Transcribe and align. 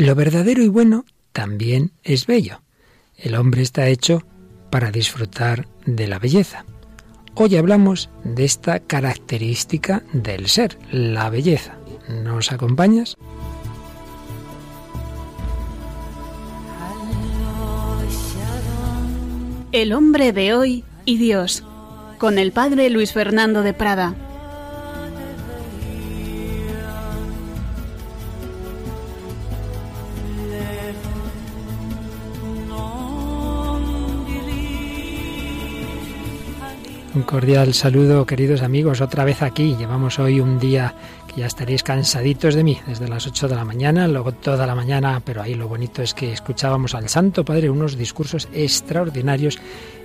Lo 0.00 0.14
verdadero 0.14 0.62
y 0.62 0.68
bueno 0.68 1.04
también 1.32 1.92
es 2.04 2.26
bello. 2.26 2.62
El 3.18 3.34
hombre 3.34 3.60
está 3.60 3.86
hecho 3.88 4.22
para 4.70 4.90
disfrutar 4.90 5.68
de 5.84 6.08
la 6.08 6.18
belleza. 6.18 6.64
Hoy 7.34 7.56
hablamos 7.56 8.08
de 8.24 8.46
esta 8.46 8.80
característica 8.80 10.02
del 10.14 10.48
ser, 10.48 10.78
la 10.90 11.28
belleza. 11.28 11.76
¿Nos 12.08 12.50
acompañas? 12.50 13.14
El 19.70 19.92
hombre 19.92 20.32
de 20.32 20.54
hoy 20.54 20.82
y 21.04 21.18
Dios, 21.18 21.62
con 22.16 22.38
el 22.38 22.52
padre 22.52 22.88
Luis 22.88 23.12
Fernando 23.12 23.62
de 23.62 23.74
Prada. 23.74 24.14
Cordial 37.30 37.74
saludo, 37.74 38.26
queridos 38.26 38.60
amigos, 38.60 39.00
otra 39.00 39.24
vez 39.24 39.40
aquí. 39.40 39.76
Llevamos 39.76 40.18
hoy 40.18 40.40
un 40.40 40.58
día 40.58 40.96
que 41.28 41.42
ya 41.42 41.46
estaréis 41.46 41.84
cansaditos 41.84 42.56
de 42.56 42.64
mí, 42.64 42.80
desde 42.88 43.06
las 43.06 43.24
8 43.24 43.46
de 43.46 43.54
la 43.54 43.64
mañana, 43.64 44.08
luego 44.08 44.32
toda 44.32 44.66
la 44.66 44.74
mañana, 44.74 45.22
pero 45.24 45.40
ahí 45.40 45.54
lo 45.54 45.68
bonito 45.68 46.02
es 46.02 46.12
que 46.12 46.32
escuchábamos 46.32 46.96
al 46.96 47.08
Santo 47.08 47.44
Padre 47.44 47.70
unos 47.70 47.96
discursos 47.96 48.48
extraordinarios 48.52 49.60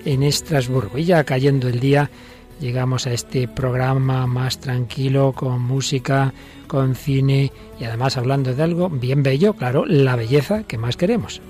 en 0.06 0.22
Estrasburgo. 0.22 1.00
Y 1.00 1.06
ya 1.06 1.24
cayendo 1.24 1.68
el 1.68 1.80
día, 1.80 2.12
llegamos 2.60 3.08
a 3.08 3.14
este 3.14 3.48
programa 3.48 4.28
más 4.28 4.60
tranquilo, 4.60 5.34
con 5.34 5.60
música, 5.64 6.32
con 6.68 6.94
cine 6.94 7.52
y 7.80 7.86
además 7.86 8.18
hablando 8.18 8.54
de 8.54 8.62
algo 8.62 8.88
bien 8.88 9.24
bello, 9.24 9.54
claro, 9.54 9.84
la 9.88 10.16
belleza 10.16 10.62
que 10.62 10.78
más 10.78 10.96
queremos. 10.96 11.42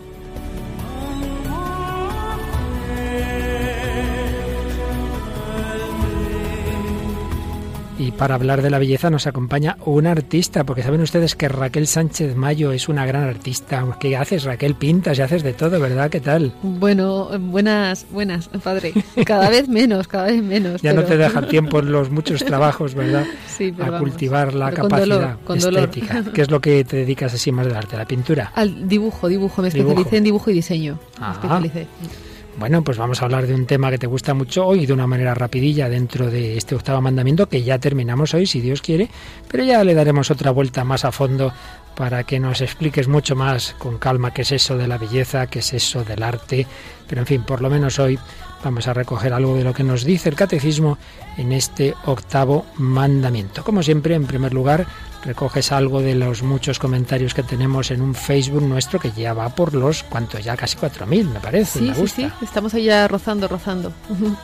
Y 7.98 8.12
para 8.12 8.35
hablar 8.35 8.62
de 8.62 8.70
la 8.70 8.77
belleza 8.77 9.10
nos 9.10 9.26
acompaña 9.26 9.77
un 9.85 10.05
artista, 10.05 10.65
porque 10.65 10.84
saben 10.84 10.99
ustedes 10.99 11.35
que 11.35 11.48
Raquel 11.48 11.88
Sánchez 11.88 12.35
Mayo 12.35 12.74
es 12.74 12.90
una 12.90 13.05
gran 13.05 13.24
artista. 13.24 13.85
¿Qué 14.01 14.18
haces, 14.18 14.43
Raquel? 14.43 14.76
Pintas 14.76 15.18
y 15.18 15.21
haces 15.21 15.43
de 15.43 15.54
todo, 15.54 15.79
¿verdad? 15.79 16.10
¿Qué 16.10 16.20
tal? 16.20 16.54
Bueno, 16.62 17.29
buenas, 17.40 18.05
buenas, 18.12 18.49
padre. 18.62 18.93
Cada 19.26 19.49
vez 19.49 19.70
menos, 19.70 20.10
cada 20.10 20.26
vez 20.26 20.43
menos. 20.43 20.82
ya 20.82 20.91
no 20.93 21.04
te 21.04 21.16
deja 21.16 21.48
tiempo 21.48 21.79
en 21.79 21.91
los 21.93 22.10
muchos 22.10 22.43
trabajos, 22.43 22.96
¿verdad? 22.96 23.26
Sí, 23.48 23.73
A 23.82 23.98
cultivar 23.98 24.54
la 24.54 24.71
capacidad 24.71 25.38
estética. 25.55 26.23
¿Qué 26.34 26.41
es 26.41 26.51
lo 26.51 26.60
que 26.60 26.84
te 26.84 26.98
dedicas 26.98 27.34
así 27.34 27.54
más 27.54 27.66
del 27.66 27.77
arte? 27.77 27.96
¿La 27.96 28.05
pintura? 28.05 28.51
Al 28.55 28.90
dibujo, 28.90 29.29
dibujo. 29.29 29.62
Me 29.62 29.70
especialicé 29.70 30.18
en 30.18 30.23
dibujo 30.26 30.51
y 30.51 30.54
diseño. 30.54 30.99
Me 31.20 31.32
especialicé. 31.32 31.88
Bueno, 32.57 32.84
pues 32.84 32.98
vamos 32.98 33.21
a 33.21 33.25
hablar 33.25 33.48
de 33.48 33.53
un 33.53 33.65
tema 33.65 33.91
que 33.91 33.98
te 33.98 34.07
gusta 34.07 34.34
mucho 34.34 34.65
hoy 34.65 34.85
de 34.85 34.93
una 34.93 35.07
manera 35.07 35.34
rapidilla 35.34 35.89
dentro 35.89 36.31
de 36.31 36.55
este 36.55 36.73
octavo 36.73 37.01
mandamiento 37.01 37.49
que 37.49 37.63
ya 37.63 37.79
terminamos 37.79 38.34
hoy, 38.34 38.45
si 38.45 38.61
Dios 38.61 38.81
quiere, 38.81 39.09
pero 39.51 39.65
ya 39.65 39.84
le 39.84 39.93
daremos 39.93 40.31
otra 40.31 40.51
vuelta 40.51 40.85
más 40.85 41.03
a 41.03 41.11
fondo 41.11 41.51
para 41.98 42.23
que 42.23 42.39
nos 42.39 42.61
expliques 42.61 43.09
mucho 43.09 43.35
más 43.35 43.76
con 43.77 43.98
calma 43.98 44.31
qué 44.31 44.43
es 44.43 44.53
eso 44.53 44.77
de 44.77 44.87
la 44.87 44.98
belleza, 44.98 45.48
qué 45.48 45.59
es 45.59 45.73
eso 45.73 46.05
del 46.05 46.23
arte, 46.23 46.65
pero 47.09 47.21
en 47.21 47.27
fin, 47.27 47.43
por 47.43 47.61
lo 47.61 47.70
menos 47.70 47.99
hoy 47.99 48.17
vamos 48.63 48.87
a 48.87 48.93
recoger 48.93 49.33
algo 49.33 49.55
de 49.55 49.65
lo 49.65 49.73
que 49.73 49.83
nos 49.83 50.05
dice 50.05 50.29
el 50.29 50.35
catecismo 50.35 50.98
en 51.37 51.51
este 51.51 51.93
octavo 52.05 52.65
mandamiento. 52.77 53.65
Como 53.65 53.83
siempre, 53.83 54.15
en 54.15 54.27
primer 54.27 54.53
lugar, 54.53 54.87
recoges 55.26 55.71
algo 55.71 56.01
de 56.01 56.15
los 56.15 56.43
muchos 56.43 56.79
comentarios 56.79 57.34
que 57.34 57.43
tenemos 57.43 57.91
en 57.91 58.01
un 58.01 58.13
Facebook 58.13 58.62
nuestro 58.62 58.99
que 58.99 59.12
ya 59.12 59.34
va 59.34 59.49
por 59.49 59.73
los, 59.73 60.04
¿cuántos? 60.04 60.43
Ya 60.43 60.55
casi 60.55 60.77
4.000, 60.77 61.26
me 61.26 61.40
parece. 61.40 61.79
Sí, 61.79 61.85
me 61.85 61.95
sí, 61.95 62.07
sí, 62.07 62.27
estamos 62.41 62.73
allá 62.73 63.07
rozando, 63.07 63.48
rozando. 63.48 63.91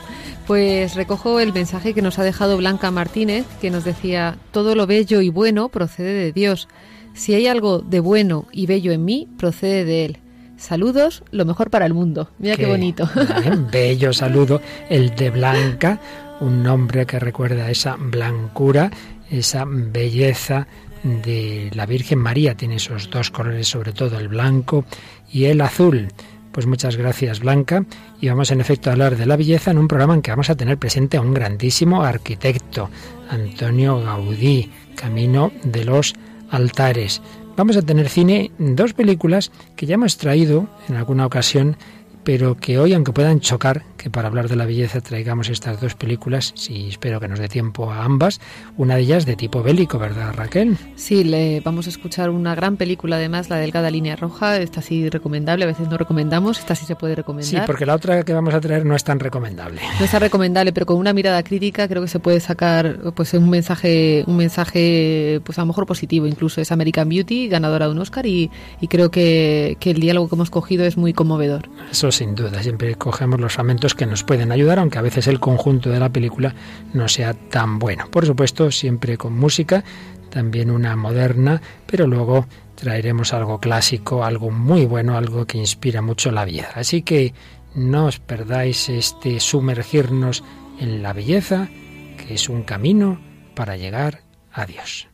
Pues 0.48 0.96
recojo 0.96 1.40
el 1.40 1.54
mensaje 1.54 1.94
que 1.94 2.02
nos 2.02 2.20
ha 2.20 2.24
dejado 2.24 2.58
Blanca 2.58 2.92
Martínez, 2.92 3.46
que 3.62 3.70
nos 3.70 3.86
decía, 3.86 4.38
todo 4.52 4.76
lo 4.76 4.88
bello 4.88 5.22
y 5.22 5.30
bueno 5.30 5.70
procede 5.70 6.14
de 6.14 6.32
Dios. 6.34 6.68
Si 7.14 7.34
hay 7.36 7.48
algo 7.48 7.80
de 7.80 8.00
bueno 8.00 8.48
y 8.52 8.66
bello 8.66 8.92
en 8.92 9.06
mí, 9.06 9.30
procede 9.38 9.86
de 9.86 10.06
Él. 10.06 10.18
Saludos, 10.58 11.24
lo 11.32 11.46
mejor 11.46 11.70
para 11.70 11.86
el 11.86 11.94
mundo. 11.94 12.32
Mira 12.38 12.56
qué, 12.56 12.64
qué 12.64 12.70
bonito. 12.70 13.10
Bello 13.72 14.14
saludo, 14.14 14.62
el 14.90 15.16
de 15.16 15.30
Blanca, 15.30 16.00
un 16.40 16.62
nombre 16.64 17.06
que 17.06 17.20
recuerda 17.20 17.66
a 17.66 17.72
esa 17.72 17.96
blancura, 17.96 18.92
esa 19.32 19.66
belleza 19.66 20.68
de 21.04 21.72
la 21.74 21.86
Virgen 21.86 22.20
María. 22.20 22.56
Tiene 22.56 22.76
esos 22.76 23.10
dos 23.10 23.32
colores, 23.32 23.68
sobre 23.68 23.94
todo 23.94 24.20
el 24.20 24.28
blanco 24.28 24.86
y 25.32 25.46
el 25.46 25.62
azul. 25.62 26.10
Pues 26.52 26.68
muchas 26.68 26.98
gracias 26.98 27.40
Blanca 27.40 27.86
y 28.20 28.28
vamos 28.28 28.52
en 28.52 28.60
efecto 28.60 28.90
a 28.90 28.94
hablar 28.94 29.16
de 29.16 29.26
la 29.26 29.38
belleza 29.38 29.72
en 29.72 29.78
un 29.78 29.88
programa 29.88 30.16
en 30.16 30.22
que 30.22 30.32
vamos 30.32 30.50
a 30.50 30.56
tener 30.56 30.78
presente 30.78 31.16
a 31.16 31.22
un 31.22 31.34
grandísimo 31.34 32.04
arquitecto, 32.04 32.90
Antonio 33.30 34.02
Gaudí, 34.02 34.70
Camino 34.96 35.54
de 35.64 35.86
los 35.86 36.14
Altares. 36.50 37.22
Vamos 37.56 37.78
a 37.78 37.82
tener 37.82 38.10
cine, 38.10 38.52
dos 38.58 38.94
películas 38.94 39.52
que 39.78 39.86
ya 39.86 39.96
hemos 39.96 40.18
traído 40.18 40.68
en 40.90 40.96
alguna 40.96 41.26
ocasión 41.26 41.78
pero 42.24 42.56
que 42.56 42.80
hoy, 42.80 42.94
aunque 42.94 43.12
puedan 43.12 43.40
chocar, 43.40 43.84
que 43.98 44.10
para 44.10 44.28
hablar 44.28 44.50
de 44.50 44.56
la 44.56 44.66
belleza 44.66 45.02
traigamos 45.02 45.50
estas 45.50 45.80
dos 45.80 45.96
películas, 45.96 46.54
si 46.56 46.88
espero 46.90 47.20
que 47.20 47.28
nos 47.28 47.40
dé 47.40 47.48
tiempo 47.48 47.92
a 47.92 48.04
ambas, 48.04 48.40
una 48.78 48.96
de 48.96 49.02
ellas 49.02 49.26
de 49.26 49.36
tipo 49.36 49.62
bélico, 49.64 50.00
¿verdad, 50.00 50.34
Raquel? 50.36 50.78
Sí, 50.96 51.24
le 51.24 51.62
vamos 51.62 51.88
a 51.88 51.90
escuchar 51.90 52.30
una 52.30 52.56
gran 52.56 52.78
película, 52.78 53.18
además, 53.18 53.50
la 53.50 53.58
delgada 53.58 53.92
línea 53.92 54.16
roja, 54.16 54.58
esta 54.58 54.82
sí 54.82 55.10
recomendable, 55.10 55.66
a 55.66 55.68
veces 55.68 55.88
no 55.88 55.98
recomendamos, 55.98 56.60
esta 56.60 56.76
sí 56.76 56.86
se 56.86 56.96
puede 56.96 57.16
recomendar. 57.16 57.62
Sí, 57.62 57.68
porque 57.68 57.86
la 57.86 57.96
otra 57.96 58.24
que 58.24 58.34
vamos 58.34 58.54
a 58.54 58.62
traer 58.62 58.86
no 58.86 58.96
es 58.96 59.04
tan 59.04 59.20
recomendable. 59.20 59.82
No 60.00 60.06
es 60.06 60.12
tan 60.12 60.22
recomendable, 60.22 60.74
pero 60.74 60.86
con 60.86 60.98
una 60.98 61.14
mirada 61.14 61.44
crítica 61.44 61.88
creo 61.88 62.02
que 62.02 62.08
se 62.08 62.20
puede 62.20 62.40
sacar 62.40 63.14
pues 63.16 63.34
un 63.34 63.50
mensaje, 63.50 64.24
un 64.28 64.38
mensaje 64.38 65.42
pues 65.44 65.58
a 65.60 65.62
lo 65.62 65.68
mejor 65.68 65.86
positivo, 65.86 66.28
incluso 66.28 66.62
es 66.62 66.72
American 66.72 67.10
Beauty, 67.10 67.48
ganadora 67.48 67.88
de 67.88 67.92
un 67.92 68.00
Oscar, 68.00 68.26
y, 68.26 68.50
y 68.80 68.88
creo 68.88 69.12
que, 69.12 69.78
que 69.80 69.92
el 69.92 70.00
diálogo 70.00 70.30
que 70.30 70.36
hemos 70.36 70.50
cogido 70.50 70.86
es 70.86 70.98
muy 70.98 71.14
conmovedor. 71.14 71.70
Eso 71.92 72.11
sin 72.12 72.36
duda. 72.36 72.62
Siempre 72.62 72.96
cogemos 72.96 73.40
los 73.40 73.54
fragmentos 73.54 73.96
que 73.96 74.06
nos 74.06 74.24
pueden 74.24 74.52
ayudar, 74.52 74.80
aunque 74.80 74.98
a 74.98 75.02
veces 75.02 75.28
el 75.28 75.40
conjunto 75.40 75.90
de 75.90 76.00
la 76.00 76.10
película 76.10 76.54
no 76.94 77.08
sea 77.08 77.34
tan 77.34 77.80
bueno. 77.80 78.10
Por 78.12 78.26
supuesto, 78.26 78.72
siempre 78.72 79.18
con 79.18 79.34
música, 79.34 79.84
también 80.30 80.72
una 80.72 80.96
moderna, 80.96 81.62
pero 81.86 82.08
luego 82.08 82.48
traeremos 82.76 83.34
algo 83.34 83.60
clásico, 83.60 84.24
algo 84.24 84.50
muy 84.50 84.86
bueno, 84.86 85.18
algo 85.18 85.46
que 85.46 85.58
inspira 85.58 86.02
mucho 86.02 86.32
la 86.32 86.46
vida. 86.46 86.70
Así 86.76 87.04
que 87.04 87.34
no 87.76 88.06
os 88.06 88.20
perdáis 88.20 88.90
este 88.90 89.40
sumergirnos 89.40 90.44
en 90.80 91.04
la 91.04 91.14
belleza, 91.14 91.70
que 92.18 92.34
es 92.34 92.50
un 92.50 92.64
camino 92.64 93.20
para 93.56 93.78
llegar 93.78 94.22
a 94.52 94.66
Dios. 94.66 95.11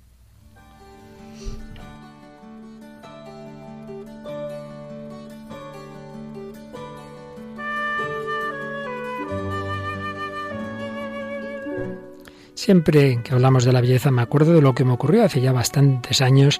Siempre 12.58 13.22
que 13.24 13.36
hablamos 13.36 13.66
de 13.66 13.72
la 13.72 13.82
belleza 13.82 14.10
me 14.10 14.24
acuerdo 14.24 14.52
de 14.52 14.64
lo 14.64 14.74
que 14.74 14.84
me 14.84 14.94
ocurrió 14.94 15.24
hace 15.24 15.42
ya 15.42 15.52
bastantes 15.52 16.22
años. 16.22 16.60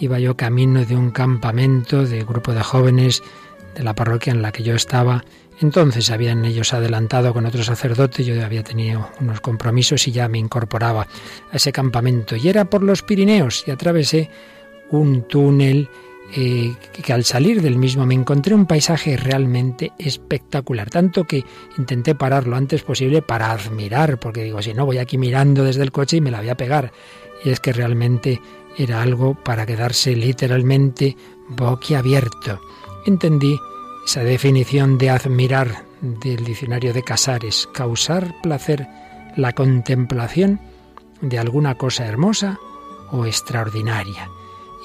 Iba 0.00 0.18
yo 0.18 0.38
camino 0.38 0.86
de 0.86 0.96
un 0.96 1.10
campamento 1.10 2.06
de 2.06 2.24
grupo 2.24 2.54
de 2.54 2.62
jóvenes 2.62 3.22
de 3.74 3.84
la 3.84 3.94
parroquia 3.94 4.32
en 4.32 4.40
la 4.40 4.52
que 4.52 4.62
yo 4.62 4.74
estaba. 4.74 5.22
Entonces 5.60 6.10
habían 6.10 6.46
ellos 6.46 6.72
adelantado 6.72 7.34
con 7.34 7.44
otro 7.44 7.62
sacerdote, 7.62 8.24
yo 8.24 8.42
había 8.42 8.62
tenido 8.64 9.10
unos 9.20 9.42
compromisos 9.42 10.08
y 10.08 10.12
ya 10.12 10.28
me 10.28 10.38
incorporaba 10.38 11.02
a 11.52 11.56
ese 11.56 11.72
campamento. 11.72 12.36
Y 12.36 12.48
era 12.48 12.64
por 12.64 12.82
los 12.82 13.02
Pirineos 13.02 13.64
y 13.66 13.70
atravesé 13.70 14.30
un 14.88 15.28
túnel 15.28 15.90
eh, 16.32 16.74
que 17.02 17.12
al 17.12 17.24
salir 17.24 17.62
del 17.62 17.76
mismo 17.76 18.06
me 18.06 18.14
encontré 18.14 18.54
un 18.54 18.66
paisaje 18.66 19.16
realmente 19.16 19.92
espectacular, 19.98 20.90
tanto 20.90 21.24
que 21.24 21.44
intenté 21.78 22.14
parar 22.14 22.46
lo 22.46 22.56
antes 22.56 22.82
posible 22.82 23.22
para 23.22 23.50
admirar, 23.50 24.18
porque 24.18 24.42
digo, 24.42 24.62
si 24.62 24.74
no 24.74 24.86
voy 24.86 24.98
aquí 24.98 25.18
mirando 25.18 25.64
desde 25.64 25.82
el 25.82 25.92
coche 25.92 26.16
y 26.16 26.20
me 26.20 26.30
la 26.30 26.40
voy 26.40 26.48
a 26.48 26.56
pegar. 26.56 26.92
Y 27.44 27.50
es 27.50 27.60
que 27.60 27.72
realmente 27.72 28.40
era 28.76 29.02
algo 29.02 29.34
para 29.34 29.66
quedarse 29.66 30.16
literalmente 30.16 31.16
boquiabierto. 31.48 32.60
Entendí 33.06 33.56
esa 34.04 34.24
definición 34.24 34.98
de 34.98 35.10
admirar 35.10 35.84
del 36.00 36.44
diccionario 36.44 36.92
de 36.92 37.02
Casares, 37.02 37.68
causar 37.72 38.34
placer, 38.42 38.86
la 39.36 39.52
contemplación 39.52 40.60
de 41.20 41.38
alguna 41.38 41.76
cosa 41.76 42.06
hermosa 42.06 42.58
o 43.10 43.26
extraordinaria. 43.26 44.28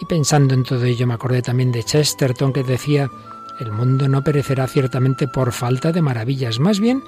Y 0.02 0.06
pensando 0.06 0.54
en 0.54 0.64
todo 0.64 0.86
ello 0.86 1.08
me 1.08 1.14
acordé 1.14 1.42
también 1.42 1.72
de 1.72 1.84
Chesterton 1.84 2.54
que 2.54 2.64
decía, 2.64 3.10
el 3.60 3.72
mundo 3.72 4.08
no 4.08 4.24
perecerá 4.24 4.68
ciertamente 4.68 5.28
por 5.28 5.52
falta 5.52 5.92
de 5.92 6.02
maravillas, 6.02 6.60
más 6.60 6.80
bien 6.80 7.04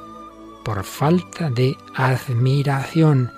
por 0.64 0.84
falta 0.84 1.50
de 1.50 1.78
admiración. 1.96 3.32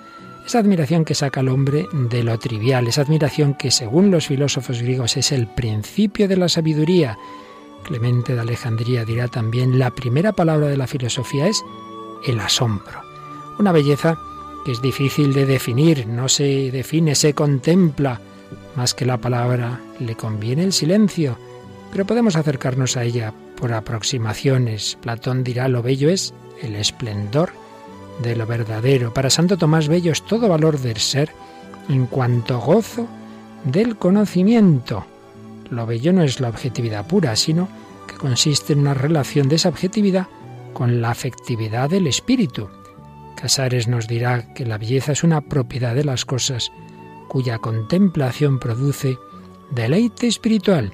Esa 0.44 0.58
admiración 0.58 1.04
que 1.04 1.14
saca 1.14 1.40
al 1.40 1.48
hombre 1.48 1.88
de 1.92 2.22
lo 2.22 2.38
trivial, 2.38 2.86
esa 2.86 3.02
admiración 3.02 3.54
que 3.54 3.70
según 3.70 4.10
los 4.10 4.26
filósofos 4.26 4.82
griegos 4.82 5.16
es 5.16 5.32
el 5.32 5.46
principio 5.46 6.28
de 6.28 6.36
la 6.36 6.48
sabiduría. 6.48 7.16
Clemente 7.84 8.34
de 8.34 8.40
Alejandría 8.40 9.04
dirá 9.04 9.28
también, 9.28 9.78
la 9.78 9.90
primera 9.90 10.32
palabra 10.32 10.66
de 10.66 10.76
la 10.76 10.86
filosofía 10.86 11.46
es 11.46 11.62
el 12.26 12.40
asombro. 12.40 13.00
Una 13.58 13.72
belleza 13.72 14.18
que 14.64 14.72
es 14.72 14.82
difícil 14.82 15.32
de 15.32 15.46
definir, 15.46 16.06
no 16.06 16.28
se 16.28 16.70
define, 16.70 17.14
se 17.14 17.34
contempla. 17.34 18.20
Más 18.76 18.94
que 18.94 19.06
la 19.06 19.18
palabra, 19.18 19.80
le 20.00 20.16
conviene 20.16 20.64
el 20.64 20.72
silencio, 20.72 21.38
pero 21.92 22.04
podemos 22.04 22.36
acercarnos 22.36 22.96
a 22.96 23.04
ella 23.04 23.32
por 23.56 23.72
aproximaciones. 23.72 24.98
Platón 25.00 25.44
dirá, 25.44 25.68
lo 25.68 25.82
bello 25.82 26.10
es 26.10 26.34
el 26.60 26.74
esplendor 26.74 27.52
de 28.22 28.36
lo 28.36 28.46
verdadero. 28.46 29.14
Para 29.14 29.30
Santo 29.30 29.56
Tomás 29.56 29.88
Bello 29.88 30.12
es 30.12 30.22
todo 30.22 30.48
valor 30.48 30.78
del 30.78 30.98
ser 30.98 31.30
en 31.88 32.06
cuanto 32.06 32.58
gozo 32.60 33.06
del 33.64 33.96
conocimiento. 33.96 35.06
Lo 35.70 35.86
bello 35.86 36.12
no 36.12 36.22
es 36.22 36.40
la 36.40 36.48
objetividad 36.48 37.06
pura, 37.06 37.36
sino 37.36 37.68
que 38.06 38.14
consiste 38.14 38.72
en 38.72 38.80
una 38.80 38.94
relación 38.94 39.48
de 39.48 39.56
esa 39.56 39.68
objetividad 39.68 40.26
con 40.72 41.00
la 41.00 41.10
afectividad 41.10 41.90
del 41.90 42.06
espíritu. 42.06 42.68
Casares 43.36 43.88
nos 43.88 44.06
dirá 44.06 44.52
que 44.54 44.66
la 44.66 44.78
belleza 44.78 45.12
es 45.12 45.24
una 45.24 45.40
propiedad 45.40 45.94
de 45.94 46.04
las 46.04 46.24
cosas 46.24 46.70
cuya 47.34 47.58
contemplación 47.58 48.60
produce 48.60 49.18
deleite 49.72 50.28
espiritual 50.28 50.92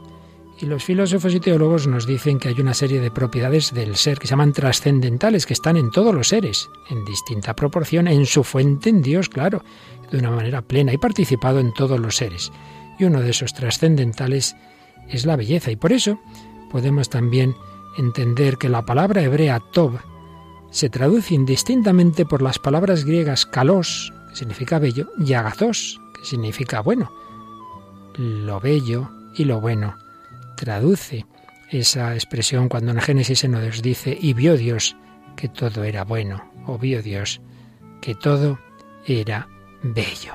y 0.58 0.64
los 0.64 0.82
filósofos 0.82 1.34
y 1.34 1.40
teólogos 1.40 1.87
nos 1.87 2.06
dicen 2.06 2.38
que 2.38 2.48
hay 2.48 2.58
una 2.58 2.72
serie 2.72 2.98
de 2.98 3.10
propiedades 3.10 3.75
del 3.75 3.94
ser 3.94 4.19
que 4.19 4.26
se 4.26 4.31
llaman 4.31 4.54
trascendentales, 4.54 5.44
que 5.44 5.52
están 5.52 5.76
en 5.76 5.90
todos 5.90 6.14
los 6.14 6.28
seres, 6.28 6.70
en 6.88 7.04
distinta 7.04 7.54
proporción, 7.54 8.08
en 8.08 8.25
su 8.25 8.42
fuente, 8.42 8.88
en 8.88 9.02
Dios, 9.02 9.28
claro, 9.28 9.62
de 10.10 10.16
una 10.16 10.31
manera 10.31 10.62
plena 10.62 10.94
y 10.94 10.96
participado 10.96 11.60
en 11.60 11.75
todos 11.75 12.00
los 12.00 12.16
seres. 12.16 12.52
Y 12.98 13.04
uno 13.04 13.20
de 13.20 13.28
esos 13.28 13.52
trascendentales 13.52 14.56
es 15.10 15.26
la 15.26 15.37
belleza. 15.37 15.70
Y 15.70 15.76
por 15.76 15.92
eso 15.92 16.19
podemos 16.70 17.10
también 17.10 17.54
entender 17.98 18.56
que 18.56 18.70
la 18.70 18.87
palabra 18.87 19.20
hebrea 19.20 19.60
tob 19.60 19.98
se 20.70 20.88
traduce 20.88 21.34
indistintamente 21.34 22.25
por 22.25 22.40
las 22.40 22.58
palabras 22.58 23.04
griegas 23.04 23.44
kalos, 23.44 24.14
que 24.31 24.37
significa 24.37 24.78
bello, 24.78 25.10
y 25.19 25.34
agathos, 25.34 26.00
significa 26.22 26.81
bueno. 26.81 27.12
Lo 28.17 28.61
bello 28.61 29.11
y 29.34 29.44
lo 29.44 29.61
bueno 29.61 29.96
traduce 30.56 31.25
esa 31.70 32.14
expresión 32.14 32.69
cuando 32.69 32.93
en 32.93 33.00
Génesis 33.00 33.40
se 33.40 33.49
nos 33.49 33.81
dice, 33.81 34.17
y 34.20 34.34
vio 34.34 34.56
Dios 34.56 34.96
que 35.37 35.49
todo 35.49 35.84
era 35.84 36.05
bueno, 36.05 36.52
o 36.67 36.78
vio 36.78 37.02
Dios 37.02 37.40
que 38.02 38.14
todo 38.14 38.58
era 39.06 39.49
bello. 39.82 40.34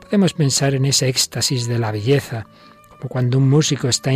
Podemos 0.00 0.32
pensar 0.32 0.74
en 0.74 0.84
ese 0.84 1.08
éxtasis 1.08 1.66
de 1.66 1.78
la 1.78 1.92
belleza, 1.92 2.46
como 2.88 3.08
cuando 3.08 3.38
un 3.38 3.48
músico 3.50 3.88
está 3.88 4.12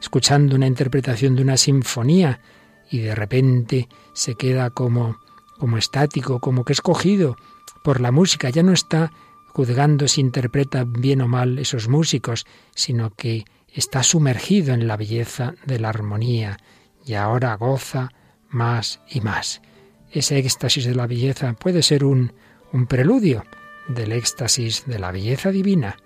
escuchando 0.00 0.56
una 0.56 0.66
interpretación 0.66 1.36
de 1.36 1.42
una 1.42 1.56
sinfonía 1.56 2.40
y 2.90 2.98
de 2.98 3.14
repente 3.14 3.88
se 4.12 4.34
queda 4.34 4.70
como, 4.70 5.18
como 5.58 5.78
estático, 5.78 6.40
como 6.40 6.64
que 6.64 6.72
escogido 6.72 7.36
por 7.82 8.00
la 8.00 8.10
música, 8.10 8.50
ya 8.50 8.62
no 8.62 8.72
está 8.72 9.12
juzgando 9.54 10.08
si 10.08 10.20
interpreta 10.20 10.84
bien 10.84 11.20
o 11.20 11.28
mal 11.28 11.60
esos 11.60 11.88
músicos, 11.88 12.44
sino 12.74 13.14
que 13.14 13.44
está 13.72 14.02
sumergido 14.02 14.74
en 14.74 14.88
la 14.88 14.96
belleza 14.96 15.54
de 15.64 15.78
la 15.78 15.90
armonía 15.90 16.58
y 17.06 17.14
ahora 17.14 17.54
goza 17.54 18.10
más 18.48 19.00
y 19.08 19.20
más. 19.20 19.62
Ese 20.10 20.38
éxtasis 20.38 20.86
de 20.86 20.96
la 20.96 21.06
belleza 21.06 21.52
puede 21.52 21.82
ser 21.82 22.04
un, 22.04 22.32
un 22.72 22.86
preludio 22.86 23.44
del 23.86 24.10
éxtasis 24.12 24.86
de 24.86 24.98
la 24.98 25.12
belleza 25.12 25.52
divina. 25.52 25.96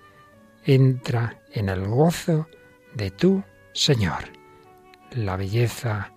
Entra 0.63 1.41
en 1.51 1.69
el 1.69 1.87
gozo 1.87 2.47
de 2.93 3.09
tu 3.09 3.43
Señor. 3.73 4.25
La 5.11 5.37
belleza 5.37 6.13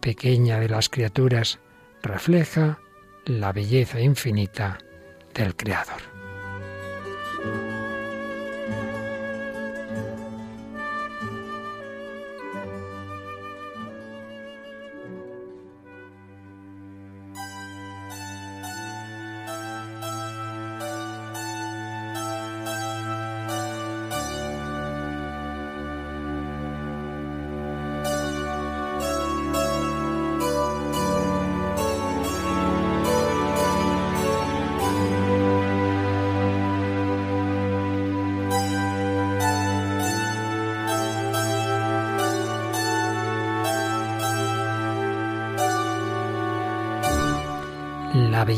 pequeña 0.00 0.60
de 0.60 0.68
las 0.68 0.88
criaturas 0.88 1.58
refleja 2.02 2.78
la 3.24 3.52
belleza 3.52 4.00
infinita 4.00 4.78
del 5.34 5.56
Creador. 5.56 6.11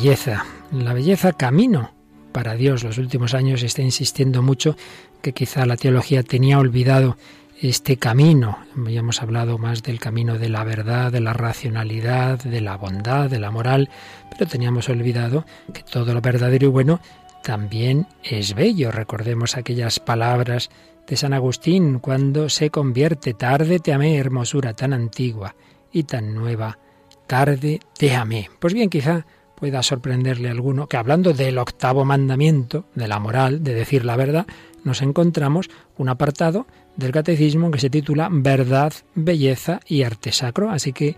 Belleza, 0.04 0.44
la 0.70 0.92
belleza 0.92 1.32
camino 1.32 1.94
para 2.30 2.56
Dios. 2.56 2.84
Los 2.84 2.98
últimos 2.98 3.32
años 3.32 3.62
está 3.62 3.80
insistiendo 3.80 4.42
mucho 4.42 4.76
que 5.22 5.32
quizá 5.32 5.64
la 5.64 5.78
teología 5.78 6.22
tenía 6.22 6.58
olvidado 6.58 7.16
este 7.62 7.96
camino. 7.96 8.58
Habíamos 8.76 9.22
hablado 9.22 9.56
más 9.56 9.82
del 9.82 9.98
camino 9.98 10.36
de 10.36 10.50
la 10.50 10.62
verdad, 10.62 11.10
de 11.10 11.22
la 11.22 11.32
racionalidad, 11.32 12.38
de 12.38 12.60
la 12.60 12.76
bondad, 12.76 13.30
de 13.30 13.38
la 13.38 13.50
moral, 13.50 13.88
pero 14.30 14.46
teníamos 14.46 14.90
olvidado 14.90 15.46
que 15.72 15.82
todo 15.82 16.12
lo 16.12 16.20
verdadero 16.20 16.66
y 16.66 16.70
bueno 16.70 17.00
también 17.42 18.06
es 18.22 18.54
bello. 18.54 18.90
Recordemos 18.90 19.56
aquellas 19.56 20.00
palabras 20.00 20.68
de 21.06 21.16
San 21.16 21.32
Agustín 21.32 21.98
cuando 21.98 22.50
se 22.50 22.68
convierte, 22.68 23.32
tarde 23.32 23.78
te 23.78 23.94
amé, 23.94 24.18
hermosura 24.18 24.74
tan 24.74 24.92
antigua 24.92 25.54
y 25.90 26.02
tan 26.02 26.34
nueva, 26.34 26.78
tarde 27.26 27.80
te 27.96 28.14
amé. 28.14 28.50
Pues 28.58 28.74
bien, 28.74 28.90
quizá 28.90 29.24
pueda 29.64 29.82
sorprenderle 29.82 30.48
a 30.48 30.50
alguno 30.50 30.88
que 30.88 30.98
hablando 30.98 31.32
del 31.32 31.56
octavo 31.56 32.04
mandamiento, 32.04 32.84
de 32.94 33.08
la 33.08 33.18
moral, 33.18 33.64
de 33.64 33.72
decir 33.72 34.04
la 34.04 34.14
verdad, 34.14 34.46
nos 34.82 35.00
encontramos 35.00 35.70
un 35.96 36.10
apartado 36.10 36.66
del 36.96 37.12
catecismo 37.12 37.70
que 37.70 37.78
se 37.78 37.88
titula 37.88 38.28
Verdad, 38.30 38.92
Belleza 39.14 39.80
y 39.86 40.02
Arte 40.02 40.32
Sacro. 40.32 40.68
Así 40.68 40.92
que, 40.92 41.16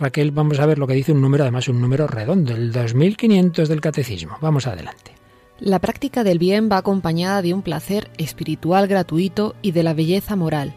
Raquel, 0.00 0.30
vamos 0.30 0.58
a 0.58 0.64
ver 0.64 0.78
lo 0.78 0.86
que 0.86 0.94
dice 0.94 1.12
un 1.12 1.20
número, 1.20 1.44
además 1.44 1.68
un 1.68 1.82
número 1.82 2.06
redondo, 2.06 2.54
el 2.54 2.72
2500 2.72 3.68
del 3.68 3.82
catecismo. 3.82 4.38
Vamos 4.40 4.66
adelante. 4.66 5.12
La 5.60 5.78
práctica 5.78 6.24
del 6.24 6.38
bien 6.38 6.70
va 6.72 6.78
acompañada 6.78 7.42
de 7.42 7.52
un 7.52 7.60
placer 7.60 8.10
espiritual 8.16 8.88
gratuito 8.88 9.54
y 9.60 9.72
de 9.72 9.82
la 9.82 9.92
belleza 9.92 10.34
moral. 10.34 10.72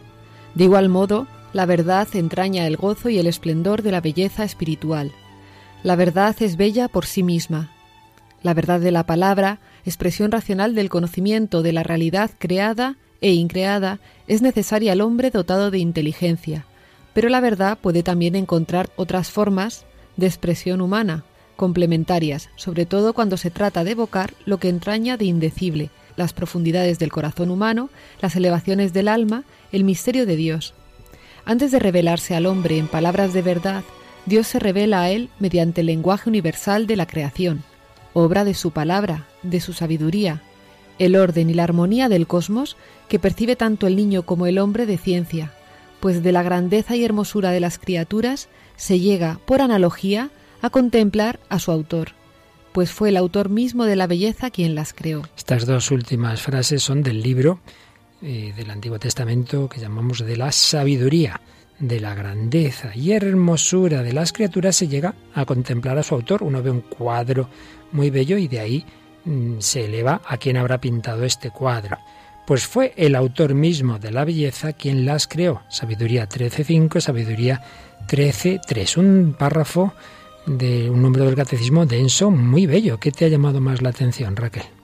De 0.54 0.64
igual 0.64 0.90
modo, 0.90 1.26
la 1.54 1.64
verdad 1.64 2.08
entraña 2.12 2.66
el 2.66 2.76
gozo 2.76 3.08
y 3.08 3.18
el 3.18 3.26
esplendor 3.26 3.80
de 3.80 3.92
la 3.92 4.02
belleza 4.02 4.44
espiritual 4.44 5.12
la 5.86 5.94
verdad 5.94 6.34
es 6.40 6.56
bella 6.56 6.88
por 6.88 7.06
sí 7.06 7.22
misma. 7.22 7.70
La 8.42 8.54
verdad 8.54 8.80
de 8.80 8.90
la 8.90 9.06
palabra, 9.06 9.60
expresión 9.84 10.32
racional 10.32 10.74
del 10.74 10.88
conocimiento 10.88 11.62
de 11.62 11.72
la 11.72 11.84
realidad 11.84 12.32
creada 12.40 12.96
e 13.20 13.34
increada, 13.34 14.00
es 14.26 14.42
necesaria 14.42 14.90
al 14.90 15.00
hombre 15.00 15.30
dotado 15.30 15.70
de 15.70 15.78
inteligencia, 15.78 16.66
pero 17.14 17.28
la 17.28 17.38
verdad 17.38 17.78
puede 17.80 18.02
también 18.02 18.34
encontrar 18.34 18.90
otras 18.96 19.30
formas 19.30 19.86
de 20.16 20.26
expresión 20.26 20.80
humana, 20.80 21.22
complementarias, 21.54 22.50
sobre 22.56 22.84
todo 22.84 23.12
cuando 23.12 23.36
se 23.36 23.52
trata 23.52 23.84
de 23.84 23.92
evocar 23.92 24.34
lo 24.44 24.58
que 24.58 24.68
entraña 24.68 25.16
de 25.16 25.26
indecible, 25.26 25.90
las 26.16 26.32
profundidades 26.32 26.98
del 26.98 27.12
corazón 27.12 27.48
humano, 27.48 27.90
las 28.20 28.34
elevaciones 28.34 28.92
del 28.92 29.06
alma, 29.06 29.44
el 29.70 29.84
misterio 29.84 30.26
de 30.26 30.34
Dios. 30.34 30.74
Antes 31.44 31.70
de 31.70 31.78
revelarse 31.78 32.34
al 32.34 32.46
hombre 32.46 32.76
en 32.76 32.88
palabras 32.88 33.32
de 33.32 33.42
verdad, 33.42 33.84
Dios 34.26 34.48
se 34.48 34.58
revela 34.58 35.02
a 35.02 35.10
él 35.10 35.30
mediante 35.38 35.82
el 35.82 35.86
lenguaje 35.86 36.28
universal 36.28 36.88
de 36.88 36.96
la 36.96 37.06
creación, 37.06 37.62
obra 38.12 38.44
de 38.44 38.54
su 38.54 38.72
palabra, 38.72 39.26
de 39.42 39.60
su 39.60 39.72
sabiduría, 39.72 40.42
el 40.98 41.14
orden 41.14 41.48
y 41.48 41.54
la 41.54 41.64
armonía 41.64 42.08
del 42.08 42.26
cosmos 42.26 42.76
que 43.08 43.20
percibe 43.20 43.54
tanto 43.54 43.86
el 43.86 43.94
niño 43.94 44.22
como 44.22 44.46
el 44.46 44.58
hombre 44.58 44.84
de 44.84 44.98
ciencia, 44.98 45.52
pues 46.00 46.24
de 46.24 46.32
la 46.32 46.42
grandeza 46.42 46.96
y 46.96 47.04
hermosura 47.04 47.52
de 47.52 47.60
las 47.60 47.78
criaturas 47.78 48.48
se 48.74 48.98
llega, 48.98 49.38
por 49.46 49.60
analogía, 49.60 50.30
a 50.60 50.70
contemplar 50.70 51.38
a 51.48 51.60
su 51.60 51.70
autor, 51.70 52.12
pues 52.72 52.90
fue 52.90 53.10
el 53.10 53.16
autor 53.16 53.48
mismo 53.48 53.84
de 53.84 53.94
la 53.94 54.08
belleza 54.08 54.50
quien 54.50 54.74
las 54.74 54.92
creó. 54.92 55.22
Estas 55.36 55.66
dos 55.66 55.92
últimas 55.92 56.42
frases 56.42 56.82
son 56.82 57.02
del 57.02 57.22
libro 57.22 57.60
eh, 58.22 58.52
del 58.56 58.70
Antiguo 58.70 58.98
Testamento 58.98 59.68
que 59.68 59.80
llamamos 59.80 60.18
de 60.18 60.36
la 60.36 60.50
sabiduría 60.50 61.40
de 61.78 62.00
la 62.00 62.14
grandeza 62.14 62.92
y 62.94 63.12
hermosura 63.12 64.02
de 64.02 64.12
las 64.12 64.32
criaturas 64.32 64.76
se 64.76 64.88
llega 64.88 65.14
a 65.34 65.44
contemplar 65.44 65.98
a 65.98 66.02
su 66.02 66.14
autor. 66.14 66.42
Uno 66.42 66.62
ve 66.62 66.70
un 66.70 66.80
cuadro 66.80 67.48
muy 67.92 68.10
bello 68.10 68.38
y 68.38 68.48
de 68.48 68.60
ahí 68.60 68.84
mm, 69.24 69.56
se 69.58 69.84
eleva 69.84 70.22
a 70.24 70.36
quien 70.38 70.56
habrá 70.56 70.80
pintado 70.80 71.24
este 71.24 71.50
cuadro. 71.50 71.98
Pues 72.46 72.66
fue 72.66 72.92
el 72.96 73.14
autor 73.16 73.54
mismo 73.54 73.98
de 73.98 74.12
la 74.12 74.24
belleza 74.24 74.72
quien 74.72 75.04
las 75.04 75.26
creó. 75.26 75.62
Sabiduría 75.68 76.28
13.5, 76.28 77.00
Sabiduría 77.00 77.60
13.3. 78.08 78.98
Un 78.98 79.34
párrafo 79.36 79.94
de 80.46 80.88
un 80.88 81.02
número 81.02 81.24
del 81.24 81.34
catecismo 81.34 81.86
denso, 81.86 82.30
muy 82.30 82.66
bello. 82.66 83.00
¿Qué 83.00 83.10
te 83.10 83.24
ha 83.24 83.28
llamado 83.28 83.60
más 83.60 83.82
la 83.82 83.88
atención, 83.88 84.36
Raquel? 84.36 84.75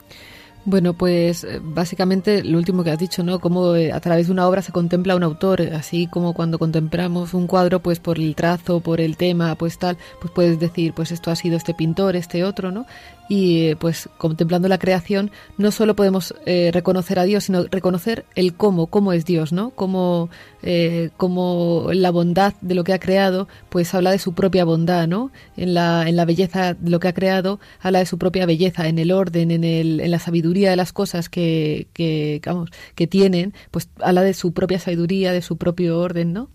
Bueno, 0.64 0.95
pues 0.95 1.42
eh, 1.42 1.61
básicamente 1.61 2.45
lo 2.45 2.57
último 2.57 2.85
que 2.85 2.92
has 2.92 2.99
dicho, 2.99 3.25
¿no? 3.25 3.40
Cómo 3.40 3.75
eh, 3.75 3.90
a 3.90 3.99
través 3.99 4.26
de 4.26 4.33
una 4.33 4.47
obra 4.47 4.62
se 4.62 4.71
contempla 4.71 5.16
un 5.16 5.25
autor, 5.25 5.61
así 5.61 6.07
como 6.07 6.35
cuando 6.35 6.59
contemplamos 6.61 7.35
un 7.35 7.49
cuadro, 7.49 7.81
pues 7.81 7.99
por 7.99 8.19
el 8.19 8.37
trazo, 8.37 8.78
por 8.78 9.00
el 9.00 9.16
tema, 9.16 9.57
pues 9.57 9.78
tal, 9.78 9.99
pues 10.21 10.33
puedes 10.33 10.61
decir, 10.61 10.92
pues 10.92 11.11
esto 11.11 11.33
ha 11.33 11.37
sido 11.37 11.57
este 11.57 11.75
pintor, 11.75 12.14
este 12.14 12.45
otro, 12.45 12.71
¿no? 12.71 12.87
y 13.33 13.69
eh, 13.69 13.76
pues 13.76 14.11
contemplando 14.19 14.69
la 14.69 14.78
creación 14.78 15.31
no 15.57 15.71
solo 15.71 15.97
podemos 15.97 16.35
eh, 16.45 16.71
reconocer 16.71 17.19
a 17.19 17.25
Dios, 17.25 17.45
sino 17.45 17.64
reconocer 17.64 18.26
el 18.35 18.52
cómo, 18.52 18.88
cómo 18.88 19.14
es 19.14 19.25
Dios, 19.25 19.54
¿no? 19.54 19.71
Cómo, 19.71 20.28
eh, 20.62 21.09
la 21.92 22.11
bondad 22.11 22.52
de 22.61 22.75
lo 22.75 22.85
que 22.85 22.92
ha 22.92 22.99
creado, 22.99 23.49
pues 23.71 23.95
habla 23.95 24.11
de 24.11 24.19
su 24.19 24.35
propia 24.35 24.66
bondad, 24.66 25.09
¿no? 25.09 25.31
En 25.57 25.73
la, 25.73 26.07
en 26.07 26.16
la 26.16 26.26
belleza 26.26 26.75
de 26.75 26.90
lo 26.90 27.00
que 27.00 27.09
ha 27.09 27.14
creado, 27.14 27.59
habla 27.81 28.00
de 28.00 28.07
su 28.07 28.19
propia 28.19 28.45
belleza, 28.45 28.87
en 28.87 28.99
el 28.99 29.11
orden, 29.11 29.50
en, 29.50 29.64
el, 29.64 30.00
en 30.00 30.11
la 30.11 30.19
sabiduría 30.19 30.51
de 30.71 30.76
las 30.76 30.92
cosas 30.92 31.28
que, 31.28 31.88
que, 31.92 32.40
vamos, 32.44 32.71
que 32.94 33.06
tienen, 33.06 33.54
pues 33.71 33.88
habla 34.00 34.23
de 34.23 34.35
su 34.35 34.52
propia 34.52 34.78
sabiduría, 34.78 35.32
de 35.32 35.42
su 35.42 35.56
propio 35.56 35.99
orden, 35.99 36.32
¿no? 36.32 36.50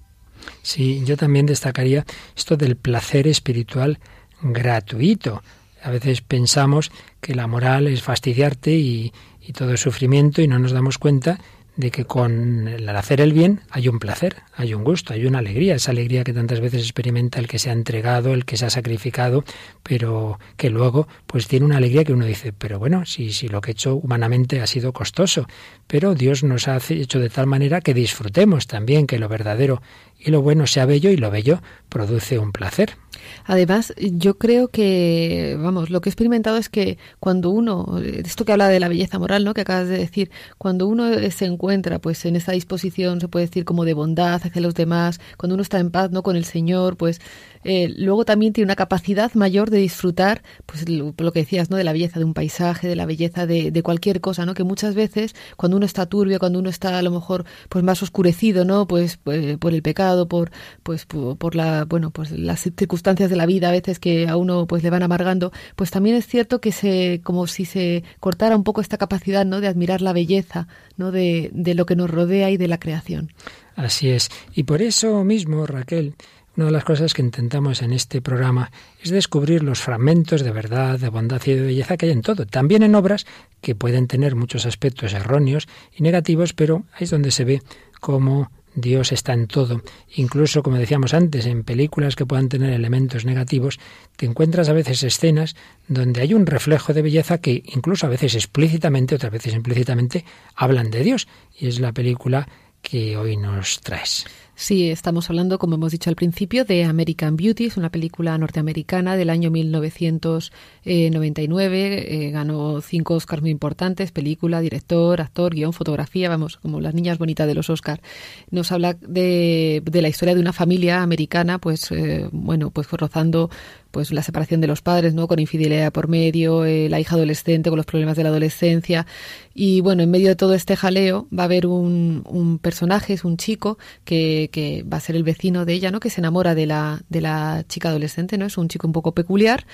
Sí, 0.61 1.01
yo 1.05 1.17
también 1.17 1.45
destacaría 1.45 2.05
esto 2.35 2.57
del 2.57 2.75
placer 2.75 3.27
espiritual 3.27 3.99
gratuito. 4.41 5.43
A 5.83 5.91
veces 5.91 6.21
pensamos 6.21 6.91
que 7.21 7.35
la 7.35 7.47
moral 7.47 7.87
es 7.87 8.01
fastidiarte 8.01 8.71
y, 8.71 9.11
y 9.41 9.53
todo 9.53 9.73
es 9.73 9.81
sufrimiento 9.81 10.41
y 10.41 10.47
no 10.47 10.59
nos 10.59 10.71
damos 10.71 10.97
cuenta 10.97 11.39
de 11.77 11.91
que 11.91 12.05
con 12.05 12.67
el 12.67 12.89
hacer 12.89 13.21
el 13.21 13.31
bien 13.31 13.61
hay 13.69 13.87
un 13.87 13.99
placer, 13.99 14.37
hay 14.53 14.73
un 14.73 14.83
gusto, 14.83 15.13
hay 15.13 15.25
una 15.25 15.39
alegría, 15.39 15.75
esa 15.75 15.91
alegría 15.91 16.23
que 16.23 16.33
tantas 16.33 16.59
veces 16.59 16.81
experimenta 16.81 17.39
el 17.39 17.47
que 17.47 17.59
se 17.59 17.69
ha 17.69 17.73
entregado, 17.73 18.33
el 18.33 18.45
que 18.45 18.57
se 18.57 18.65
ha 18.65 18.69
sacrificado, 18.69 19.43
pero 19.83 20.39
que 20.57 20.69
luego 20.69 21.07
pues 21.27 21.47
tiene 21.47 21.65
una 21.65 21.77
alegría 21.77 22.03
que 22.03 22.13
uno 22.13 22.25
dice, 22.25 22.51
pero 22.51 22.79
bueno, 22.79 23.05
si, 23.05 23.31
si 23.31 23.47
lo 23.47 23.61
que 23.61 23.71
he 23.71 23.73
hecho 23.73 23.95
humanamente 23.95 24.59
ha 24.59 24.67
sido 24.67 24.91
costoso, 24.91 25.47
pero 25.85 26.15
Dios 26.15 26.43
nos 26.43 26.67
ha 26.67 26.79
hecho 26.89 27.19
de 27.19 27.29
tal 27.29 27.45
manera 27.45 27.81
que 27.81 27.93
disfrutemos 27.93 28.67
también 28.67 29.05
que 29.05 29.19
lo 29.19 29.29
verdadero 29.29 29.81
y 30.19 30.31
lo 30.31 30.41
bueno 30.41 30.65
sea 30.65 30.85
bello 30.85 31.11
y 31.11 31.17
lo 31.17 31.29
bello 31.29 31.61
produce 31.89 32.39
un 32.39 32.51
placer. 32.51 32.97
Además, 33.45 33.93
yo 33.97 34.37
creo 34.37 34.69
que, 34.69 35.57
vamos, 35.61 35.89
lo 35.89 36.01
que 36.01 36.09
he 36.09 36.11
experimentado 36.11 36.57
es 36.57 36.69
que 36.69 36.97
cuando 37.19 37.49
uno, 37.49 37.99
esto 38.03 38.45
que 38.45 38.51
habla 38.51 38.67
de 38.67 38.79
la 38.79 38.87
belleza 38.87 39.19
moral, 39.19 39.43
¿no? 39.43 39.53
Que 39.53 39.61
acabas 39.61 39.87
de 39.87 39.97
decir, 39.97 40.31
cuando 40.57 40.87
uno 40.87 41.07
se 41.31 41.45
encuentra, 41.45 41.99
pues, 41.99 42.25
en 42.25 42.35
esa 42.35 42.51
disposición, 42.51 43.21
se 43.21 43.27
puede 43.27 43.45
decir, 43.45 43.65
como 43.65 43.85
de 43.85 43.93
bondad 43.93 44.41
hacia 44.43 44.61
los 44.61 44.73
demás, 44.75 45.19
cuando 45.37 45.55
uno 45.55 45.63
está 45.63 45.79
en 45.79 45.91
paz, 45.91 46.11
¿no? 46.11 46.23
Con 46.23 46.35
el 46.35 46.45
Señor, 46.45 46.97
pues, 46.97 47.21
eh, 47.67 47.93
luego 47.97 48.25
también 48.25 48.53
tiene 48.53 48.65
una 48.65 48.75
capacidad 48.75 49.33
mayor 49.33 49.69
de 49.69 49.79
disfrutar, 49.79 50.41
pues, 50.65 50.87
lo, 50.89 51.13
que 51.13 51.39
decías, 51.39 51.69
¿no? 51.69 51.77
De 51.77 51.83
la 51.83 51.91
belleza 51.91 52.17
de 52.17 52.25
un 52.25 52.33
paisaje, 52.33 52.87
de 52.87 52.95
la 52.95 53.05
belleza 53.05 53.45
de, 53.45 53.71
de, 53.71 53.83
cualquier 53.83 54.21
cosa, 54.21 54.45
¿no? 54.45 54.53
Que 54.53 54.63
muchas 54.63 54.95
veces, 54.95 55.35
cuando 55.57 55.77
uno 55.77 55.85
está 55.85 56.05
turbio, 56.05 56.39
cuando 56.39 56.59
uno 56.59 56.69
está 56.69 56.97
a 56.97 57.01
lo 57.01 57.11
mejor, 57.11 57.45
pues, 57.69 57.83
más 57.83 58.01
oscurecido, 58.01 58.65
¿no? 58.65 58.87
Pues, 58.87 59.17
pues 59.17 59.57
por 59.57 59.73
el 59.73 59.81
pecado, 59.81 60.27
por, 60.27 60.51
pues, 60.83 61.05
por, 61.05 61.37
por 61.37 61.55
la, 61.55 61.85
bueno, 61.85 62.11
pues 62.11 62.31
las 62.31 62.61
circunstancias 62.61 63.29
de 63.29 63.35
la 63.35 63.45
vida 63.45 63.69
a 63.69 63.71
veces 63.71 63.99
que 63.99 64.27
a 64.27 64.37
uno 64.37 64.67
pues 64.67 64.83
le 64.83 64.89
van 64.89 65.03
amargando, 65.03 65.51
pues 65.75 65.91
también 65.91 66.15
es 66.15 66.27
cierto 66.27 66.61
que 66.61 66.71
se 66.71 67.21
como 67.23 67.47
si 67.47 67.65
se 67.65 68.03
cortara 68.19 68.55
un 68.55 68.63
poco 68.63 68.81
esta 68.81 68.97
capacidad, 68.97 69.45
¿no? 69.45 69.61
de 69.61 69.67
admirar 69.67 70.01
la 70.01 70.13
belleza, 70.13 70.67
¿no? 70.95 71.11
de, 71.11 71.49
de 71.53 71.75
lo 71.75 71.85
que 71.85 71.95
nos 71.95 72.09
rodea 72.09 72.49
y 72.49 72.57
de 72.57 72.67
la 72.67 72.79
creación. 72.79 73.31
Así 73.75 74.09
es. 74.09 74.29
Y 74.55 74.63
por 74.63 74.81
eso 74.81 75.23
mismo, 75.23 75.67
Raquel, 75.67 76.15
una 76.57 76.65
de 76.65 76.71
las 76.71 76.83
cosas 76.83 77.13
que 77.13 77.21
intentamos 77.21 77.83
en 77.83 77.93
este 77.93 78.19
programa 78.19 78.71
es 79.01 79.11
descubrir 79.11 79.61
los 79.61 79.79
fragmentos 79.79 80.41
de 80.41 80.51
verdad, 80.51 80.99
de 80.99 81.09
bondad 81.09 81.39
y 81.45 81.53
de 81.53 81.61
belleza 81.61 81.97
que 81.97 82.07
hay 82.07 82.11
en 82.11 82.23
todo, 82.23 82.47
también 82.47 82.81
en 82.81 82.95
obras 82.95 83.27
que 83.61 83.75
pueden 83.75 84.07
tener 84.07 84.35
muchos 84.35 84.65
aspectos 84.65 85.13
erróneos 85.13 85.67
y 85.95 86.01
negativos, 86.01 86.53
pero 86.53 86.83
ahí 86.93 87.03
es 87.03 87.11
donde 87.11 87.29
se 87.29 87.45
ve 87.45 87.61
cómo 88.01 88.49
Dios 88.73 89.11
está 89.11 89.33
en 89.33 89.45
todo. 89.45 89.83
Incluso, 90.15 90.63
como 90.63 90.77
decíamos 90.77 91.13
antes, 91.13 91.45
en 91.45 91.63
películas 91.63 92.15
que 92.15 92.25
puedan 92.25 92.49
tener 92.49 92.73
elementos 92.73 93.23
negativos, 93.23 93.79
te 94.15 94.25
encuentras 94.25 94.67
a 94.69 94.73
veces 94.73 95.03
escenas 95.03 95.55
donde 95.87 96.21
hay 96.21 96.33
un 96.33 96.47
reflejo 96.47 96.91
de 96.91 97.03
belleza 97.03 97.37
que 97.37 97.63
incluso 97.67 98.07
a 98.07 98.09
veces 98.09 98.33
explícitamente, 98.33 99.15
otras 99.15 99.31
veces 99.31 99.53
implícitamente, 99.53 100.25
hablan 100.55 100.89
de 100.89 101.03
Dios. 101.03 101.27
Y 101.55 101.67
es 101.67 101.79
la 101.79 101.91
película 101.91 102.47
que 102.81 103.15
hoy 103.15 103.37
nos 103.37 103.81
traes. 103.81 104.25
Sí, 104.59 104.89
estamos 104.89 105.29
hablando, 105.29 105.59
como 105.59 105.75
hemos 105.75 105.91
dicho 105.91 106.09
al 106.09 106.15
principio, 106.15 106.65
de 106.65 106.83
American 106.83 107.37
Beauty, 107.37 107.65
es 107.65 107.77
una 107.77 107.91
película 107.91 108.35
norteamericana 108.39 109.15
del 109.15 109.29
año 109.29 109.51
1999. 109.51 112.25
Eh, 112.25 112.31
ganó 112.31 112.81
cinco 112.81 113.13
Oscars 113.13 113.43
muy 113.43 113.51
importantes: 113.51 114.11
película, 114.11 114.59
director, 114.59 115.21
actor, 115.21 115.53
guion, 115.53 115.73
fotografía, 115.73 116.27
vamos, 116.27 116.57
como 116.57 116.81
las 116.81 116.95
niñas 116.95 117.19
bonitas 117.19 117.45
de 117.45 117.53
los 117.53 117.69
Oscars. 117.69 118.01
Nos 118.49 118.71
habla 118.71 118.95
de, 118.95 119.83
de 119.85 120.01
la 120.01 120.09
historia 120.09 120.33
de 120.33 120.41
una 120.41 120.53
familia 120.53 121.03
americana, 121.03 121.59
pues, 121.59 121.91
eh, 121.91 122.27
bueno, 122.31 122.71
pues 122.71 122.89
rozando 122.89 123.51
pues 123.91 124.11
la 124.11 124.23
separación 124.23 124.61
de 124.61 124.67
los 124.67 124.81
padres, 124.81 125.13
¿no? 125.13 125.27
Con 125.27 125.39
infidelidad 125.39 125.91
por 125.91 126.07
medio, 126.07 126.65
eh, 126.65 126.89
la 126.89 126.99
hija 126.99 127.15
adolescente 127.15 127.69
con 127.69 127.77
los 127.77 127.85
problemas 127.85 128.17
de 128.17 128.23
la 128.23 128.29
adolescencia. 128.29 129.05
Y 129.53 129.81
bueno, 129.81 130.03
en 130.03 130.11
medio 130.11 130.27
de 130.29 130.35
todo 130.35 130.53
este 130.53 130.75
jaleo 130.75 131.27
va 131.37 131.43
a 131.43 131.45
haber 131.45 131.67
un, 131.67 132.23
un 132.29 132.59
personaje, 132.59 133.13
es 133.13 133.23
un 133.23 133.37
chico, 133.37 133.77
que, 134.05 134.49
que, 134.51 134.83
va 134.83 134.97
a 134.97 135.01
ser 135.01 135.15
el 135.15 135.23
vecino 135.23 135.65
de 135.65 135.73
ella, 135.73 135.91
¿no? 135.91 135.99
Que 135.99 136.09
se 136.09 136.21
enamora 136.21 136.55
de 136.55 136.65
la, 136.65 137.01
de 137.09 137.21
la 137.21 137.65
chica 137.67 137.89
adolescente, 137.89 138.37
¿no? 138.37 138.45
Es 138.45 138.57
un 138.57 138.67
chico 138.67 138.87
un 138.87 138.93
poco 138.93 139.13
peculiar 139.13 139.65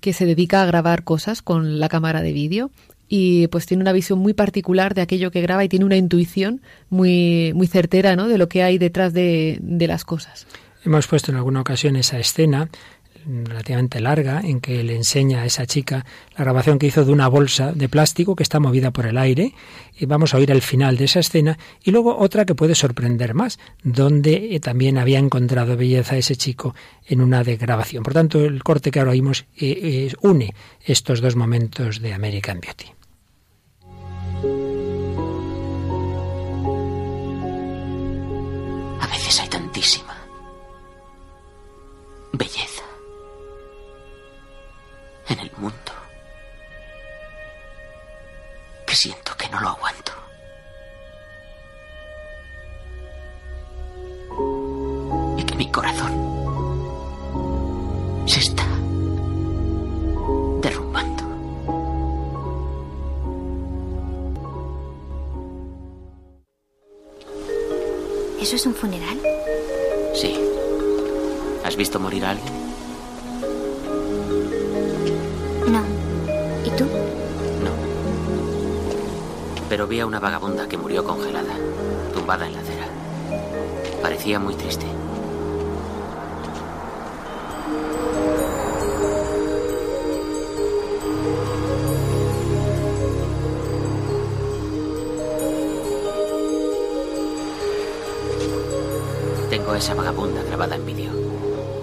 que 0.00 0.12
se 0.12 0.26
dedica 0.26 0.62
a 0.62 0.66
grabar 0.66 1.04
cosas 1.04 1.42
con 1.42 1.78
la 1.78 1.88
cámara 1.88 2.22
de 2.22 2.32
vídeo 2.32 2.70
y 3.14 3.46
pues 3.48 3.66
tiene 3.66 3.82
una 3.82 3.92
visión 3.92 4.18
muy 4.18 4.32
particular 4.32 4.94
de 4.94 5.02
aquello 5.02 5.30
que 5.30 5.42
graba 5.42 5.64
y 5.64 5.68
tiene 5.68 5.84
una 5.84 5.96
intuición 5.96 6.62
muy, 6.88 7.52
muy 7.54 7.66
certera 7.66 8.16
¿no? 8.16 8.26
de 8.26 8.38
lo 8.38 8.48
que 8.48 8.62
hay 8.62 8.78
detrás 8.78 9.12
de, 9.12 9.58
de 9.60 9.86
las 9.86 10.04
cosas. 10.04 10.46
Hemos 10.84 11.06
puesto 11.06 11.30
en 11.30 11.36
alguna 11.36 11.60
ocasión 11.60 11.96
esa 11.96 12.18
escena 12.18 12.70
relativamente 13.26 14.00
larga 14.00 14.40
en 14.40 14.60
que 14.60 14.82
le 14.82 14.96
enseña 14.96 15.42
a 15.42 15.46
esa 15.46 15.66
chica 15.66 16.04
la 16.36 16.44
grabación 16.44 16.78
que 16.78 16.86
hizo 16.86 17.04
de 17.04 17.12
una 17.12 17.28
bolsa 17.28 17.72
de 17.72 17.88
plástico 17.88 18.36
que 18.36 18.42
está 18.42 18.60
movida 18.60 18.90
por 18.90 19.06
el 19.06 19.18
aire 19.18 19.54
y 19.98 20.06
vamos 20.06 20.34
a 20.34 20.38
oír 20.38 20.50
el 20.50 20.62
final 20.62 20.96
de 20.96 21.04
esa 21.04 21.20
escena 21.20 21.58
y 21.82 21.90
luego 21.90 22.16
otra 22.18 22.44
que 22.44 22.54
puede 22.54 22.74
sorprender 22.74 23.34
más 23.34 23.58
donde 23.82 24.54
eh, 24.54 24.60
también 24.60 24.98
había 24.98 25.18
encontrado 25.18 25.76
belleza 25.76 26.16
ese 26.16 26.36
chico 26.36 26.74
en 27.06 27.20
una 27.20 27.44
de 27.44 27.56
grabación. 27.56 28.02
Por 28.02 28.14
tanto, 28.14 28.44
el 28.44 28.62
corte 28.62 28.90
que 28.90 28.98
ahora 28.98 29.12
oímos 29.12 29.46
eh, 29.56 29.78
eh, 30.10 30.12
une 30.22 30.54
estos 30.84 31.20
dos 31.20 31.36
momentos 31.36 32.00
de 32.00 32.12
American 32.12 32.60
Beauty. 32.60 32.86
En 45.32 45.40
el 45.40 45.50
mundo 45.56 45.92
que 48.86 48.94
siento 48.94 49.34
que 49.36 49.48
no 49.48 49.60
lo 49.60 49.68
aguanto. 49.70 50.12
Y 55.38 55.44
que 55.44 55.54
mi 55.54 55.70
corazón 55.70 56.12
se 58.26 58.40
está 58.40 58.66
derrumbando. 60.60 61.24
¿Eso 68.40 68.56
es 68.56 68.66
un 68.66 68.74
funeral? 68.74 69.18
Sí. 70.14 70.38
¿Has 71.64 71.76
visto 71.76 71.98
morir 71.98 72.24
a 72.26 72.30
alguien? 72.30 72.61
Pero 79.72 79.86
vi 79.86 80.00
a 80.00 80.04
una 80.04 80.20
vagabunda 80.20 80.68
que 80.68 80.76
murió 80.76 81.02
congelada, 81.02 81.54
tumbada 82.12 82.46
en 82.46 82.52
la 82.52 82.60
acera. 82.60 82.86
Parecía 84.02 84.38
muy 84.38 84.54
triste. 84.54 84.84
Tengo 99.48 99.74
esa 99.74 99.94
vagabunda 99.94 100.42
grabada 100.42 100.76
en 100.76 100.84
vídeo. 100.84 101.12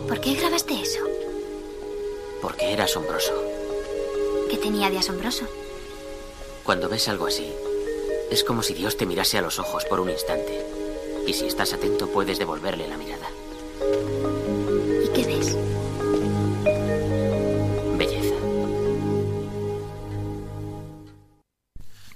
¿Por 0.08 0.22
qué 0.22 0.36
grabaste 0.36 0.80
eso? 0.80 1.00
Porque 2.40 2.72
era 2.72 2.84
asombroso. 2.84 3.34
¿Qué 4.48 4.58
tenía 4.58 4.92
de 4.92 5.00
asombroso? 5.00 5.46
Cuando 6.64 6.88
ves 6.88 7.08
algo 7.08 7.26
así, 7.26 7.52
es 8.32 8.44
como 8.44 8.64
si 8.64 8.74
Dios 8.74 8.98
te 8.98 9.06
mirase 9.06 9.38
a 9.38 9.42
los 9.42 9.60
ojos 9.60 9.86
por 9.86 10.00
un 10.00 10.10
instante. 10.10 10.66
Y 11.28 11.34
si 11.34 11.46
estás 11.46 11.74
atento 11.74 12.10
puedes 12.10 12.40
devolverle 12.40 12.88
la 12.88 12.98
mirada. 12.98 13.28
¿Y 15.04 15.08
qué 15.10 15.26
ves? 15.26 15.58
Belleza. 17.98 18.36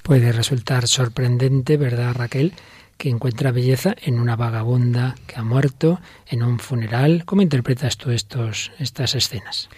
Puede 0.03 0.32
resultar 0.32 0.88
sorprendente, 0.88 1.77
¿verdad, 1.77 2.13
Raquel? 2.13 2.53
que 2.98 3.10
encuentra 3.10 3.51
belleza 3.51 3.96
en 4.01 4.20
una 4.20 4.36
vagabunda 4.36 5.15
que 5.27 5.36
ha 5.36 5.43
muerto, 5.43 6.00
en 6.27 6.43
un 6.43 6.60
funeral. 6.60 7.24
¿Cómo 7.25 7.41
interpretas 7.41 7.98
tú 7.98 8.12
estos, 8.12 8.72
estas 8.79 9.15
escenas? 9.15 9.70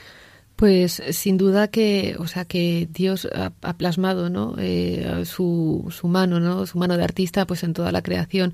Pues 0.56 1.04
sin 1.12 1.38
duda 1.38 1.68
que, 1.68 2.16
o 2.18 2.28
sea, 2.28 2.46
que 2.46 2.88
Dios 2.90 3.28
ha, 3.34 3.74
plasmado, 3.74 4.30
¿no? 4.30 4.56
Eh, 4.58 5.24
su, 5.26 5.88
su 5.92 6.08
mano, 6.08 6.40
¿no? 6.40 6.66
Su 6.66 6.78
mano 6.78 6.96
de 6.96 7.04
artista, 7.04 7.46
pues 7.46 7.64
en 7.64 7.74
toda 7.74 7.92
la 7.92 8.02
creación. 8.02 8.54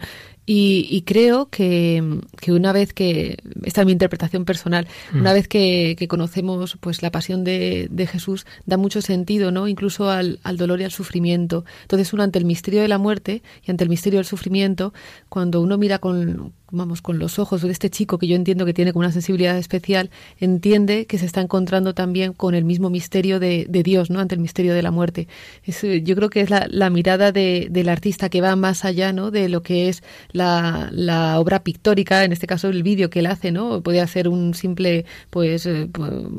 Y, 0.53 1.03
creo 1.03 1.48
que, 1.50 2.03
una 2.50 2.74
vez 2.74 2.91
que, 2.91 3.38
esta 3.63 3.81
es 3.81 3.86
mi 3.86 3.93
interpretación 3.93 4.43
personal, 4.43 4.86
mm. 5.13 5.20
una 5.20 5.31
vez 5.31 5.48
que, 5.48 5.96
conocemos 6.10 6.77
pues 6.81 7.01
la 7.01 7.10
pasión 7.10 7.46
de, 7.46 8.10
Jesús, 8.12 8.46
da 8.65 8.75
mucho 8.75 9.01
sentido, 9.01 9.51
¿no? 9.51 9.70
Incluso 9.70 10.10
al, 10.10 10.41
al, 10.43 10.58
dolor 10.58 10.81
y 10.81 10.84
al 10.84 10.91
sufrimiento. 10.91 11.63
Entonces 11.84 12.12
uno 12.12 12.24
ante 12.24 12.38
el 12.38 12.43
misterio 12.43 12.81
de 12.81 12.89
la 12.89 12.98
muerte 12.98 13.43
y 13.65 13.72
ante 13.72 13.86
el 13.86 13.89
misterio 13.89 14.20
del 14.20 14.25
sufrimiento, 14.25 14.93
cuando 15.29 15.62
uno 15.62 15.77
mira 15.77 16.00
con, 16.00 16.51
vamos, 16.72 17.01
con 17.01 17.20
los 17.20 17.38
ojos 17.38 17.62
de 17.62 17.72
este 17.72 17.89
chico 17.89 18.17
que 18.17 18.27
yo 18.27 18.36
entiendo 18.36 18.65
que 18.65 18.74
tiene 18.74 18.91
una 18.96 19.12
sensibilidad 19.12 19.58
especial, 19.58 20.10
entiende 20.38 21.05
que 21.05 21.17
se 21.17 21.25
está 21.25 21.41
encontrando 21.41 21.93
también 21.93 22.34
con 22.34 22.55
el 22.55 22.65
mismo 22.65 22.89
misterio 22.89 23.39
de, 23.39 23.67
Dios, 23.70 24.10
¿no? 24.10 24.20
Ante 24.20 24.36
el 24.36 24.41
misterio 24.41 24.74
de 24.74 24.81
la 24.81 24.91
muerte. 24.91 25.27
yo 25.65 26.15
creo 26.15 26.29
que 26.29 26.41
es 26.41 26.50
la, 26.50 26.67
la 26.70 26.89
mirada 26.89 27.31
de, 27.31 27.67
del 27.70 27.89
artista 27.89 28.29
que 28.29 28.41
va 28.41 28.55
más 28.55 28.86
allá, 28.86 29.13
¿no? 29.13 29.31
De 29.31 29.50
lo 29.50 29.62
que 29.63 29.89
es 29.89 30.03
la, 30.31 30.40
la 30.41 31.39
obra 31.39 31.63
pictórica, 31.63 32.24
en 32.24 32.31
este 32.31 32.48
caso 32.48 32.69
el 32.69 32.83
vídeo 32.83 33.10
que 33.10 33.19
él 33.19 33.27
hace, 33.27 33.51
¿no? 33.51 33.81
Podría 33.81 34.07
ser 34.07 34.27
un 34.27 34.53
simple, 34.53 35.05
pues, 35.29 35.65
eh, 35.65 35.89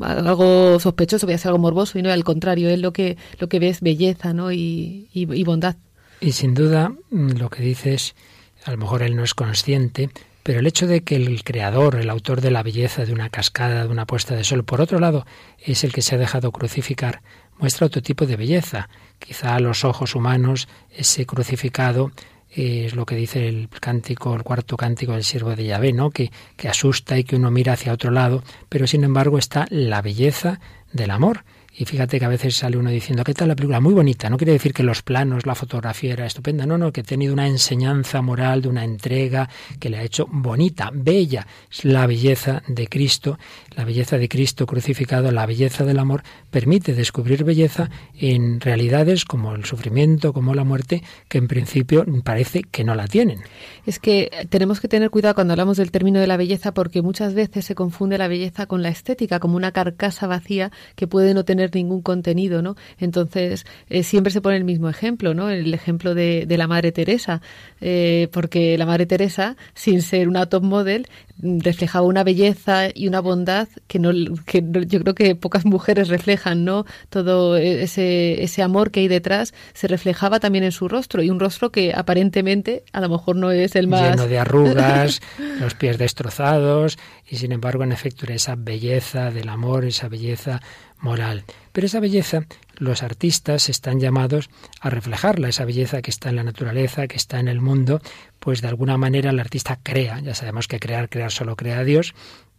algo 0.01 0.79
sospechoso, 0.79 1.25
podría 1.25 1.37
ser 1.37 1.49
algo 1.49 1.59
morboso, 1.59 1.99
y 1.99 2.01
no 2.01 2.11
al 2.11 2.23
contrario, 2.23 2.69
él 2.69 2.81
lo 2.81 2.93
que, 2.93 3.17
lo 3.39 3.49
que 3.49 3.59
ve 3.59 3.69
es 3.69 3.81
belleza, 3.81 4.33
¿no? 4.33 4.51
Y, 4.51 5.07
y 5.13 5.43
bondad. 5.43 5.75
Y 6.19 6.31
sin 6.31 6.53
duda, 6.53 6.93
mm, 7.11 7.31
lo 7.31 7.49
que 7.49 7.63
dices, 7.63 8.15
a 8.63 8.71
lo 8.71 8.77
mejor 8.77 9.03
él 9.03 9.15
no 9.15 9.23
es 9.23 9.33
consciente, 9.33 10.09
pero 10.43 10.59
el 10.59 10.67
hecho 10.67 10.87
de 10.87 11.01
que 11.01 11.15
el 11.15 11.43
creador, 11.43 11.95
el 11.95 12.09
autor 12.09 12.41
de 12.41 12.51
la 12.51 12.63
belleza 12.63 13.05
de 13.05 13.13
una 13.13 13.29
cascada, 13.29 13.83
de 13.83 13.89
una 13.89 14.05
puesta 14.05 14.35
de 14.35 14.43
sol, 14.43 14.63
por 14.63 14.81
otro 14.81 14.99
lado, 14.99 15.25
es 15.59 15.83
el 15.83 15.93
que 15.93 16.01
se 16.01 16.15
ha 16.15 16.17
dejado 16.17 16.51
crucificar, 16.51 17.21
muestra 17.59 17.87
otro 17.87 18.01
tipo 18.01 18.25
de 18.25 18.35
belleza. 18.35 18.89
Quizá 19.19 19.55
a 19.55 19.59
los 19.59 19.85
ojos 19.85 20.15
humanos 20.15 20.67
ese 20.91 21.25
crucificado 21.25 22.11
es 22.55 22.95
lo 22.95 23.05
que 23.05 23.15
dice 23.15 23.47
el 23.47 23.69
cántico, 23.79 24.35
el 24.35 24.43
cuarto 24.43 24.77
cántico 24.77 25.13
del 25.13 25.23
siervo 25.23 25.55
de 25.55 25.65
Yahvé, 25.65 25.93
¿no? 25.93 26.11
Que, 26.11 26.31
que 26.55 26.69
asusta 26.69 27.17
y 27.17 27.23
que 27.23 27.35
uno 27.35 27.51
mira 27.51 27.73
hacia 27.73 27.93
otro 27.93 28.11
lado, 28.11 28.43
pero 28.69 28.87
sin 28.87 29.03
embargo 29.03 29.37
está 29.37 29.65
la 29.69 30.01
belleza 30.01 30.59
del 30.91 31.11
amor. 31.11 31.43
Y 31.75 31.85
fíjate 31.85 32.19
que 32.19 32.25
a 32.25 32.29
veces 32.29 32.55
sale 32.55 32.77
uno 32.77 32.91
diciendo, 32.91 33.23
¿qué 33.23 33.33
tal 33.33 33.47
la 33.47 33.55
película? 33.55 33.79
Muy 33.79 33.95
bonita. 33.95 34.29
No 34.29 34.37
quiere 34.37 34.53
decir 34.53 34.73
que 34.73 34.83
los 34.83 35.01
planos, 35.01 35.47
la 35.47 35.55
fotografía 35.55 36.13
era 36.13 36.27
estupenda. 36.27 36.67
No, 36.67 36.77
no, 36.77 36.91
que 36.91 37.01
ha 37.01 37.03
tenido 37.03 37.33
una 37.33 37.47
enseñanza 37.47 38.21
moral 38.21 38.61
de 38.61 38.67
una 38.67 38.83
entrega 38.83 39.49
que 39.79 39.89
le 39.89 39.97
ha 39.97 40.03
hecho 40.03 40.27
bonita, 40.29 40.91
bella. 40.93 41.47
Es 41.71 41.83
la 41.83 42.05
belleza 42.05 42.61
de 42.67 42.87
Cristo, 42.87 43.39
la 43.75 43.85
belleza 43.85 44.19
de 44.19 44.29
Cristo 44.29 44.67
crucificado, 44.67 45.31
la 45.31 45.47
belleza 45.47 45.83
del 45.83 45.97
amor, 45.97 46.21
permite 46.51 46.93
descubrir 46.93 47.43
belleza 47.43 47.89
en 48.19 48.61
realidades 48.61 49.25
como 49.25 49.55
el 49.55 49.65
sufrimiento, 49.65 50.31
como 50.31 50.53
la 50.53 50.63
muerte, 50.63 51.01
que 51.27 51.39
en 51.39 51.47
principio 51.47 52.05
parece 52.23 52.61
que 52.61 52.83
no 52.83 52.93
la 52.93 53.07
tienen. 53.07 53.39
Es 53.87 53.97
que 53.97 54.29
tenemos 54.49 54.79
que 54.79 54.87
tener 54.87 55.09
cuidado 55.09 55.33
cuando 55.35 55.53
hablamos 55.53 55.77
del 55.77 55.89
término 55.89 56.19
de 56.19 56.27
la 56.27 56.37
belleza 56.37 56.73
porque 56.73 57.01
muchas 57.01 57.33
veces 57.33 57.65
se 57.65 57.73
confunde 57.73 58.19
la 58.19 58.27
belleza 58.27 58.67
con 58.67 58.83
la 58.83 58.89
estética, 58.89 59.39
como 59.39 59.57
una 59.57 59.71
carcasa 59.71 60.27
vacía 60.27 60.71
que 60.95 61.07
puede 61.07 61.33
no 61.33 61.43
tener 61.43 61.62
ningún 61.73 62.01
contenido, 62.01 62.61
¿no? 62.61 62.75
Entonces, 62.99 63.65
eh, 63.89 64.03
siempre 64.03 64.31
se 64.31 64.41
pone 64.41 64.57
el 64.57 64.63
mismo 64.63 64.89
ejemplo, 64.89 65.33
¿no? 65.33 65.49
El 65.49 65.73
ejemplo 65.73 66.15
de, 66.15 66.45
la 66.49 66.67
Madre 66.67 66.91
Teresa, 66.91 67.41
eh, 67.81 68.27
porque 68.31 68.77
la 68.77 68.85
Madre 68.85 69.05
Teresa, 69.05 69.57
sin 69.73 70.01
ser 70.01 70.27
una 70.27 70.45
top 70.45 70.63
model, 70.63 71.07
reflejaba 71.41 72.05
una 72.05 72.23
belleza 72.23 72.87
y 72.93 73.07
una 73.07 73.19
bondad 73.19 73.67
que 73.87 73.99
no 73.99 74.11
que 74.45 74.63
yo 74.87 74.99
creo 75.01 75.15
que 75.15 75.35
pocas 75.35 75.65
mujeres 75.65 76.07
reflejan 76.07 76.63
no 76.63 76.85
todo 77.09 77.57
ese 77.57 78.43
ese 78.43 78.61
amor 78.61 78.91
que 78.91 79.01
hay 79.01 79.07
detrás 79.07 79.53
se 79.73 79.87
reflejaba 79.87 80.39
también 80.39 80.63
en 80.63 80.71
su 80.71 80.87
rostro 80.87 81.23
y 81.23 81.29
un 81.29 81.39
rostro 81.39 81.71
que 81.71 81.91
aparentemente 81.93 82.83
a 82.93 83.01
lo 83.01 83.09
mejor 83.09 83.35
no 83.35 83.51
es 83.51 83.75
el 83.75 83.87
más 83.87 84.11
lleno 84.11 84.27
de 84.27 84.39
arrugas 84.39 85.21
los 85.59 85.73
pies 85.73 85.97
destrozados 85.97 86.97
y 87.27 87.37
sin 87.37 87.51
embargo 87.51 87.83
en 87.83 87.91
efecto 87.91 88.25
era 88.25 88.35
esa 88.35 88.55
belleza 88.55 89.31
del 89.31 89.49
amor 89.49 89.85
esa 89.85 90.07
belleza 90.07 90.61
moral. 91.03 91.43
Pero 91.71 91.85
esa 91.85 91.99
belleza 91.99 92.45
los 92.77 93.03
artistas 93.03 93.69
están 93.69 93.99
llamados 93.99 94.49
a 94.81 94.89
reflejarla, 94.89 95.49
esa 95.49 95.65
belleza 95.65 96.01
que 96.01 96.09
está 96.09 96.29
en 96.29 96.37
la 96.37 96.43
naturaleza, 96.43 97.07
que 97.07 97.17
está 97.17 97.39
en 97.39 97.47
el 97.47 97.61
mundo, 97.61 98.01
pues 98.39 98.61
de 98.61 98.67
alguna 98.67 98.97
manera 98.97 99.29
el 99.29 99.39
artista 99.39 99.79
crea, 99.83 100.19
ya 100.21 100.33
sabemos 100.33 100.67
que 100.67 100.79
crear, 100.79 101.09
crear 101.09 101.31
solo 101.31 101.55
crea 101.55 101.83
Dios, 101.83 102.15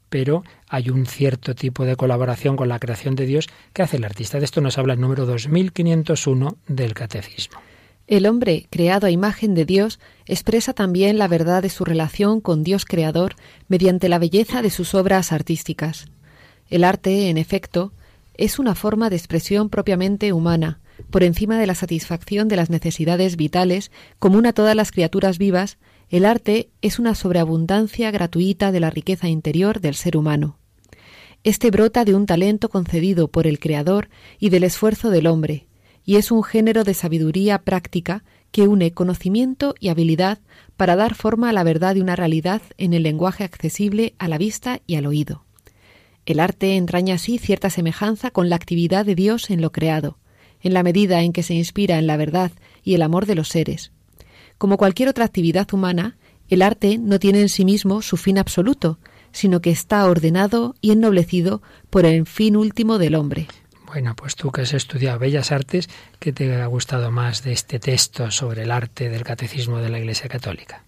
pero 0.08 0.44
hay 0.68 0.90
un 0.90 1.06
cierto 1.06 1.54
tipo 1.54 1.84
de 1.84 1.96
colaboración 1.96 2.54
con 2.54 2.68
la 2.68 2.78
creación 2.78 3.16
de 3.16 3.26
Dios 3.26 3.48
que 3.72 3.82
hace 3.82 3.96
el 3.96 4.04
artista. 4.04 4.38
De 4.38 4.44
esto 4.44 4.60
nos 4.60 4.78
habla 4.78 4.94
el 4.94 5.00
número 5.00 5.26
2501 5.26 6.56
del 6.68 6.94
Catecismo. 6.94 7.58
El 8.06 8.26
hombre, 8.26 8.66
creado 8.70 9.06
a 9.06 9.10
imagen 9.10 9.54
de 9.54 9.64
Dios, 9.64 9.98
expresa 10.26 10.74
también 10.74 11.16
la 11.16 11.26
verdad 11.26 11.62
de 11.62 11.70
su 11.70 11.84
relación 11.84 12.40
con 12.40 12.62
Dios 12.62 12.84
Creador 12.84 13.34
mediante 13.66 14.10
la 14.10 14.18
belleza 14.18 14.60
de 14.60 14.70
sus 14.70 14.94
obras 14.94 15.32
artísticas. 15.32 16.06
El 16.68 16.84
arte, 16.84 17.30
en 17.30 17.38
efecto, 17.38 17.92
es 18.36 18.58
una 18.58 18.74
forma 18.74 19.10
de 19.10 19.16
expresión 19.16 19.70
propiamente 19.70 20.32
humana, 20.32 20.80
por 21.10 21.22
encima 21.22 21.58
de 21.58 21.66
la 21.66 21.74
satisfacción 21.74 22.48
de 22.48 22.56
las 22.56 22.70
necesidades 22.70 23.36
vitales 23.36 23.90
común 24.18 24.46
a 24.46 24.52
todas 24.52 24.76
las 24.76 24.90
criaturas 24.90 25.38
vivas, 25.38 25.78
el 26.08 26.24
arte 26.24 26.70
es 26.82 26.98
una 26.98 27.14
sobreabundancia 27.14 28.10
gratuita 28.10 28.72
de 28.72 28.80
la 28.80 28.90
riqueza 28.90 29.28
interior 29.28 29.80
del 29.80 29.94
ser 29.94 30.16
humano. 30.16 30.58
Este 31.42 31.70
brota 31.70 32.04
de 32.04 32.14
un 32.14 32.26
talento 32.26 32.68
concedido 32.68 33.28
por 33.28 33.46
el 33.46 33.58
Creador 33.58 34.08
y 34.38 34.48
del 34.50 34.64
esfuerzo 34.64 35.10
del 35.10 35.26
hombre, 35.26 35.66
y 36.04 36.16
es 36.16 36.30
un 36.30 36.42
género 36.42 36.84
de 36.84 36.94
sabiduría 36.94 37.58
práctica 37.58 38.24
que 38.50 38.68
une 38.68 38.92
conocimiento 38.92 39.74
y 39.80 39.88
habilidad 39.88 40.38
para 40.76 40.96
dar 40.96 41.14
forma 41.14 41.50
a 41.50 41.52
la 41.52 41.64
verdad 41.64 41.94
de 41.94 42.02
una 42.02 42.16
realidad 42.16 42.62
en 42.78 42.92
el 42.92 43.02
lenguaje 43.02 43.44
accesible 43.44 44.14
a 44.18 44.28
la 44.28 44.38
vista 44.38 44.80
y 44.86 44.94
al 44.94 45.06
oído. 45.06 45.44
El 46.26 46.40
arte 46.40 46.76
entraña 46.76 47.16
así 47.16 47.38
cierta 47.38 47.70
semejanza 47.70 48.30
con 48.30 48.48
la 48.48 48.56
actividad 48.56 49.04
de 49.04 49.14
Dios 49.14 49.50
en 49.50 49.60
lo 49.60 49.72
creado, 49.72 50.18
en 50.60 50.72
la 50.72 50.82
medida 50.82 51.22
en 51.22 51.32
que 51.32 51.42
se 51.42 51.54
inspira 51.54 51.98
en 51.98 52.06
la 52.06 52.16
verdad 52.16 52.52
y 52.82 52.94
el 52.94 53.02
amor 53.02 53.26
de 53.26 53.34
los 53.34 53.48
seres. 53.48 53.92
Como 54.56 54.78
cualquier 54.78 55.08
otra 55.08 55.26
actividad 55.26 55.72
humana, 55.72 56.16
el 56.48 56.62
arte 56.62 56.98
no 56.98 57.18
tiene 57.18 57.40
en 57.40 57.48
sí 57.48 57.64
mismo 57.64 58.00
su 58.00 58.16
fin 58.16 58.38
absoluto, 58.38 58.98
sino 59.32 59.60
que 59.60 59.70
está 59.70 60.04
ordenado 60.06 60.76
y 60.80 60.92
ennoblecido 60.92 61.60
por 61.90 62.06
el 62.06 62.26
fin 62.26 62.56
último 62.56 62.98
del 62.98 63.16
hombre. 63.16 63.48
Bueno, 63.86 64.16
pues 64.16 64.34
tú 64.34 64.50
que 64.50 64.62
has 64.62 64.72
estudiado 64.72 65.18
Bellas 65.18 65.52
Artes, 65.52 65.88
¿qué 66.18 66.32
te 66.32 66.54
ha 66.54 66.66
gustado 66.66 67.10
más 67.10 67.42
de 67.42 67.52
este 67.52 67.78
texto 67.78 68.30
sobre 68.30 68.62
el 68.62 68.70
arte 68.70 69.08
del 69.10 69.24
catecismo 69.24 69.78
de 69.78 69.90
la 69.90 69.98
Iglesia 69.98 70.28
Católica? 70.28 70.84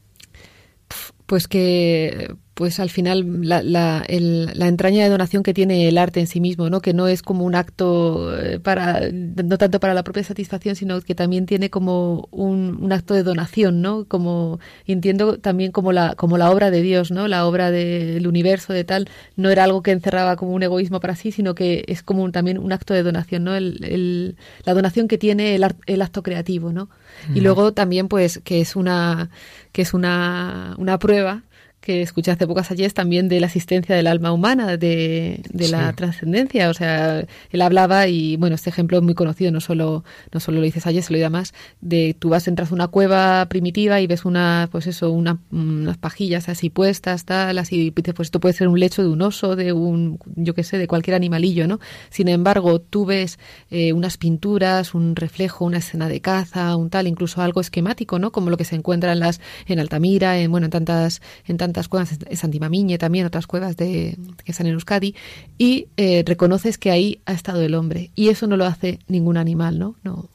Pues 1.27 1.46
que 1.46 2.35
pues 2.57 2.81
al 2.81 2.88
final 2.88 3.47
la, 3.47 3.62
la, 3.62 4.03
la, 4.09 4.66
entraña 4.66 5.05
de 5.05 5.11
donación 5.11 5.42
que 5.42 5.53
tiene 5.53 5.88
el 5.88 5.99
arte 5.99 6.21
en 6.21 6.27
sí 6.27 6.40
mismo, 6.40 6.71
¿no? 6.71 6.81
Que 6.81 6.95
no 6.95 7.07
es 7.07 7.21
como 7.21 7.45
un 7.45 7.55
acto 7.55 8.35
eh, 8.35 8.59
para, 8.59 9.11
no 9.12 9.59
tanto 9.59 9.79
para 9.79 9.92
la 9.92 10.03
propia 10.03 10.25
satisfacción, 10.25 10.75
sino 10.75 10.99
que 11.03 11.14
también 11.14 11.45
tiene 11.45 11.69
como 11.69 12.29
un, 12.31 12.79
un 12.81 12.92
acto 12.95 13.12
de 13.12 13.25
donación, 13.25 13.83
¿no? 13.83 14.07
Como, 14.07 14.59
entiendo 14.87 15.38
también 15.38 15.71
como 15.71 15.92
la, 15.92 16.14
como 16.14 16.38
la 16.38 16.51
obra 16.51 16.71
de 16.71 16.81
Dios, 16.81 17.11
¿no? 17.11 17.29
La 17.29 17.45
obra 17.45 17.71
del 17.71 18.27
universo, 18.27 18.73
de 18.73 18.85
tal, 18.85 19.11
no 19.37 19.51
era 19.51 19.64
algo 19.64 19.83
que 19.83 19.90
encerraba 19.90 20.37
como 20.37 20.53
un 20.53 20.62
egoísmo 20.62 20.99
para 20.99 21.14
sí, 21.14 21.33
sino 21.33 21.55
que 21.55 21.85
es 21.88 22.03
como 22.03 22.33
también 22.33 22.57
un 22.57 22.73
acto 22.73 22.95
de 22.95 23.03
donación, 23.03 23.45
¿no? 23.45 23.55
El, 23.55 23.85
el, 23.85 24.37
la 24.64 24.73
donación 24.73 25.09
que 25.09 25.19
tiene 25.19 25.57
el, 25.57 25.66
el 25.85 26.01
acto 26.01 26.23
creativo, 26.23 26.73
¿no? 26.73 26.88
Y 27.35 27.42
luego 27.42 27.75
también, 27.75 28.09
pues, 28.09 28.40
que 28.42 28.62
es 28.62 28.77
una, 28.77 29.29
que 29.73 29.83
es 29.83 29.92
una, 29.92 30.75
una 30.79 30.99
prueba 30.99 31.42
que 31.87 32.03
escuché 32.03 32.33
hace 32.33 32.49
pocas 32.49 32.72
ayer 32.72 32.92
también 32.92 33.29
de 33.29 33.38
la 33.38 33.46
existencia 33.46 33.94
del 33.94 34.09
alma 34.09 34.33
humana, 34.33 34.77
de, 34.77 35.40
la 35.53 35.92
trascendencia. 35.92 36.68
O 36.68 36.75
sea, 36.75 37.25
él 37.51 37.62
hablaba 37.62 38.09
y, 38.09 38.37
bueno, 38.37 38.57
este 38.57 38.70
ejemplo 38.70 38.99
es 38.99 39.05
muy 39.05 39.14
conocido, 39.14 39.53
no 39.53 39.61
solo, 39.61 40.03
no 40.33 40.40
solo 40.40 40.59
lo 40.59 40.64
dices 40.64 40.85
ayer, 40.88 41.05
se 41.05 41.12
lo 41.12 41.18
diga 41.18 41.31
más, 41.31 41.55
de 41.81 42.16
tú 42.18 42.31
vas, 42.31 42.49
entras 42.49 42.72
a 42.72 42.75
una 42.75 42.88
cueva 42.88 43.46
primitiva 43.49 44.01
y 44.01 44.09
ves 44.09 44.25
una, 44.25 44.68
pues 44.72 44.88
eso, 44.88 45.12
una, 45.12 45.38
unas 45.53 45.96
pajillas 45.96 46.49
así 46.49 46.70
puestas, 46.70 47.25
tal, 47.25 47.57
así, 47.57 47.92
pues 47.92 48.27
esto 48.27 48.40
puede 48.40 48.55
ser 48.55 48.66
un 48.66 48.81
lecho 48.81 49.05
de 49.05 49.09
un 49.09 49.22
oso, 49.22 49.55
de 49.55 49.72
un, 49.72 50.18
yo 50.35 50.55
qué 50.55 50.64
sé, 50.64 50.79
de 50.79 50.88
cualquier 50.88 51.14
animalillo, 51.14 51.68
¿no? 51.68 51.79
Sin 52.11 52.27
embargo, 52.27 52.81
tú 52.81 53.07
ves 53.07 53.38
eh, 53.70 53.92
unas 53.92 54.16
pinturas, 54.16 54.92
un 54.92 55.14
reflejo, 55.14 55.64
una 55.64 55.79
escena 55.79 56.09
de 56.09 56.20
caza, 56.20 56.75
un 56.75 56.90
tal, 56.90 57.07
incluso 57.07 57.42
algo 57.42 57.61
esquemático, 57.61 58.18
¿no? 58.18 58.33
Como 58.33 58.51
lo 58.51 58.57
que 58.57 58.64
se 58.64 58.75
encuentra 58.75 59.12
en 59.12 59.20
las, 59.20 59.40
en 59.66 59.79
Altamira, 59.79 60.37
en, 60.40 60.51
bueno, 60.51 60.64
en 60.64 60.72
tantas, 60.72 61.22
en 61.44 61.59
tantas 61.59 61.76
cuevas, 61.89 62.19
en 62.25 62.37
Santimamiñe 62.37 62.99
también, 62.99 63.27
otras 63.27 63.47
cuevas 63.47 63.77
de, 63.77 64.17
que 64.45 64.53
están 64.53 64.67
en 64.67 64.75
Euskadi, 64.75 65.15
y 65.59 65.89
eh, 65.97 66.25
reconoces 66.27 66.79
que 66.79 66.91
ahí 66.91 67.21
ha 67.27 67.33
estado 67.33 67.62
el 67.62 67.75
hombre. 67.75 68.11
Y 68.15 68.29
eso 68.29 68.47
no 68.47 68.57
lo 68.57 68.65
hace 68.65 68.99
ningún 69.09 69.37
animal, 69.37 69.79
¿no? 69.79 69.97
No, 70.03 70.29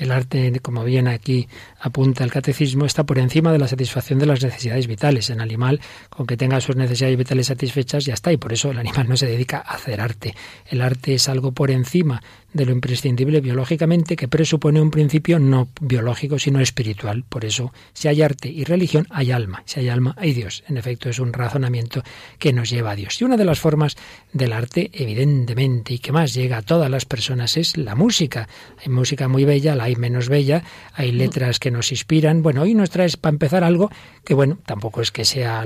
el 0.00 0.12
arte, 0.12 0.60
como 0.60 0.82
bien 0.82 1.08
aquí 1.08 1.46
apunta 1.78 2.24
el 2.24 2.30
catecismo, 2.30 2.86
está 2.86 3.04
por 3.04 3.18
encima 3.18 3.52
de 3.52 3.58
la 3.58 3.68
satisfacción 3.68 4.18
de 4.18 4.24
las 4.24 4.42
necesidades 4.42 4.86
vitales. 4.86 5.28
En 5.28 5.42
animal, 5.42 5.78
con 6.08 6.26
que 6.26 6.38
tenga 6.38 6.58
sus 6.62 6.74
necesidades 6.74 7.18
vitales 7.18 7.48
satisfechas, 7.48 8.06
ya 8.06 8.14
está. 8.14 8.32
Y 8.32 8.38
por 8.38 8.54
eso 8.54 8.70
el 8.70 8.78
animal 8.78 9.10
no 9.10 9.18
se 9.18 9.26
dedica 9.26 9.58
a 9.58 9.74
hacer 9.74 10.00
arte. 10.00 10.34
El 10.66 10.80
arte 10.80 11.12
es 11.12 11.28
algo 11.28 11.52
por 11.52 11.70
encima 11.70 12.22
de 12.52 12.66
lo 12.66 12.72
imprescindible 12.72 13.40
biológicamente 13.40 14.16
que 14.16 14.28
presupone 14.28 14.80
un 14.80 14.90
principio 14.90 15.38
no 15.38 15.68
biológico 15.80 16.38
sino 16.38 16.60
espiritual. 16.60 17.24
Por 17.28 17.44
eso, 17.44 17.72
si 17.92 18.08
hay 18.08 18.22
arte 18.22 18.48
y 18.48 18.64
religión, 18.64 19.06
hay 19.10 19.30
alma. 19.30 19.62
Si 19.66 19.80
hay 19.80 19.88
alma, 19.88 20.14
hay 20.18 20.32
Dios. 20.32 20.64
En 20.68 20.76
efecto, 20.76 21.08
es 21.08 21.18
un 21.18 21.32
razonamiento 21.32 22.02
que 22.38 22.52
nos 22.52 22.70
lleva 22.70 22.92
a 22.92 22.96
Dios. 22.96 23.20
Y 23.20 23.24
una 23.24 23.36
de 23.36 23.44
las 23.44 23.60
formas 23.60 23.96
del 24.32 24.52
arte, 24.52 24.90
evidentemente, 24.92 25.94
y 25.94 25.98
que 25.98 26.12
más 26.12 26.34
llega 26.34 26.58
a 26.58 26.62
todas 26.62 26.90
las 26.90 27.04
personas 27.04 27.56
es 27.56 27.76
la 27.76 27.94
música. 27.94 28.48
Hay 28.78 28.88
música 28.88 29.28
muy 29.28 29.44
bella, 29.44 29.76
la 29.76 29.84
hay 29.84 29.96
menos 29.96 30.28
bella, 30.28 30.62
hay 30.94 31.12
letras 31.12 31.58
que 31.58 31.70
nos 31.70 31.92
inspiran. 31.92 32.42
Bueno, 32.42 32.62
hoy 32.62 32.74
nos 32.74 32.90
traes 32.90 33.16
para 33.16 33.32
empezar 33.32 33.64
algo 33.64 33.90
que, 34.24 34.34
bueno, 34.34 34.58
tampoco 34.66 35.00
es 35.00 35.12
que 35.12 35.24
sea 35.24 35.64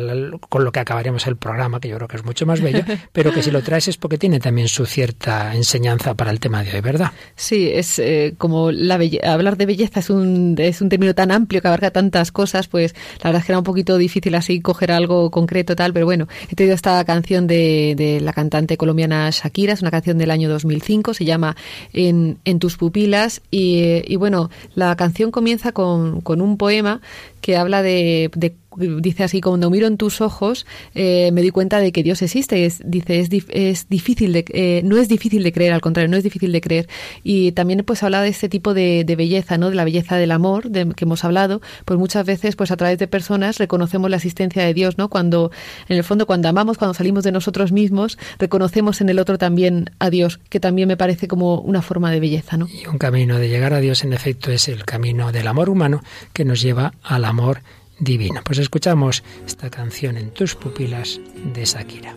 con 0.48 0.64
lo 0.64 0.72
que 0.72 0.80
acabaremos 0.80 1.26
el 1.26 1.36
programa, 1.36 1.80
que 1.80 1.88
yo 1.88 1.96
creo 1.96 2.08
que 2.08 2.16
es 2.16 2.24
mucho 2.24 2.46
más 2.46 2.60
bello, 2.60 2.84
pero 3.12 3.32
que 3.32 3.42
si 3.42 3.50
lo 3.50 3.62
traes 3.62 3.88
es 3.88 3.96
porque 3.96 4.18
tiene 4.18 4.40
también 4.40 4.68
su 4.68 4.86
cierta 4.86 5.54
enseñanza 5.54 6.14
para 6.14 6.30
el 6.30 6.40
tema 6.40 6.62
de 6.62 6.73
¿verdad? 6.80 7.12
Sí, 7.36 7.70
es 7.72 7.98
eh, 7.98 8.34
como 8.38 8.70
la 8.72 8.98
hablar 9.24 9.56
de 9.56 9.66
belleza 9.66 10.00
es 10.00 10.10
un, 10.10 10.54
es 10.58 10.80
un 10.80 10.88
término 10.88 11.14
tan 11.14 11.30
amplio 11.30 11.60
que 11.60 11.68
abarca 11.68 11.90
tantas 11.90 12.32
cosas, 12.32 12.68
pues 12.68 12.94
la 13.22 13.30
verdad 13.30 13.40
es 13.40 13.46
que 13.46 13.52
era 13.52 13.58
un 13.58 13.64
poquito 13.64 13.98
difícil 13.98 14.34
así 14.34 14.60
coger 14.60 14.92
algo 14.92 15.30
concreto 15.30 15.76
tal, 15.76 15.92
pero 15.92 16.06
bueno, 16.06 16.28
he 16.50 16.54
traído 16.54 16.74
esta 16.74 17.04
canción 17.04 17.46
de, 17.46 17.94
de 17.96 18.20
la 18.20 18.32
cantante 18.32 18.76
colombiana 18.76 19.28
Shakira, 19.30 19.72
es 19.72 19.82
una 19.82 19.90
canción 19.90 20.18
del 20.18 20.30
año 20.30 20.48
2005, 20.48 21.14
se 21.14 21.24
llama 21.24 21.56
En, 21.92 22.38
en 22.44 22.58
tus 22.58 22.76
pupilas 22.76 23.42
y, 23.50 24.02
y, 24.06 24.16
bueno, 24.16 24.50
la 24.74 24.94
canción 24.96 25.30
comienza 25.30 25.72
con, 25.72 26.20
con 26.20 26.40
un 26.40 26.56
poema 26.56 27.00
que 27.40 27.56
habla 27.56 27.82
de, 27.82 28.30
dice 28.76 29.24
así, 29.24 29.40
cuando 29.40 29.70
miro 29.70 29.86
en 29.86 29.96
tus 29.96 30.20
ojos, 30.20 30.66
eh, 30.94 31.30
me 31.32 31.42
di 31.42 31.50
cuenta 31.50 31.78
de 31.78 31.92
que 31.92 32.02
Dios 32.02 32.22
existe. 32.22 32.64
Es, 32.64 32.82
dice, 32.84 33.20
es, 33.20 33.28
es 33.50 33.88
difícil 33.88 34.32
de, 34.32 34.44
eh, 34.48 34.82
no 34.84 34.96
es 34.96 35.08
difícil 35.08 35.42
de 35.42 35.52
creer, 35.52 35.72
al 35.72 35.80
contrario, 35.80 36.10
no 36.10 36.16
es 36.16 36.24
difícil 36.24 36.52
de 36.52 36.60
creer. 36.60 36.88
Y 37.22 37.52
también 37.52 37.82
pues 37.84 38.02
habla 38.02 38.22
de 38.22 38.28
este 38.28 38.48
tipo 38.48 38.74
de, 38.74 39.04
belleza, 39.16 39.58
¿no? 39.58 39.70
De 39.70 39.76
la 39.76 39.84
belleza 39.84 40.16
del 40.16 40.32
amor, 40.32 40.70
de 40.70 40.88
que 40.94 41.04
hemos 41.04 41.24
hablado, 41.24 41.60
pues 41.84 41.98
muchas 41.98 42.26
veces, 42.26 42.56
pues 42.56 42.70
a 42.70 42.76
través 42.76 42.98
de 42.98 43.06
personas 43.06 43.58
reconocemos 43.58 44.10
la 44.10 44.16
existencia 44.16 44.64
de 44.64 44.74
Dios, 44.74 44.98
¿no? 44.98 45.08
Cuando, 45.08 45.50
en 45.88 45.96
el 45.96 46.04
fondo, 46.04 46.26
cuando 46.26 46.48
amamos, 46.48 46.78
cuando 46.78 46.94
salimos 46.94 47.24
de 47.24 47.32
nosotros 47.32 47.72
mismos, 47.72 48.18
reconocemos 48.38 49.00
en 49.00 49.08
el 49.08 49.18
otro 49.18 49.38
también 49.38 49.90
a 49.98 50.10
Dios, 50.10 50.40
que 50.48 50.60
también 50.60 50.88
me 50.88 50.96
parece 50.96 51.28
como 51.28 51.60
una 51.60 51.82
forma 51.82 52.10
de 52.10 52.20
belleza, 52.20 52.56
¿no? 52.56 52.68
Y 52.68 52.86
un 52.86 52.98
camino 52.98 53.38
de 53.38 53.48
llegar 53.48 53.72
a 53.72 53.80
Dios, 53.80 54.04
en 54.04 54.12
efecto, 54.12 54.50
es 54.50 54.68
el 54.68 54.84
camino 54.84 55.32
del 55.32 55.46
amor 55.46 55.70
humano 55.70 56.02
que 56.32 56.44
nos 56.44 56.60
lleva 56.60 56.94
al 57.02 57.24
amor 57.24 57.60
divino. 57.98 58.40
Pues 58.44 58.58
escuchamos 58.58 59.22
esta 59.46 59.70
canción 59.70 60.16
en 60.16 60.30
tus 60.30 60.54
pupilas 60.54 61.20
de 61.52 61.64
Shakira. 61.64 62.16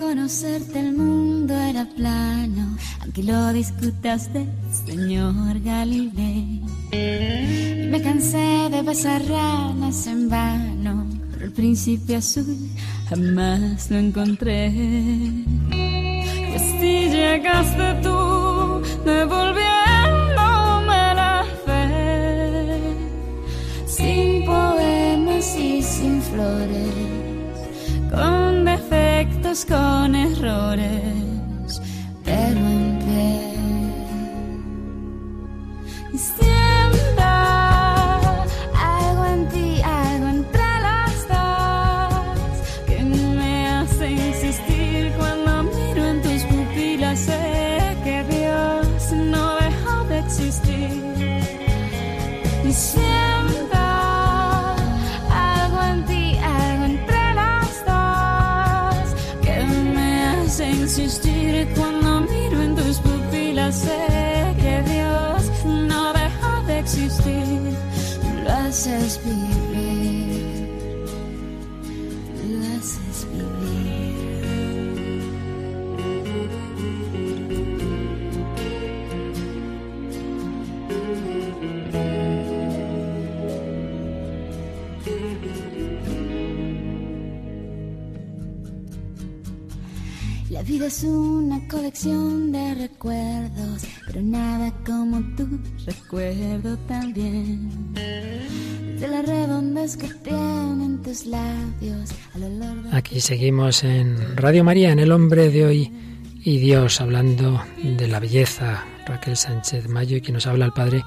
Conocerte 0.00 0.80
el 0.80 0.92
mundo 0.92 1.54
era 1.54 1.84
plano, 1.84 2.76
aunque 3.00 3.22
lo 3.22 3.52
discutaste, 3.52 4.46
señor 4.84 5.60
Galilei. 5.60 6.62
me 7.90 8.02
cansé 8.02 8.68
de 8.70 8.82
besar 8.82 9.24
ranas 9.26 10.06
en 10.06 10.28
vano 10.28 11.06
el 11.40 11.52
príncipe 11.52 12.16
azul 12.16 12.56
jamás 13.08 13.90
lo 13.90 13.98
encontré. 13.98 14.68
Y 14.68 16.54
así 16.54 17.08
llegaste 17.10 17.94
tú, 18.02 18.82
devolviéndome 19.04 21.14
la 21.14 21.44
fe, 21.64 22.78
sin 23.86 24.44
poemas 24.44 25.56
y 25.56 25.82
sin 25.82 26.20
flores, 26.22 26.94
con 28.10 28.64
defectos, 28.64 29.64
con 29.64 30.14
errores, 30.14 31.02
una 91.04 91.66
colección 91.68 92.52
de 92.52 92.74
recuerdos, 92.74 93.82
pero 94.06 94.22
nada 94.22 94.72
como 94.84 95.20
tú 95.36 95.58
recuerdo 95.84 96.76
también. 96.88 97.92
De 97.94 99.08
las 99.08 99.26
redondas 99.26 99.96
que 99.96 100.08
tienen 100.08 101.02
tus 101.02 101.26
labios 101.26 102.14
Aquí 102.92 103.20
seguimos 103.20 103.84
en 103.84 104.36
Radio 104.36 104.64
María, 104.64 104.90
en 104.90 104.98
El 104.98 105.12
Hombre 105.12 105.50
de 105.50 105.64
Hoy 105.66 105.92
y 106.42 106.58
Dios, 106.58 107.00
hablando 107.00 107.62
de 107.82 108.08
la 108.08 108.20
belleza. 108.20 108.84
Raquel 109.06 109.36
Sánchez 109.36 109.88
Mayo 109.88 110.16
y 110.16 110.20
quien 110.20 110.34
nos 110.34 110.46
habla 110.46 110.64
el 110.64 110.72
Padre 110.72 111.04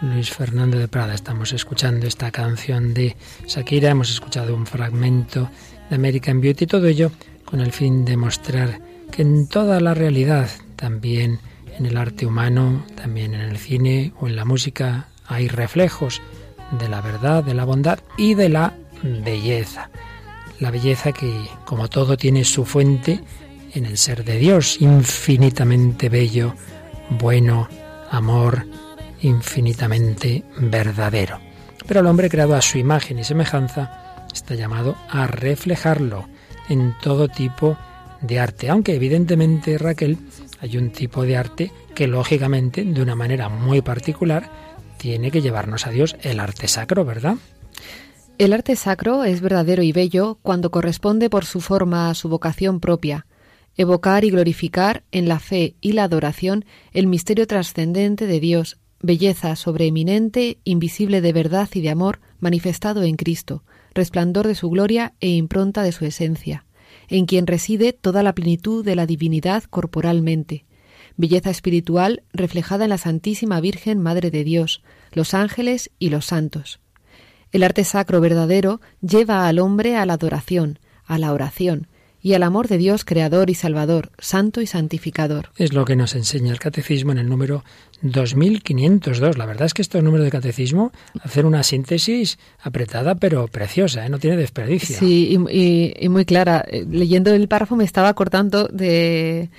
Luis 0.00 0.30
Fernando 0.30 0.78
de 0.78 0.88
Prada. 0.88 1.14
Estamos 1.14 1.52
escuchando 1.52 2.06
esta 2.06 2.30
canción 2.30 2.94
de 2.94 3.16
Shakira, 3.46 3.90
hemos 3.90 4.10
escuchado 4.10 4.54
un 4.54 4.66
fragmento 4.66 5.50
de 5.90 5.96
American 5.96 6.40
Beauty, 6.40 6.66
todo 6.66 6.86
ello 6.86 7.10
con 7.44 7.60
el 7.60 7.72
fin 7.72 8.04
de 8.04 8.16
mostrar 8.16 8.91
que 9.12 9.22
en 9.22 9.46
toda 9.46 9.78
la 9.78 9.94
realidad, 9.94 10.48
también 10.74 11.38
en 11.78 11.86
el 11.86 11.96
arte 11.96 12.26
humano, 12.26 12.84
también 12.96 13.34
en 13.34 13.42
el 13.42 13.58
cine 13.58 14.12
o 14.18 14.26
en 14.26 14.34
la 14.34 14.44
música, 14.44 15.08
hay 15.26 15.48
reflejos 15.48 16.20
de 16.78 16.88
la 16.88 17.00
verdad, 17.00 17.44
de 17.44 17.54
la 17.54 17.64
bondad 17.64 18.00
y 18.16 18.34
de 18.34 18.48
la 18.48 18.74
belleza. 19.02 19.90
La 20.58 20.70
belleza 20.70 21.12
que, 21.12 21.46
como 21.64 21.88
todo, 21.88 22.16
tiene 22.16 22.44
su 22.44 22.64
fuente 22.64 23.20
en 23.74 23.86
el 23.86 23.98
ser 23.98 24.24
de 24.24 24.38
Dios, 24.38 24.80
infinitamente 24.80 26.08
bello, 26.08 26.54
bueno, 27.10 27.68
amor, 28.10 28.66
infinitamente 29.20 30.44
verdadero. 30.58 31.38
Pero 31.86 32.00
el 32.00 32.06
hombre 32.06 32.30
creado 32.30 32.54
a 32.54 32.62
su 32.62 32.78
imagen 32.78 33.18
y 33.18 33.24
semejanza 33.24 34.26
está 34.32 34.54
llamado 34.54 34.96
a 35.10 35.26
reflejarlo 35.26 36.26
en 36.68 36.94
todo 37.02 37.28
tipo 37.28 37.70
de 37.70 37.91
arte, 38.38 38.70
aunque 38.70 38.94
evidentemente 38.94 39.78
Raquel 39.78 40.18
hay 40.60 40.76
un 40.76 40.90
tipo 40.90 41.24
de 41.24 41.36
arte 41.36 41.72
que 41.94 42.06
lógicamente 42.06 42.84
de 42.84 43.02
una 43.02 43.14
manera 43.14 43.48
muy 43.48 43.82
particular 43.82 44.50
tiene 44.96 45.30
que 45.30 45.42
llevarnos 45.42 45.86
a 45.86 45.90
Dios, 45.90 46.16
el 46.22 46.40
arte 46.40 46.68
sacro, 46.68 47.04
¿verdad? 47.04 47.36
El 48.38 48.52
arte 48.52 48.76
sacro 48.76 49.24
es 49.24 49.40
verdadero 49.40 49.82
y 49.82 49.92
bello 49.92 50.38
cuando 50.42 50.70
corresponde 50.70 51.28
por 51.28 51.44
su 51.44 51.60
forma 51.60 52.08
a 52.08 52.14
su 52.14 52.28
vocación 52.28 52.80
propia, 52.80 53.26
evocar 53.76 54.24
y 54.24 54.30
glorificar 54.30 55.04
en 55.12 55.28
la 55.28 55.38
fe 55.38 55.76
y 55.80 55.92
la 55.92 56.04
adoración 56.04 56.64
el 56.92 57.06
misterio 57.06 57.46
trascendente 57.46 58.26
de 58.26 58.40
Dios, 58.40 58.78
belleza 59.00 59.56
sobreeminente, 59.56 60.58
invisible 60.64 61.20
de 61.20 61.32
verdad 61.32 61.68
y 61.74 61.80
de 61.80 61.90
amor, 61.90 62.20
manifestado 62.38 63.02
en 63.02 63.16
Cristo, 63.16 63.64
resplandor 63.94 64.46
de 64.46 64.54
su 64.54 64.70
gloria 64.70 65.14
e 65.20 65.28
impronta 65.28 65.82
de 65.82 65.92
su 65.92 66.04
esencia, 66.04 66.64
en 67.12 67.26
quien 67.26 67.46
reside 67.46 67.92
toda 67.92 68.22
la 68.22 68.34
plenitud 68.34 68.82
de 68.82 68.96
la 68.96 69.04
divinidad 69.04 69.64
corporalmente, 69.64 70.64
belleza 71.18 71.50
espiritual 71.50 72.22
reflejada 72.32 72.84
en 72.84 72.90
la 72.90 72.96
Santísima 72.96 73.60
Virgen 73.60 73.98
Madre 73.98 74.30
de 74.30 74.44
Dios, 74.44 74.82
los 75.12 75.34
ángeles 75.34 75.90
y 75.98 76.08
los 76.08 76.24
santos. 76.24 76.80
El 77.50 77.64
arte 77.64 77.84
sacro 77.84 78.22
verdadero 78.22 78.80
lleva 79.02 79.46
al 79.46 79.58
hombre 79.58 79.94
a 79.94 80.06
la 80.06 80.14
adoración, 80.14 80.78
a 81.04 81.18
la 81.18 81.34
oración, 81.34 81.86
y 82.22 82.34
al 82.34 82.44
amor 82.44 82.68
de 82.68 82.78
Dios 82.78 83.04
creador 83.04 83.50
y 83.50 83.54
salvador, 83.54 84.10
santo 84.18 84.60
y 84.60 84.66
santificador. 84.66 85.50
Es 85.56 85.72
lo 85.72 85.84
que 85.84 85.96
nos 85.96 86.14
enseña 86.14 86.52
el 86.52 86.60
catecismo 86.60 87.12
en 87.12 87.18
el 87.18 87.28
número 87.28 87.64
2502. 88.02 89.36
La 89.36 89.46
verdad 89.46 89.66
es 89.66 89.74
que 89.74 89.82
estos 89.82 90.02
números 90.02 90.24
de 90.24 90.30
catecismo 90.30 90.92
hacen 91.20 91.46
una 91.46 91.62
síntesis 91.62 92.38
apretada 92.60 93.16
pero 93.16 93.48
preciosa, 93.48 94.06
¿eh? 94.06 94.08
no 94.08 94.18
tiene 94.18 94.36
desperdicio. 94.36 94.96
Sí, 94.98 95.36
y, 95.50 96.08
muy 96.08 96.24
clara. 96.24 96.64
Eh, 96.68 96.86
leyendo 96.88 97.32
el 97.32 97.48
párrafo 97.48 97.76
me 97.76 97.84
estaba 97.84 98.08
acordando 98.08 98.68
de 98.68 99.50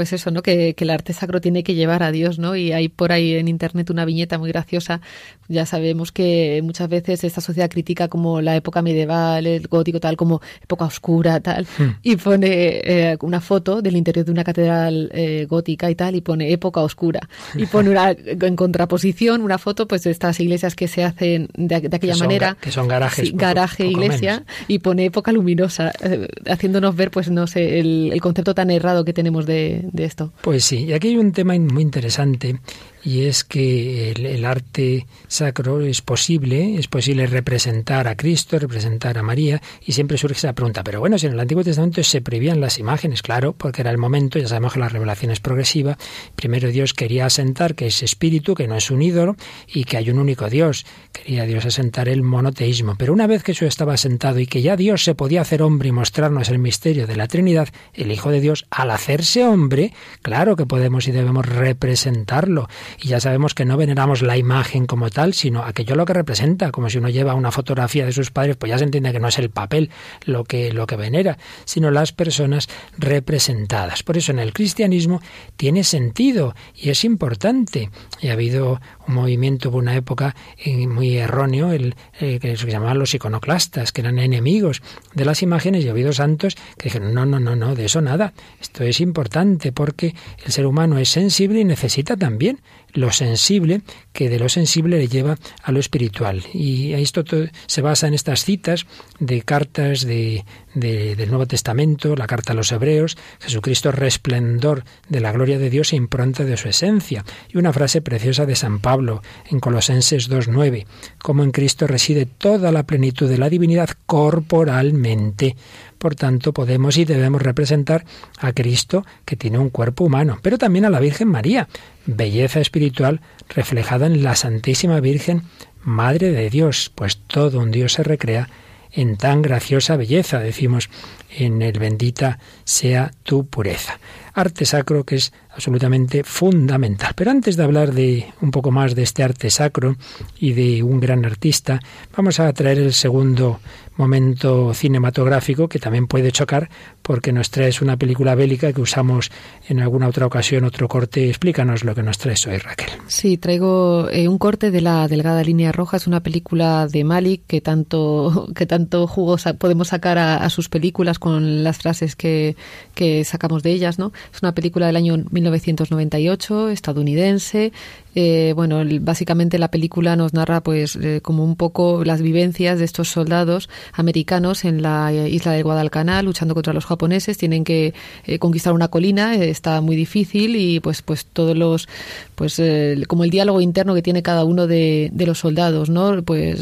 pues 0.00 0.14
eso, 0.14 0.30
¿no? 0.30 0.40
Que, 0.40 0.72
que, 0.72 0.84
el 0.84 0.88
arte 0.88 1.12
sacro 1.12 1.42
tiene 1.42 1.62
que 1.62 1.74
llevar 1.74 2.02
a 2.02 2.10
Dios, 2.10 2.38
¿no? 2.38 2.56
Y 2.56 2.72
hay 2.72 2.88
por 2.88 3.12
ahí 3.12 3.34
en 3.34 3.48
internet 3.48 3.90
una 3.90 4.06
viñeta 4.06 4.38
muy 4.38 4.48
graciosa. 4.48 5.02
Ya 5.46 5.66
sabemos 5.66 6.10
que 6.10 6.58
muchas 6.64 6.88
veces 6.88 7.22
esta 7.22 7.42
sociedad 7.42 7.68
critica 7.68 8.08
como 8.08 8.40
la 8.40 8.56
época 8.56 8.80
medieval, 8.80 9.46
el 9.46 9.68
gótico, 9.68 10.00
tal, 10.00 10.16
como 10.16 10.40
época 10.62 10.86
oscura, 10.86 11.40
tal. 11.40 11.66
Hmm. 11.76 11.98
Y 12.02 12.16
pone 12.16 12.80
eh, 12.82 13.18
una 13.20 13.42
foto 13.42 13.82
del 13.82 13.94
interior 13.94 14.24
de 14.24 14.32
una 14.32 14.42
catedral 14.42 15.10
eh, 15.12 15.44
gótica 15.46 15.90
y 15.90 15.94
tal, 15.94 16.16
y 16.16 16.22
pone 16.22 16.50
época 16.50 16.80
oscura. 16.80 17.20
Y 17.54 17.66
pone 17.66 17.90
una, 17.90 18.12
en 18.12 18.56
contraposición 18.56 19.42
una 19.42 19.58
foto, 19.58 19.86
pues, 19.86 20.04
de 20.04 20.12
estas 20.12 20.40
iglesias 20.40 20.76
que 20.76 20.88
se 20.88 21.04
hacen 21.04 21.50
de, 21.58 21.74
aquella 21.74 22.16
manera. 22.16 22.56
Que 22.58 22.70
son 22.70 22.88
garajes. 22.88 23.36
garaje, 23.36 23.86
iglesia. 23.86 24.44
Y 24.66 24.78
pone 24.78 25.04
época 25.04 25.30
luminosa, 25.30 25.92
eh, 26.02 26.26
haciéndonos 26.48 26.96
ver, 26.96 27.10
pues, 27.10 27.30
no 27.30 27.46
sé, 27.46 27.80
el, 27.80 28.12
el 28.14 28.20
concepto 28.22 28.54
tan 28.54 28.70
errado 28.70 29.04
que 29.04 29.12
tenemos 29.12 29.44
de 29.44 29.89
de, 29.92 30.04
esto. 30.04 30.32
Pues 30.42 30.64
sí, 30.64 30.84
y 30.84 30.92
aquí 30.92 31.08
hay 31.08 31.16
un 31.16 31.32
tema 31.32 31.54
muy 31.58 31.82
interesante 31.82 32.58
y 33.02 33.24
es 33.24 33.44
que 33.44 34.12
el, 34.12 34.44
arte 34.44 35.06
sacro 35.28 35.80
es 35.80 36.02
posible, 36.02 36.76
es 36.76 36.88
posible 36.88 37.26
representar 37.26 38.08
a 38.08 38.16
Cristo, 38.16 38.58
representar 38.58 39.18
a 39.18 39.22
María, 39.22 39.62
y 39.84 39.92
siempre 39.92 40.18
surge 40.18 40.36
esa 40.36 40.52
pregunta, 40.52 40.82
pero 40.84 41.00
bueno, 41.00 41.18
si 41.18 41.26
en 41.26 41.32
el 41.32 41.40
Antiguo 41.40 41.64
Testamento 41.64 42.02
se 42.02 42.20
prohibían 42.20 42.60
las 42.60 42.78
imágenes, 42.78 43.22
claro, 43.22 43.52
porque 43.52 43.82
era 43.82 43.90
el 43.90 43.98
momento, 43.98 44.38
ya 44.38 44.48
sabemos 44.48 44.74
que 44.74 44.80
la 44.80 44.88
revelación 44.88 45.30
es 45.30 45.40
progresiva, 45.40 45.98
primero 46.36 46.68
Dios 46.68 46.94
quería 46.94 47.26
asentar 47.26 47.74
que 47.74 47.86
es 47.86 48.02
espíritu, 48.02 48.54
que 48.54 48.68
no 48.68 48.76
es 48.76 48.90
un 48.90 49.02
ídolo, 49.02 49.36
y 49.66 49.84
que 49.84 49.96
hay 49.96 50.10
un 50.10 50.18
único 50.18 50.48
Dios, 50.48 50.84
quería 51.12 51.46
Dios 51.46 51.64
asentar 51.66 52.08
el 52.08 52.22
monoteísmo, 52.22 52.96
pero 52.98 53.12
una 53.12 53.26
vez 53.26 53.42
que 53.42 53.52
eso 53.52 53.66
estaba 53.66 53.94
asentado 53.94 54.40
y 54.40 54.46
que 54.46 54.62
ya 54.62 54.76
Dios 54.76 55.04
se 55.04 55.14
podía 55.14 55.40
hacer 55.42 55.62
hombre 55.62 55.88
y 55.88 55.92
mostrarnos 55.92 56.48
el 56.48 56.58
misterio 56.58 57.06
de 57.06 57.16
la 57.16 57.28
Trinidad, 57.28 57.68
el 57.94 58.12
Hijo 58.12 58.30
de 58.30 58.40
Dios, 58.40 58.66
al 58.70 58.90
hacerse 58.90 59.44
hombre, 59.44 59.92
claro 60.22 60.56
que 60.56 60.66
podemos 60.66 61.08
y 61.08 61.12
debemos 61.12 61.46
representarlo, 61.46 62.68
y 63.00 63.08
ya 63.08 63.20
sabemos 63.20 63.54
que 63.54 63.64
no 63.64 63.76
veneramos 63.76 64.22
la 64.22 64.36
imagen 64.36 64.86
como 64.86 65.10
tal, 65.10 65.34
sino 65.34 65.62
aquello 65.62 65.94
lo 65.94 66.04
que 66.04 66.14
representa, 66.14 66.70
como 66.70 66.90
si 66.90 66.98
uno 66.98 67.08
lleva 67.08 67.34
una 67.34 67.50
fotografía 67.50 68.04
de 68.04 68.12
sus 68.12 68.30
padres, 68.30 68.56
pues 68.56 68.70
ya 68.70 68.78
se 68.78 68.84
entiende 68.84 69.12
que 69.12 69.20
no 69.20 69.28
es 69.28 69.38
el 69.38 69.50
papel 69.50 69.90
lo 70.24 70.44
que, 70.44 70.72
lo 70.72 70.86
que 70.86 70.96
venera, 70.96 71.38
sino 71.64 71.90
las 71.90 72.12
personas 72.12 72.68
representadas. 72.98 74.02
Por 74.02 74.16
eso 74.16 74.32
en 74.32 74.38
el 74.38 74.52
cristianismo 74.52 75.20
tiene 75.56 75.84
sentido 75.84 76.54
y 76.74 76.90
es 76.90 77.04
importante. 77.04 77.90
Y 78.20 78.28
ha 78.28 78.32
habido 78.32 78.80
un 79.06 79.14
movimiento, 79.14 79.70
hubo 79.70 79.78
una 79.78 79.96
época 79.96 80.34
eh, 80.58 80.86
muy 80.86 81.16
erróneo, 81.16 81.72
el, 81.72 81.94
eh, 82.20 82.38
que 82.40 82.56
se 82.56 82.70
llamaban 82.70 82.98
los 82.98 83.14
iconoclastas, 83.14 83.92
que 83.92 84.00
eran 84.00 84.18
enemigos 84.18 84.82
de 85.14 85.24
las 85.24 85.42
imágenes, 85.42 85.84
y 85.84 85.88
ha 85.88 85.92
habido 85.92 86.12
santos 86.12 86.56
que 86.76 86.84
dijeron, 86.84 87.14
no, 87.14 87.26
no, 87.26 87.40
no, 87.40 87.56
no, 87.56 87.74
de 87.74 87.86
eso 87.86 88.00
nada. 88.00 88.32
Esto 88.60 88.84
es 88.84 89.00
importante 89.00 89.72
porque 89.72 90.14
el 90.44 90.52
ser 90.52 90.66
humano 90.66 90.98
es 90.98 91.08
sensible 91.08 91.60
y 91.60 91.64
necesita 91.64 92.16
también 92.16 92.60
lo 92.92 93.12
sensible, 93.12 93.82
que 94.12 94.28
de 94.28 94.38
lo 94.38 94.48
sensible 94.48 94.98
le 94.98 95.08
lleva 95.08 95.38
a 95.62 95.72
lo 95.72 95.80
espiritual. 95.80 96.42
Y 96.52 96.92
esto 96.92 97.24
se 97.66 97.82
basa 97.82 98.08
en 98.08 98.14
estas 98.14 98.44
citas 98.44 98.86
de 99.18 99.42
cartas 99.42 100.04
de, 100.04 100.44
del 100.74 101.28
Nuevo 101.28 101.46
Testamento, 101.46 102.16
la 102.16 102.26
carta 102.26 102.52
a 102.52 102.56
los 102.56 102.72
Hebreos, 102.72 103.16
Jesucristo 103.40 103.92
resplendor 103.92 104.84
de 105.08 105.20
la 105.20 105.32
gloria 105.32 105.58
de 105.58 105.70
Dios 105.70 105.92
e 105.92 105.96
impronta 105.96 106.44
de 106.44 106.56
su 106.56 106.68
esencia. 106.68 107.24
Y 107.48 107.58
una 107.58 107.72
frase 107.72 108.00
preciosa 108.02 108.46
de 108.46 108.56
San 108.56 108.80
Pablo 108.80 109.22
en 109.50 109.60
Colosenses 109.60 110.30
2.9, 110.30 110.86
como 111.22 111.42
en 111.42 111.50
Cristo 111.50 111.86
reside 111.86 112.26
toda 112.26 112.72
la 112.72 112.84
plenitud 112.84 113.28
de 113.28 113.38
la 113.38 113.48
divinidad 113.48 113.90
corporalmente. 114.06 115.56
Por 116.00 116.14
tanto, 116.14 116.54
podemos 116.54 116.96
y 116.96 117.04
debemos 117.04 117.42
representar 117.42 118.06
a 118.38 118.54
Cristo, 118.54 119.04
que 119.26 119.36
tiene 119.36 119.58
un 119.58 119.68
cuerpo 119.68 120.04
humano, 120.04 120.38
pero 120.40 120.56
también 120.56 120.86
a 120.86 120.90
la 120.90 120.98
Virgen 120.98 121.28
María, 121.28 121.68
belleza 122.06 122.58
espiritual 122.58 123.20
reflejada 123.50 124.06
en 124.06 124.22
la 124.22 124.34
Santísima 124.34 124.98
Virgen, 125.00 125.42
Madre 125.82 126.30
de 126.30 126.48
Dios, 126.48 126.90
pues 126.94 127.18
todo 127.18 127.58
un 127.58 127.70
Dios 127.70 127.92
se 127.92 128.02
recrea 128.02 128.48
en 128.92 129.18
tan 129.18 129.42
graciosa 129.42 129.96
belleza, 129.96 130.38
decimos 130.38 130.88
en 131.36 131.60
el 131.60 131.78
bendita 131.78 132.38
sea 132.64 133.10
tu 133.22 133.46
pureza. 133.46 134.00
Arte 134.32 134.64
sacro 134.64 135.04
que 135.04 135.16
es 135.16 135.34
absolutamente 135.54 136.24
fundamental. 136.24 137.12
Pero 137.14 137.30
antes 137.30 137.56
de 137.56 137.64
hablar 137.64 137.92
de 137.92 138.32
un 138.40 138.50
poco 138.50 138.70
más 138.70 138.94
de 138.94 139.02
este 139.02 139.22
arte 139.22 139.50
sacro 139.50 139.96
y 140.38 140.52
de 140.52 140.82
un 140.82 141.00
gran 141.00 141.24
artista, 141.24 141.80
vamos 142.16 142.40
a 142.40 142.52
traer 142.52 142.78
el 142.78 142.92
segundo 142.92 143.60
momento 144.00 144.72
cinematográfico 144.72 145.68
que 145.68 145.78
también 145.78 146.06
puede 146.06 146.32
chocar 146.32 146.70
porque 147.02 147.32
nos 147.32 147.50
traes 147.50 147.82
una 147.82 147.96
película 147.96 148.34
bélica 148.34 148.72
que 148.72 148.80
usamos 148.80 149.30
en 149.68 149.80
alguna 149.80 150.08
otra 150.08 150.26
ocasión, 150.26 150.64
otro 150.64 150.88
corte. 150.88 151.28
Explícanos 151.28 151.84
lo 151.84 151.94
que 151.94 152.02
nos 152.02 152.18
traes 152.18 152.46
hoy, 152.46 152.56
Raquel. 152.56 152.88
Sí, 153.08 153.36
traigo 153.36 154.08
eh, 154.10 154.28
un 154.28 154.38
corte 154.38 154.70
de 154.70 154.80
La 154.80 155.06
Delgada 155.06 155.42
Línea 155.42 155.72
Roja. 155.72 155.98
Es 155.98 156.06
una 156.06 156.20
película 156.20 156.86
de 156.86 157.04
Malik 157.04 157.42
que 157.46 157.60
tanto, 157.60 158.48
que 158.54 158.64
tanto 158.64 159.06
jugos 159.06 159.44
podemos 159.58 159.88
sacar 159.88 160.18
a, 160.18 160.48
sus 160.50 160.68
películas 160.68 161.18
con 161.18 161.62
las 161.62 161.78
frases 161.78 162.16
que, 162.16 162.56
que 163.00 163.24
sacamos 163.24 163.62
de 163.62 163.72
ellas. 163.72 163.98
¿no? 163.98 164.12
Es 164.30 164.42
una 164.42 164.52
película 164.52 164.86
del 164.86 164.96
año 164.96 165.16
1998, 165.30 166.68
estadounidense. 166.68 167.72
Eh, 168.14 168.52
bueno, 168.56 168.82
básicamente 169.00 169.58
la 169.58 169.70
película 169.70 170.16
nos 170.16 170.34
narra 170.34 170.60
pues 170.62 170.96
eh, 170.96 171.20
como 171.22 171.44
un 171.44 171.54
poco 171.54 172.04
las 172.04 172.20
vivencias 172.20 172.78
de 172.78 172.84
estos 172.84 173.08
soldados 173.08 173.68
americanos 173.92 174.64
en 174.64 174.82
la 174.82 175.12
isla 175.12 175.52
de 175.52 175.62
Guadalcanal 175.62 176.26
luchando 176.26 176.54
contra 176.54 176.74
los 176.74 176.84
japoneses. 176.84 177.38
Tienen 177.38 177.64
que 177.64 177.94
eh, 178.26 178.38
conquistar 178.38 178.74
una 178.74 178.88
colina, 178.88 179.34
está 179.34 179.80
muy 179.80 179.96
difícil 179.96 180.56
y 180.56 180.80
pues 180.80 181.00
pues 181.00 181.24
todos 181.24 181.56
los 181.56 181.88
pues 182.34 182.60
como 183.06 183.24
el 183.24 183.30
diálogo 183.30 183.60
interno 183.60 183.94
que 183.94 184.02
tiene 184.02 184.22
cada 184.22 184.44
uno 184.44 184.66
de, 184.66 185.10
los 185.14 185.38
soldados, 185.38 185.90
¿no? 185.90 186.22
Pues 186.22 186.58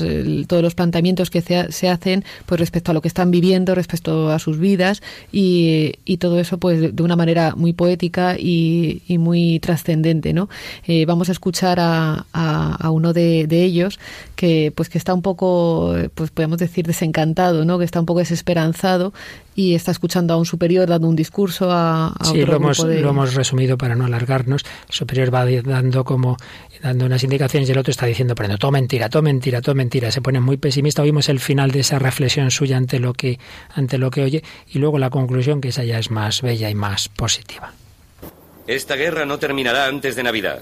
todos 0.48 0.62
los 0.62 0.74
planteamientos 0.74 1.30
que 1.30 1.40
se, 1.40 1.88
hacen 1.88 2.24
pues 2.46 2.60
respecto 2.60 2.90
a 2.90 2.94
lo 2.94 3.00
que 3.00 3.08
están 3.08 3.30
viviendo, 3.30 3.76
respecto 3.76 4.30
a 4.30 4.40
sus 4.40 4.58
vidas 4.58 5.02
y, 5.30 5.94
y 6.04 6.16
todo 6.16 6.27
eso 6.36 6.58
pues 6.58 6.94
de 6.94 7.02
una 7.02 7.16
manera 7.16 7.54
muy 7.56 7.72
poética 7.72 8.36
y, 8.38 9.02
y 9.06 9.18
muy 9.18 9.60
trascendente, 9.60 10.32
¿no? 10.32 10.48
vamos 11.06 11.28
a 11.28 11.32
escuchar 11.32 11.78
a, 11.80 12.26
a, 12.32 12.90
uno 12.90 13.12
de, 13.12 13.46
ellos 13.50 13.98
que 14.36 14.72
pues 14.74 14.88
que 14.88 14.98
está 14.98 15.14
un 15.14 15.22
poco 15.22 15.94
pues 16.14 16.30
podemos 16.30 16.58
decir 16.58 16.86
desencantado 16.86 17.64
no 17.64 17.78
que 17.78 17.84
está 17.84 18.00
un 18.00 18.06
poco 18.06 18.20
desesperanzado 18.20 19.12
y 19.54 19.74
está 19.74 19.90
escuchando 19.90 20.34
a 20.34 20.36
un 20.36 20.46
superior 20.46 20.88
dando 20.88 21.08
un 21.08 21.16
discurso 21.16 21.70
a, 21.70 22.08
a 22.08 22.24
sí, 22.24 22.44
lo 22.44 22.56
hemos, 22.56 22.78
lo 22.78 23.10
hemos 23.10 23.34
resumido 23.34 23.76
para 23.76 23.94
no 23.94 24.04
alargarnos 24.04 24.64
el 24.88 24.94
superior 24.94 25.34
va 25.34 25.44
dando 25.46 26.04
como 26.04 26.36
dando 26.82 27.06
unas 27.06 27.22
indicaciones 27.22 27.68
y 27.68 27.72
el 27.72 27.78
otro 27.78 27.90
está 27.90 28.06
diciendo, 28.06 28.34
pero 28.34 28.48
no, 28.48 28.58
todo 28.58 28.70
mentira, 28.70 29.08
todo 29.08 29.22
mentira, 29.22 29.60
todo 29.60 29.74
mentira. 29.74 30.10
Se 30.10 30.20
pone 30.20 30.40
muy 30.40 30.56
pesimista. 30.56 31.02
Oímos 31.02 31.28
el 31.28 31.40
final 31.40 31.70
de 31.70 31.80
esa 31.80 31.98
reflexión 31.98 32.50
suya 32.50 32.76
ante 32.76 32.98
lo 32.98 33.12
que, 33.14 33.38
ante 33.74 33.98
lo 33.98 34.10
que 34.10 34.22
oye 34.22 34.42
y 34.68 34.78
luego 34.78 34.98
la 34.98 35.10
conclusión, 35.10 35.60
que 35.60 35.68
esa 35.68 35.84
ya 35.84 35.98
es 35.98 36.10
más 36.10 36.42
bella 36.42 36.70
y 36.70 36.74
más 36.74 37.08
positiva. 37.08 37.72
Esta 38.66 38.96
guerra 38.96 39.24
no 39.24 39.38
terminará 39.38 39.86
antes 39.86 40.14
de 40.14 40.22
Navidad. 40.22 40.60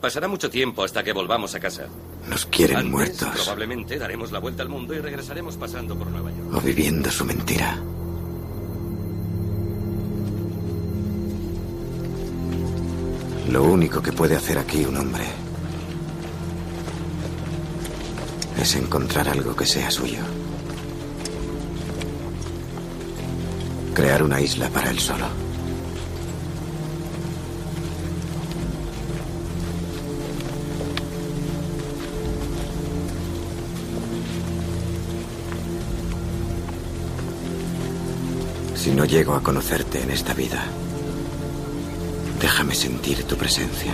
Pasará 0.00 0.28
mucho 0.28 0.50
tiempo 0.50 0.84
hasta 0.84 1.02
que 1.02 1.12
volvamos 1.12 1.54
a 1.54 1.60
casa. 1.60 1.86
Nos 2.28 2.44
quieren 2.46 2.90
muertos. 2.90 3.28
Probablemente 3.32 3.98
daremos 3.98 4.32
la 4.32 4.40
vuelta 4.40 4.62
al 4.62 4.68
mundo 4.68 4.94
y 4.94 4.98
regresaremos 4.98 5.56
pasando 5.56 5.96
por 5.96 6.08
Nueva 6.08 6.30
York. 6.30 6.54
O 6.54 6.60
viviendo 6.60 7.10
su 7.10 7.24
mentira. 7.24 7.78
Lo 13.50 13.62
único 13.62 14.02
que 14.02 14.12
puede 14.12 14.34
hacer 14.34 14.58
aquí 14.58 14.84
un 14.84 14.96
hombre 14.96 15.45
es 18.60 18.74
encontrar 18.74 19.28
algo 19.28 19.54
que 19.54 19.66
sea 19.66 19.90
suyo. 19.90 20.20
Crear 23.94 24.22
una 24.22 24.40
isla 24.40 24.68
para 24.68 24.90
él 24.90 24.98
solo. 24.98 25.26
Si 38.74 38.92
no 38.92 39.04
llego 39.04 39.34
a 39.34 39.42
conocerte 39.42 40.00
en 40.00 40.10
esta 40.10 40.32
vida, 40.32 40.62
déjame 42.40 42.74
sentir 42.74 43.24
tu 43.24 43.36
presencia. 43.36 43.92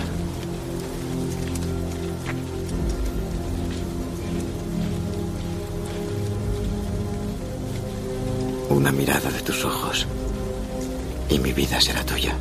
Una 8.72 8.90
mirada 8.90 9.30
de 9.30 9.40
tus 9.42 9.66
ojos 9.66 10.06
y 11.28 11.38
mi 11.38 11.52
vida 11.52 11.78
será 11.78 12.02
tuya. 12.06 12.35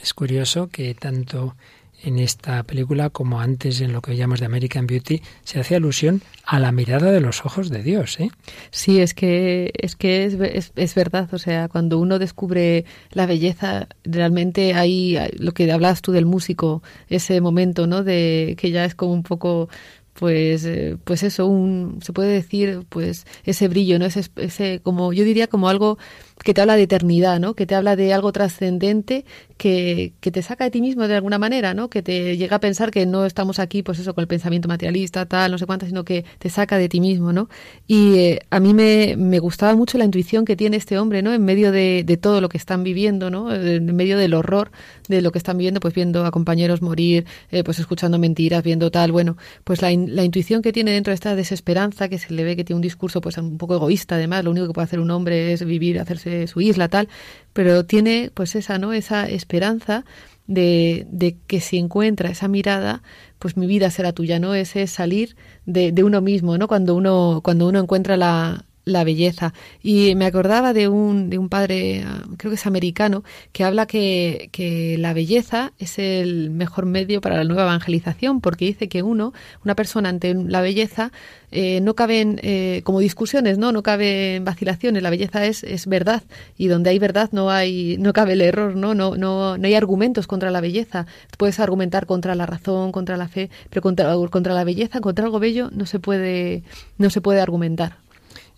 Es 0.00 0.14
curioso 0.14 0.68
que 0.68 0.94
tanto 0.94 1.54
en 2.02 2.18
esta 2.18 2.62
película 2.62 3.10
como 3.10 3.40
antes 3.40 3.82
en 3.82 3.92
lo 3.92 4.00
que 4.00 4.16
llamamos 4.16 4.40
de 4.40 4.46
American 4.46 4.86
Beauty 4.86 5.20
se 5.42 5.60
hace 5.60 5.76
alusión 5.76 6.22
a 6.46 6.58
la 6.60 6.72
mirada 6.72 7.12
de 7.12 7.20
los 7.20 7.44
ojos 7.44 7.68
de 7.68 7.82
Dios. 7.82 8.18
¿eh? 8.20 8.30
Sí, 8.70 9.00
es 9.00 9.12
que 9.12 9.70
es 9.74 9.96
que 9.96 10.24
es, 10.24 10.72
es, 10.74 10.94
verdad. 10.94 11.28
O 11.32 11.38
sea, 11.38 11.68
cuando 11.68 11.98
uno 11.98 12.18
descubre 12.18 12.86
la 13.10 13.26
belleza, 13.26 13.86
realmente 14.04 14.72
hay 14.72 15.18
lo 15.36 15.52
que 15.52 15.70
hablabas 15.70 16.00
tú 16.00 16.12
del 16.12 16.24
músico, 16.24 16.82
ese 17.10 17.42
momento, 17.42 17.86
¿no? 17.86 18.02
De 18.02 18.56
que 18.58 18.70
ya 18.70 18.86
es 18.86 18.94
como 18.94 19.12
un 19.12 19.22
poco 19.22 19.68
pues 20.14 20.64
eh, 20.64 20.96
pues 21.04 21.22
eso 21.22 21.46
un 21.46 21.98
se 22.02 22.12
puede 22.12 22.32
decir 22.32 22.86
pues 22.88 23.26
ese 23.44 23.68
brillo 23.68 23.98
no 23.98 24.06
ese, 24.06 24.24
ese 24.36 24.80
como 24.82 25.12
yo 25.12 25.24
diría 25.24 25.48
como 25.48 25.68
algo 25.68 25.98
que 26.42 26.52
te 26.52 26.60
habla 26.60 26.76
de 26.76 26.82
eternidad 26.82 27.40
no 27.40 27.54
que 27.54 27.66
te 27.66 27.74
habla 27.74 27.96
de 27.96 28.12
algo 28.12 28.32
trascendente 28.32 29.24
que, 29.56 30.12
que, 30.20 30.30
te 30.30 30.42
saca 30.42 30.64
de 30.64 30.70
ti 30.70 30.80
mismo 30.80 31.06
de 31.06 31.14
alguna 31.14 31.38
manera 31.38 31.74
no 31.74 31.88
que 31.88 32.02
te 32.02 32.36
llega 32.36 32.56
a 32.56 32.60
pensar 32.60 32.90
que 32.90 33.06
no 33.06 33.24
estamos 33.24 33.58
aquí 33.58 33.82
pues 33.82 33.98
eso 33.98 34.14
con 34.14 34.22
el 34.22 34.28
pensamiento 34.28 34.68
materialista 34.68 35.26
tal 35.26 35.52
no 35.52 35.58
sé 35.58 35.66
cuántas 35.66 35.88
sino 35.88 36.04
que 36.04 36.24
te 36.38 36.50
saca 36.50 36.76
de 36.76 36.88
ti 36.88 37.00
mismo 37.00 37.32
no 37.32 37.48
y 37.86 38.18
eh, 38.18 38.40
a 38.50 38.60
mí 38.60 38.74
me, 38.74 39.14
me 39.16 39.38
gustaba 39.38 39.74
mucho 39.74 39.96
la 39.96 40.04
intuición 40.04 40.44
que 40.44 40.56
tiene 40.56 40.76
este 40.76 40.98
hombre 40.98 41.22
no 41.22 41.32
en 41.32 41.44
medio 41.44 41.72
de, 41.72 42.02
de 42.04 42.16
todo 42.16 42.40
lo 42.40 42.48
que 42.48 42.58
están 42.58 42.82
viviendo 42.82 43.30
no 43.30 43.54
en 43.54 43.94
medio 43.94 44.18
del 44.18 44.34
horror 44.34 44.70
de 45.08 45.22
lo 45.22 45.32
que 45.32 45.38
están 45.38 45.56
viviendo 45.56 45.80
pues 45.80 45.94
viendo 45.94 46.26
a 46.26 46.30
compañeros 46.30 46.82
morir 46.82 47.26
eh, 47.50 47.62
pues 47.64 47.78
escuchando 47.78 48.18
mentiras 48.18 48.62
viendo 48.62 48.90
tal 48.90 49.12
bueno 49.12 49.36
pues 49.62 49.80
la 49.82 49.90
la 50.14 50.24
intuición 50.24 50.62
que 50.62 50.72
tiene 50.72 50.92
dentro 50.92 51.10
de 51.10 51.14
esta 51.14 51.34
desesperanza, 51.34 52.08
que 52.08 52.18
se 52.18 52.32
le 52.32 52.44
ve 52.44 52.56
que 52.56 52.64
tiene 52.64 52.76
un 52.76 52.82
discurso 52.82 53.20
pues 53.20 53.36
un 53.38 53.58
poco 53.58 53.74
egoísta 53.74 54.16
además, 54.16 54.44
lo 54.44 54.50
único 54.50 54.66
que 54.66 54.72
puede 54.72 54.84
hacer 54.84 55.00
un 55.00 55.10
hombre 55.10 55.52
es 55.52 55.64
vivir, 55.64 56.00
hacerse 56.00 56.23
su 56.46 56.60
isla, 56.60 56.88
tal, 56.88 57.08
pero 57.52 57.84
tiene 57.84 58.30
pues 58.34 58.54
esa, 58.54 58.78
¿no? 58.78 58.92
Esa 58.92 59.28
esperanza 59.28 60.04
de, 60.46 61.06
de 61.10 61.36
que 61.46 61.60
si 61.60 61.78
encuentra 61.78 62.30
esa 62.30 62.48
mirada, 62.48 63.02
pues 63.38 63.56
mi 63.56 63.66
vida 63.66 63.90
será 63.90 64.12
tuya, 64.12 64.38
¿no? 64.38 64.54
Ese 64.54 64.86
salir 64.86 65.36
de, 65.66 65.92
de 65.92 66.04
uno 66.04 66.20
mismo, 66.20 66.58
¿no? 66.58 66.68
Cuando 66.68 66.94
uno, 66.94 67.40
cuando 67.44 67.68
uno 67.68 67.80
encuentra 67.80 68.16
la, 68.16 68.66
la 68.84 69.04
belleza. 69.04 69.54
Y 69.82 70.14
me 70.14 70.26
acordaba 70.26 70.72
de 70.72 70.88
un, 70.88 71.30
de 71.30 71.38
un 71.38 71.48
padre, 71.48 72.04
ah, 72.06 72.22
creo 72.36 72.50
que 72.50 72.56
es 72.56 72.66
americano, 72.66 73.24
que 73.52 73.64
habla 73.64 73.86
que, 73.86 74.48
que, 74.52 74.96
la 74.98 75.14
belleza 75.14 75.72
es 75.78 75.98
el 75.98 76.50
mejor 76.50 76.86
medio 76.86 77.20
para 77.20 77.36
la 77.36 77.44
nueva 77.44 77.62
evangelización, 77.62 78.40
porque 78.40 78.66
dice 78.66 78.88
que 78.88 79.02
uno, 79.02 79.32
una 79.64 79.74
persona 79.74 80.08
ante 80.08 80.34
la 80.34 80.60
belleza, 80.60 81.12
eh, 81.50 81.80
no 81.80 81.94
caben 81.94 82.40
eh, 82.42 82.82
como 82.84 83.00
discusiones, 83.00 83.58
¿no? 83.58 83.70
No 83.72 83.82
caben 83.82 84.44
vacilaciones, 84.44 85.02
la 85.02 85.10
belleza 85.10 85.46
es, 85.46 85.62
es 85.62 85.86
verdad, 85.86 86.22
y 86.58 86.66
donde 86.66 86.90
hay 86.90 86.98
verdad 86.98 87.30
no 87.32 87.50
hay, 87.50 87.96
no 87.98 88.12
cabe 88.12 88.32
el 88.32 88.40
error, 88.40 88.74
¿no? 88.76 88.94
No, 88.94 89.16
no, 89.16 89.56
no 89.56 89.66
hay 89.66 89.74
argumentos 89.74 90.26
contra 90.26 90.50
la 90.50 90.60
belleza. 90.60 91.06
Puedes 91.38 91.60
argumentar 91.60 92.06
contra 92.06 92.34
la 92.34 92.46
razón, 92.46 92.92
contra 92.92 93.16
la 93.16 93.28
fe, 93.28 93.50
pero 93.70 93.82
contra, 93.82 94.14
contra 94.30 94.54
la 94.54 94.64
belleza, 94.64 95.00
contra 95.00 95.24
algo 95.24 95.38
bello, 95.38 95.70
no 95.72 95.86
se 95.86 95.98
puede, 96.00 96.64
no 96.98 97.10
se 97.10 97.20
puede 97.20 97.40
argumentar. 97.40 98.03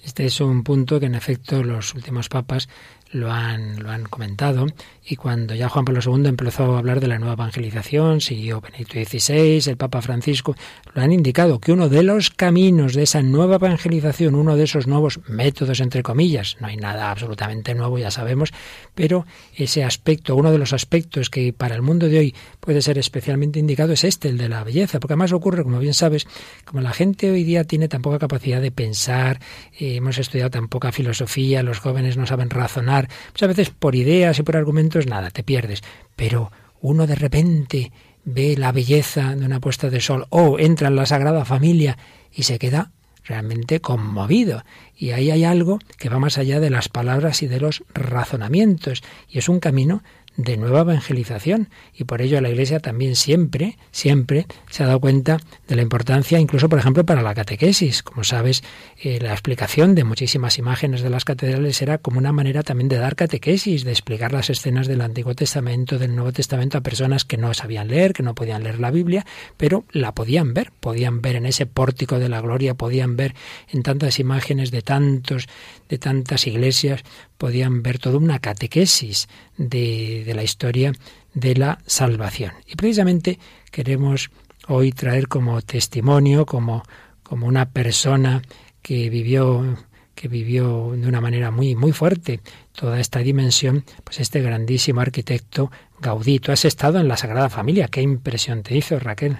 Este 0.06 0.24
es 0.24 0.40
un 0.40 0.62
punto 0.62 1.00
que 1.00 1.06
en 1.06 1.16
efecto 1.16 1.64
los 1.64 1.92
últimos 1.92 2.28
papas 2.28 2.68
lo 3.10 3.32
han, 3.32 3.82
lo 3.82 3.90
han 3.90 4.04
comentado. 4.04 4.66
Y 5.08 5.16
cuando 5.16 5.54
ya 5.54 5.68
Juan 5.68 5.84
Pablo 5.84 6.00
II 6.04 6.28
empezó 6.28 6.74
a 6.74 6.78
hablar 6.78 7.00
de 7.00 7.06
la 7.06 7.18
nueva 7.18 7.34
evangelización, 7.34 8.20
siguió 8.20 8.60
Benedicto 8.60 8.94
XVI, 8.94 9.70
el 9.70 9.76
Papa 9.76 10.02
Francisco, 10.02 10.56
lo 10.94 11.02
han 11.02 11.12
indicado 11.12 11.60
que 11.60 11.72
uno 11.72 11.88
de 11.88 12.02
los 12.02 12.30
caminos 12.30 12.94
de 12.94 13.04
esa 13.04 13.22
nueva 13.22 13.56
evangelización, 13.56 14.34
uno 14.34 14.56
de 14.56 14.64
esos 14.64 14.86
nuevos 14.86 15.20
métodos, 15.28 15.80
entre 15.80 16.02
comillas, 16.02 16.56
no 16.60 16.66
hay 16.66 16.76
nada 16.76 17.10
absolutamente 17.10 17.74
nuevo, 17.74 17.98
ya 17.98 18.10
sabemos, 18.10 18.52
pero 18.94 19.26
ese 19.54 19.84
aspecto, 19.84 20.34
uno 20.34 20.50
de 20.50 20.58
los 20.58 20.72
aspectos 20.72 21.30
que 21.30 21.52
para 21.52 21.76
el 21.76 21.82
mundo 21.82 22.08
de 22.08 22.18
hoy 22.18 22.34
puede 22.60 22.82
ser 22.82 22.98
especialmente 22.98 23.60
indicado 23.60 23.92
es 23.92 24.02
este, 24.02 24.28
el 24.28 24.38
de 24.38 24.48
la 24.48 24.64
belleza, 24.64 24.98
porque 24.98 25.12
además 25.12 25.32
ocurre, 25.32 25.62
como 25.62 25.78
bien 25.78 25.94
sabes, 25.94 26.26
como 26.64 26.80
la 26.80 26.92
gente 26.92 27.30
hoy 27.30 27.44
día 27.44 27.64
tiene 27.64 27.88
tan 27.88 28.02
poca 28.02 28.18
capacidad 28.18 28.60
de 28.60 28.72
pensar, 28.72 29.40
eh, 29.78 29.96
hemos 29.96 30.18
estudiado 30.18 30.50
tan 30.50 30.68
poca 30.68 30.90
filosofía, 30.90 31.62
los 31.62 31.78
jóvenes 31.78 32.16
no 32.16 32.26
saben 32.26 32.50
razonar, 32.50 32.95
muchas 33.30 33.48
veces 33.48 33.70
por 33.70 33.94
ideas 33.94 34.38
y 34.38 34.42
por 34.42 34.56
argumentos 34.56 35.06
nada, 35.06 35.30
te 35.30 35.42
pierdes, 35.42 35.82
pero 36.16 36.50
uno 36.80 37.06
de 37.06 37.14
repente 37.14 37.92
ve 38.24 38.56
la 38.56 38.72
belleza 38.72 39.34
de 39.34 39.46
una 39.46 39.60
puesta 39.60 39.88
de 39.88 40.00
sol 40.00 40.26
o 40.30 40.58
entra 40.58 40.88
en 40.88 40.96
la 40.96 41.06
Sagrada 41.06 41.44
Familia 41.44 41.96
y 42.32 42.42
se 42.42 42.58
queda 42.58 42.92
realmente 43.24 43.80
conmovido. 43.80 44.62
Y 44.96 45.10
ahí 45.10 45.30
hay 45.30 45.44
algo 45.44 45.78
que 45.98 46.08
va 46.08 46.18
más 46.18 46.38
allá 46.38 46.60
de 46.60 46.70
las 46.70 46.88
palabras 46.88 47.42
y 47.42 47.46
de 47.46 47.60
los 47.60 47.84
razonamientos. 47.94 49.02
Y 49.28 49.38
es 49.38 49.48
un 49.48 49.60
camino 49.60 50.02
de 50.36 50.56
nueva 50.56 50.80
evangelización 50.80 51.68
y 51.94 52.04
por 52.04 52.20
ello 52.20 52.40
la 52.40 52.50
Iglesia 52.50 52.80
también 52.80 53.16
siempre, 53.16 53.78
siempre 53.90 54.46
se 54.70 54.82
ha 54.82 54.86
dado 54.86 55.00
cuenta 55.00 55.38
de 55.66 55.76
la 55.76 55.82
importancia, 55.82 56.38
incluso 56.38 56.68
por 56.68 56.78
ejemplo 56.78 57.04
para 57.04 57.22
la 57.22 57.34
catequesis. 57.34 58.02
Como 58.02 58.22
sabes, 58.24 58.62
eh, 59.02 59.18
la 59.20 59.32
explicación 59.32 59.94
de 59.94 60.04
muchísimas 60.04 60.58
imágenes 60.58 61.00
de 61.00 61.10
las 61.10 61.24
catedrales 61.24 61.80
era 61.80 61.98
como 61.98 62.18
una 62.18 62.32
manera 62.32 62.62
también 62.62 62.88
de 62.88 62.96
dar 62.96 63.16
catequesis, 63.16 63.84
de 63.84 63.92
explicar 63.92 64.32
las 64.32 64.50
escenas 64.50 64.86
del 64.86 65.00
Antiguo 65.00 65.34
Testamento, 65.34 65.98
del 65.98 66.14
Nuevo 66.14 66.32
Testamento 66.32 66.78
a 66.78 66.82
personas 66.82 67.24
que 67.24 67.38
no 67.38 67.54
sabían 67.54 67.88
leer, 67.88 68.12
que 68.12 68.22
no 68.22 68.34
podían 68.34 68.62
leer 68.62 68.78
la 68.78 68.90
Biblia, 68.90 69.24
pero 69.56 69.84
la 69.90 70.12
podían 70.12 70.52
ver, 70.52 70.72
podían 70.80 71.22
ver 71.22 71.36
en 71.36 71.46
ese 71.46 71.66
pórtico 71.66 72.18
de 72.18 72.28
la 72.28 72.40
gloria, 72.40 72.74
podían 72.74 73.16
ver 73.16 73.34
en 73.72 73.82
tantas 73.82 74.18
imágenes 74.18 74.70
de 74.70 74.82
tantos, 74.86 75.46
de 75.90 75.98
tantas 75.98 76.46
iglesias, 76.46 77.02
podían 77.36 77.82
ver 77.82 77.98
toda 77.98 78.16
una 78.16 78.38
catequesis 78.38 79.28
de, 79.58 80.22
de 80.24 80.34
la 80.34 80.42
historia 80.42 80.94
de 81.34 81.54
la 81.54 81.78
salvación. 81.86 82.52
Y 82.66 82.76
precisamente 82.76 83.38
queremos 83.70 84.30
hoy 84.68 84.92
traer 84.92 85.28
como 85.28 85.60
testimonio, 85.60 86.46
como, 86.46 86.82
como 87.22 87.46
una 87.46 87.68
persona 87.68 88.40
que 88.80 89.10
vivió 89.10 89.76
que 90.14 90.28
vivió 90.28 90.92
de 90.96 91.06
una 91.06 91.20
manera 91.20 91.50
muy 91.50 91.74
muy 91.74 91.92
fuerte 91.92 92.40
toda 92.72 92.98
esta 92.98 93.18
dimensión, 93.18 93.84
pues 94.02 94.18
este 94.18 94.40
grandísimo 94.40 95.02
arquitecto 95.02 95.70
Gaudí. 96.00 96.38
Tú 96.38 96.52
has 96.52 96.64
estado 96.64 96.98
en 96.98 97.06
la 97.06 97.18
Sagrada 97.18 97.50
Familia, 97.50 97.88
qué 97.88 98.00
impresión 98.00 98.62
te 98.62 98.76
hizo, 98.76 98.98
Raquel. 98.98 99.36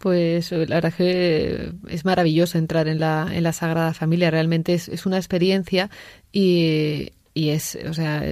Pues 0.00 0.50
la 0.50 0.76
verdad 0.76 0.94
que 0.94 1.72
es 1.88 2.06
maravilloso 2.06 2.56
entrar 2.56 2.88
en 2.88 3.00
la, 3.00 3.28
en 3.30 3.42
la 3.42 3.52
Sagrada 3.52 3.92
Familia, 3.92 4.30
realmente 4.30 4.72
es, 4.72 4.88
es 4.88 5.04
una 5.04 5.18
experiencia 5.18 5.90
y, 6.32 7.12
y 7.34 7.50
es, 7.50 7.78
o 7.86 7.92
sea, 7.92 8.24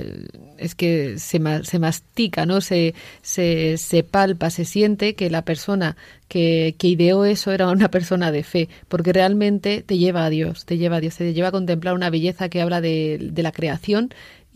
es 0.56 0.74
que 0.74 1.18
se, 1.18 1.40
se 1.64 1.78
mastica, 1.78 2.46
¿no? 2.46 2.62
Se, 2.62 2.94
se, 3.20 3.76
se, 3.76 4.02
palpa, 4.02 4.48
se 4.48 4.64
siente 4.64 5.14
que 5.14 5.28
la 5.28 5.42
persona 5.42 5.98
que, 6.28 6.74
que, 6.78 6.88
ideó 6.88 7.26
eso 7.26 7.52
era 7.52 7.68
una 7.68 7.90
persona 7.90 8.32
de 8.32 8.44
fe, 8.44 8.70
porque 8.88 9.12
realmente 9.12 9.82
te 9.82 9.98
lleva 9.98 10.24
a 10.24 10.30
Dios, 10.30 10.64
te 10.64 10.78
lleva 10.78 10.96
a 10.96 11.00
Dios, 11.00 11.16
te 11.16 11.34
lleva 11.34 11.48
a 11.48 11.52
contemplar 11.52 11.94
una 11.94 12.08
belleza 12.08 12.48
que 12.48 12.62
habla 12.62 12.80
de, 12.80 13.18
de 13.20 13.42
la 13.42 13.52
creación 13.52 14.08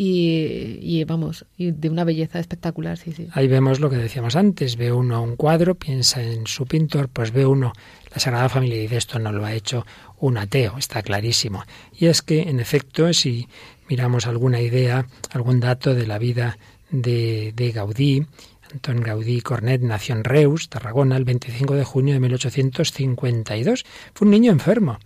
y, 0.04 1.04
vamos, 1.04 1.46
y 1.56 1.70
de 1.70 1.88
una 1.88 2.02
belleza 2.02 2.40
espectacular, 2.40 2.98
sí, 2.98 3.12
sí. 3.12 3.28
Ahí 3.32 3.46
vemos 3.46 3.78
lo 3.78 3.88
que 3.88 3.96
decíamos 3.96 4.34
antes, 4.34 4.76
ve 4.76 4.90
uno 4.90 5.22
un 5.22 5.36
cuadro, 5.36 5.76
piensa 5.76 6.20
en 6.22 6.48
su 6.48 6.66
pintor, 6.66 7.08
pues 7.08 7.30
ve 7.30 7.46
uno 7.46 7.72
la 8.12 8.18
Sagrada 8.18 8.48
Familia 8.48 8.78
y 8.78 8.80
dice 8.80 8.96
esto 8.96 9.20
no 9.20 9.30
lo 9.30 9.44
ha 9.44 9.52
hecho 9.52 9.86
un 10.18 10.38
ateo, 10.38 10.76
está 10.76 11.02
clarísimo. 11.02 11.62
Y 11.96 12.06
es 12.06 12.20
que, 12.20 12.42
en 12.42 12.58
efecto, 12.58 13.12
si 13.12 13.46
miramos 13.88 14.26
alguna 14.26 14.60
idea, 14.60 15.06
algún 15.30 15.60
dato 15.60 15.94
de 15.94 16.06
la 16.06 16.18
vida 16.18 16.58
de, 16.90 17.52
de 17.54 17.70
Gaudí, 17.70 18.26
Antón 18.72 19.02
Gaudí 19.02 19.40
Cornet 19.40 19.82
nació 19.82 20.16
en 20.16 20.24
Reus, 20.24 20.68
Tarragona, 20.68 21.16
el 21.16 21.24
25 21.24 21.74
de 21.74 21.84
junio 21.84 22.14
de 22.14 22.20
1852. 22.20 23.84
Fue 24.14 24.24
un 24.24 24.32
niño 24.32 24.50
enfermo, 24.50 24.98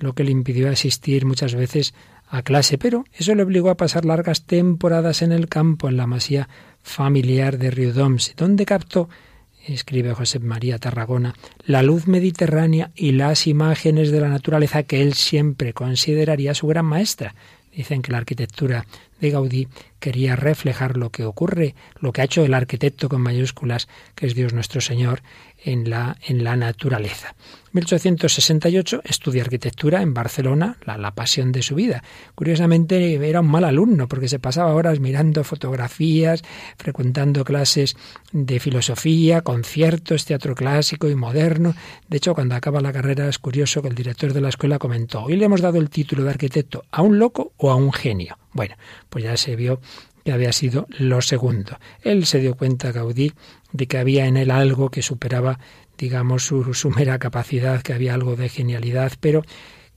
lo 0.00 0.14
que 0.14 0.24
le 0.24 0.32
impidió 0.32 0.70
asistir 0.70 1.24
muchas 1.24 1.54
veces 1.54 1.94
a 2.30 2.42
clase, 2.42 2.78
pero 2.78 3.04
eso 3.12 3.34
le 3.34 3.42
obligó 3.42 3.70
a 3.70 3.76
pasar 3.76 4.04
largas 4.04 4.46
temporadas 4.46 5.20
en 5.22 5.32
el 5.32 5.48
campo, 5.48 5.88
en 5.88 5.96
la 5.96 6.06
masía 6.06 6.48
familiar 6.82 7.58
de 7.58 7.70
Riudoms, 7.70 8.34
donde 8.36 8.64
captó 8.64 9.08
escribe 9.66 10.14
José 10.14 10.38
María 10.38 10.78
Tarragona, 10.78 11.34
la 11.64 11.82
luz 11.82 12.06
mediterránea 12.06 12.90
y 12.94 13.12
las 13.12 13.46
imágenes 13.46 14.10
de 14.10 14.20
la 14.20 14.28
naturaleza 14.28 14.82
que 14.82 15.02
él 15.02 15.14
siempre 15.14 15.72
consideraría 15.72 16.54
su 16.54 16.66
gran 16.66 16.86
maestra. 16.86 17.34
Dicen 17.72 18.02
que 18.02 18.10
la 18.10 18.18
arquitectura 18.18 18.84
de 19.20 19.30
Gaudí 19.30 19.68
quería 20.00 20.34
reflejar 20.34 20.96
lo 20.96 21.10
que 21.10 21.24
ocurre, 21.24 21.74
lo 22.00 22.12
que 22.12 22.20
ha 22.20 22.24
hecho 22.24 22.44
el 22.44 22.54
arquitecto 22.54 23.08
con 23.08 23.20
mayúsculas, 23.20 23.86
que 24.16 24.26
es 24.26 24.34
Dios 24.34 24.52
nuestro 24.52 24.80
Señor, 24.80 25.22
en 25.64 25.90
la, 25.90 26.16
en 26.26 26.44
la 26.44 26.56
naturaleza. 26.56 27.34
1868 27.72 29.02
estudia 29.04 29.42
arquitectura 29.42 30.02
en 30.02 30.12
Barcelona, 30.12 30.76
la, 30.84 30.98
la, 30.98 31.14
pasión 31.14 31.52
de 31.52 31.62
su 31.62 31.76
vida. 31.76 32.02
Curiosamente 32.34 33.14
era 33.28 33.40
un 33.40 33.46
mal 33.46 33.64
alumno 33.64 34.08
porque 34.08 34.28
se 34.28 34.40
pasaba 34.40 34.74
horas 34.74 34.98
mirando 34.98 35.44
fotografías, 35.44 36.42
frecuentando 36.76 37.44
clases 37.44 37.96
de 38.32 38.58
filosofía, 38.58 39.42
conciertos, 39.42 40.24
teatro 40.24 40.56
clásico 40.56 41.08
y 41.08 41.14
moderno. 41.14 41.74
De 42.08 42.16
hecho, 42.16 42.34
cuando 42.34 42.56
acaba 42.56 42.80
la 42.80 42.92
carrera 42.92 43.28
es 43.28 43.38
curioso 43.38 43.82
que 43.82 43.88
el 43.88 43.94
director 43.94 44.32
de 44.32 44.40
la 44.40 44.48
escuela 44.48 44.78
comentó, 44.78 45.22
hoy 45.22 45.36
le 45.36 45.44
hemos 45.44 45.60
dado 45.60 45.78
el 45.78 45.90
título 45.90 46.24
de 46.24 46.30
arquitecto 46.30 46.84
a 46.90 47.02
un 47.02 47.18
loco 47.18 47.52
o 47.56 47.70
a 47.70 47.76
un 47.76 47.92
genio. 47.92 48.36
Bueno, 48.52 48.74
pues 49.08 49.24
ya 49.24 49.36
se 49.36 49.54
vio 49.54 49.80
que 50.24 50.32
había 50.32 50.52
sido 50.52 50.86
lo 50.98 51.22
segundo. 51.22 51.78
Él 52.02 52.26
se 52.26 52.40
dio 52.40 52.54
cuenta, 52.54 52.92
Gaudí, 52.92 53.32
de 53.72 53.86
que 53.86 53.98
había 53.98 54.26
en 54.26 54.36
él 54.36 54.50
algo 54.50 54.90
que 54.90 55.02
superaba, 55.02 55.58
digamos, 55.98 56.44
su, 56.44 56.74
su 56.74 56.90
mera 56.90 57.18
capacidad, 57.18 57.82
que 57.82 57.92
había 57.92 58.14
algo 58.14 58.36
de 58.36 58.48
genialidad, 58.48 59.12
pero 59.20 59.42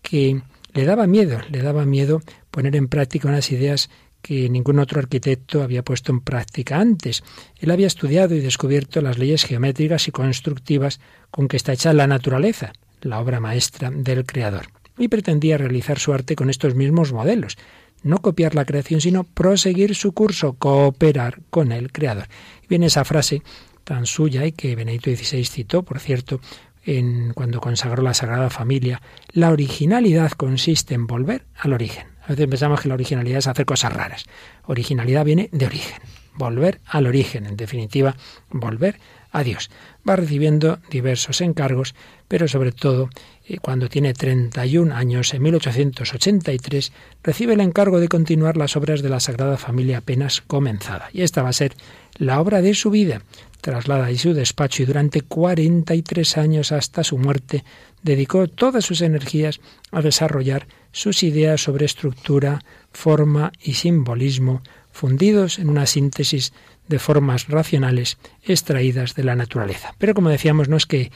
que 0.01 0.41
le 0.73 0.85
daba 0.85 1.07
miedo, 1.07 1.39
le 1.49 1.61
daba 1.61 1.85
miedo 1.85 2.21
poner 2.51 2.75
en 2.75 2.87
práctica 2.87 3.27
unas 3.27 3.51
ideas 3.51 3.89
que 4.23 4.49
ningún 4.49 4.79
otro 4.79 4.99
arquitecto 4.99 5.61
había 5.61 5.83
puesto 5.83 6.11
en 6.11 6.21
práctica 6.21 6.79
antes. 6.79 7.23
Él 7.59 7.69
había 7.71 7.87
estudiado 7.87 8.33
y 8.33 8.39
descubierto 8.39 9.01
las 9.01 9.17
leyes 9.17 9.43
geométricas 9.43 10.07
y 10.07 10.11
constructivas 10.11 10.99
con 11.29 11.47
que 11.47 11.57
está 11.57 11.73
hecha 11.73 11.93
la 11.93 12.07
naturaleza, 12.07 12.71
la 13.01 13.19
obra 13.19 13.41
maestra 13.41 13.91
del 13.91 14.25
Creador, 14.25 14.67
y 14.97 15.09
pretendía 15.09 15.57
realizar 15.57 15.99
su 15.99 16.13
arte 16.13 16.35
con 16.35 16.49
estos 16.49 16.73
mismos 16.73 17.11
modelos, 17.11 17.57
no 18.03 18.19
copiar 18.19 18.55
la 18.55 18.65
creación, 18.65 19.01
sino 19.01 19.23
proseguir 19.23 19.95
su 19.95 20.13
curso, 20.13 20.53
cooperar 20.53 21.41
con 21.49 21.71
el 21.71 21.91
Creador. 21.91 22.27
Y 22.63 22.67
viene 22.67 22.87
esa 22.87 23.05
frase 23.05 23.41
tan 23.83 24.05
suya 24.05 24.45
y 24.45 24.51
que 24.51 24.75
Benedicto 24.75 25.09
XVI 25.09 25.45
citó, 25.45 25.83
por 25.83 25.99
cierto, 25.99 26.39
en, 26.85 27.33
cuando 27.33 27.61
consagró 27.61 28.03
la 28.03 28.13
Sagrada 28.13 28.49
Familia, 28.49 29.01
la 29.31 29.49
originalidad 29.49 30.31
consiste 30.31 30.93
en 30.93 31.07
volver 31.07 31.45
al 31.57 31.73
origen. 31.73 32.07
A 32.23 32.29
veces 32.29 32.47
pensamos 32.47 32.81
que 32.81 32.87
la 32.87 32.93
originalidad 32.95 33.39
es 33.39 33.47
hacer 33.47 33.65
cosas 33.65 33.93
raras. 33.93 34.25
Originalidad 34.65 35.25
viene 35.25 35.49
de 35.51 35.65
origen, 35.65 35.99
volver 36.35 36.81
al 36.85 37.07
origen, 37.07 37.45
en 37.45 37.57
definitiva, 37.57 38.15
volver 38.49 38.99
a 39.33 39.43
Dios. 39.43 39.69
Va 40.07 40.15
recibiendo 40.15 40.79
diversos 40.89 41.41
encargos, 41.41 41.95
pero 42.29 42.47
sobre 42.47 42.71
todo 42.71 43.09
eh, 43.45 43.57
cuando 43.57 43.89
tiene 43.89 44.13
31 44.13 44.95
años, 44.95 45.33
en 45.33 45.41
1883, 45.41 46.93
recibe 47.21 47.53
el 47.53 47.61
encargo 47.61 47.99
de 47.99 48.07
continuar 48.07 48.55
las 48.55 48.77
obras 48.77 49.01
de 49.01 49.09
la 49.09 49.19
Sagrada 49.19 49.57
Familia 49.57 49.97
apenas 49.97 50.41
comenzada. 50.41 51.09
Y 51.11 51.23
esta 51.23 51.43
va 51.43 51.49
a 51.49 51.53
ser 51.53 51.73
la 52.17 52.39
obra 52.39 52.61
de 52.61 52.73
su 52.73 52.89
vida. 52.89 53.21
Traslada 53.59 54.05
ahí 54.05 54.17
su 54.17 54.33
despacho 54.33 54.83
y 54.83 54.85
durante 54.85 55.21
43 55.21 56.37
años 56.37 56.71
hasta 56.71 57.03
su 57.03 57.17
muerte 57.17 57.63
dedicó 58.01 58.47
todas 58.47 58.85
sus 58.85 59.01
energías 59.01 59.61
a 59.91 60.01
desarrollar 60.01 60.67
sus 60.91 61.23
ideas 61.23 61.61
sobre 61.61 61.85
estructura, 61.85 62.63
forma 62.91 63.51
y 63.61 63.73
simbolismo, 63.73 64.61
fundidos 64.93 65.59
en 65.59 65.69
una 65.69 65.85
síntesis 65.85 66.53
de 66.87 66.99
formas 66.99 67.47
racionales 67.47 68.17
extraídas 68.43 69.15
de 69.15 69.23
la 69.23 69.35
naturaleza. 69.35 69.95
Pero 69.97 70.13
como 70.13 70.29
decíamos, 70.29 70.69
no 70.69 70.77
es 70.77 70.85
que 70.85 71.11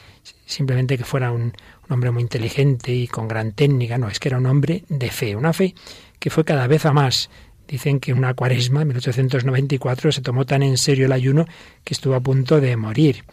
simplemente 0.45 0.97
que 0.97 1.03
fuera 1.03 1.31
un, 1.31 1.53
hombre 1.89 2.11
muy 2.11 2.21
inteligente 2.21 2.93
y 2.93 3.07
con 3.07 3.29
gran 3.29 3.53
técnica, 3.53 3.97
no, 3.97 4.09
es 4.09 4.19
que 4.19 4.27
era 4.27 4.39
un 4.39 4.45
hombre 4.45 4.83
de 4.89 5.09
fe, 5.09 5.37
una 5.37 5.53
fe 5.53 5.73
que 6.19 6.29
fue 6.29 6.43
cada 6.43 6.67
vez 6.67 6.85
a 6.85 6.91
más. 6.91 7.29
Dicen 7.67 7.99
que 7.99 8.13
una 8.13 8.33
cuaresma, 8.33 8.81
en 8.81 8.89
1894, 8.89 10.11
se 10.11 10.21
tomó 10.21 10.45
tan 10.45 10.63
en 10.63 10.77
serio 10.77 11.05
el 11.05 11.11
ayuno 11.11 11.45
que 11.83 11.93
estuvo 11.93 12.15
a 12.15 12.21
punto 12.21 12.59
de 12.59 12.75
morir. 12.77 13.25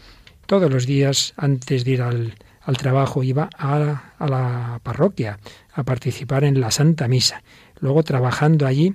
Todos 0.47 0.70
los 0.70 0.86
días, 0.86 1.34
antes 1.36 1.84
de 1.84 1.90
ir 1.92 2.03
al, 2.03 2.34
al 2.61 2.76
trabajo, 2.76 3.22
iba 3.22 3.49
a, 3.57 4.12
a 4.18 4.28
la 4.28 4.80
parroquia 4.82 5.38
a 5.72 5.84
participar 5.84 6.45
en 6.45 6.61
la 6.61 6.70
Santa 6.70 7.09
Misa. 7.09 7.42
Luego, 7.80 8.03
trabajando 8.03 8.66
allí, 8.66 8.95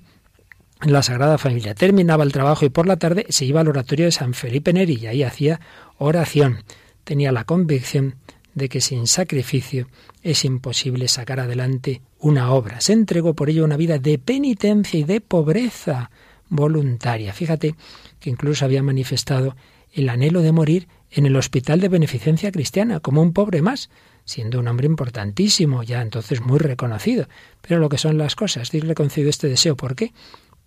en 0.82 0.93
la 0.93 1.03
Sagrada 1.03 1.38
Familia. 1.38 1.75
Terminaba 1.75 2.23
el 2.23 2.32
trabajo 2.32 2.65
y 2.65 2.69
por 2.69 2.88
la 2.88 2.97
tarde 2.97 3.25
se 3.30 3.45
iba 3.45 3.61
al 3.61 3.67
oratorio 3.67 4.05
de 4.05 4.11
San 4.11 4.34
Felipe 4.34 4.73
Neri 4.73 4.97
y 5.01 5.07
ahí 5.07 5.23
hacía 5.23 5.59
oración. 5.97 6.63
Tenía 7.03 7.32
la 7.32 7.43
convicción 7.43 8.15
de 8.53 8.69
que 8.69 8.82
sin 8.82 9.07
sacrificio 9.07 9.88
es 10.21 10.45
imposible 10.45 11.07
sacar 11.07 11.39
adelante 11.39 12.01
una 12.19 12.51
obra. 12.51 12.82
Se 12.82 12.93
entregó 12.93 13.34
por 13.34 13.49
ello 13.49 13.65
una 13.65 13.77
vida 13.77 13.99
de 13.99 14.17
penitencia 14.17 14.99
y 14.99 15.03
de 15.03 15.21
pobreza 15.21 16.11
voluntaria. 16.49 17.34
Fíjate 17.34 17.75
que 18.19 18.30
incluso 18.30 18.65
había 18.65 18.84
manifestado 18.84 19.55
el 19.93 20.09
anhelo 20.09 20.41
de 20.41 20.51
morir 20.51 20.88
en 21.11 21.25
el 21.25 21.36
Hospital 21.36 21.80
de 21.80 21.89
Beneficencia 21.89 22.51
Cristiana, 22.51 22.99
como 22.99 23.21
un 23.21 23.34
pobre 23.34 23.61
más, 23.61 23.89
siendo 24.25 24.59
un 24.59 24.67
hombre 24.67 24.86
importantísimo, 24.86 25.82
ya 25.84 26.01
entonces 26.01 26.41
muy 26.41 26.59
reconocido. 26.59 27.27
Pero 27.61 27.80
lo 27.80 27.89
que 27.89 27.97
son 27.97 28.17
las 28.17 28.36
cosas, 28.36 28.69
Dios 28.69 28.84
le 28.84 28.93
concedió 28.93 29.30
este 29.30 29.47
deseo. 29.47 29.75
¿Por 29.75 29.95
qué? 29.95 30.13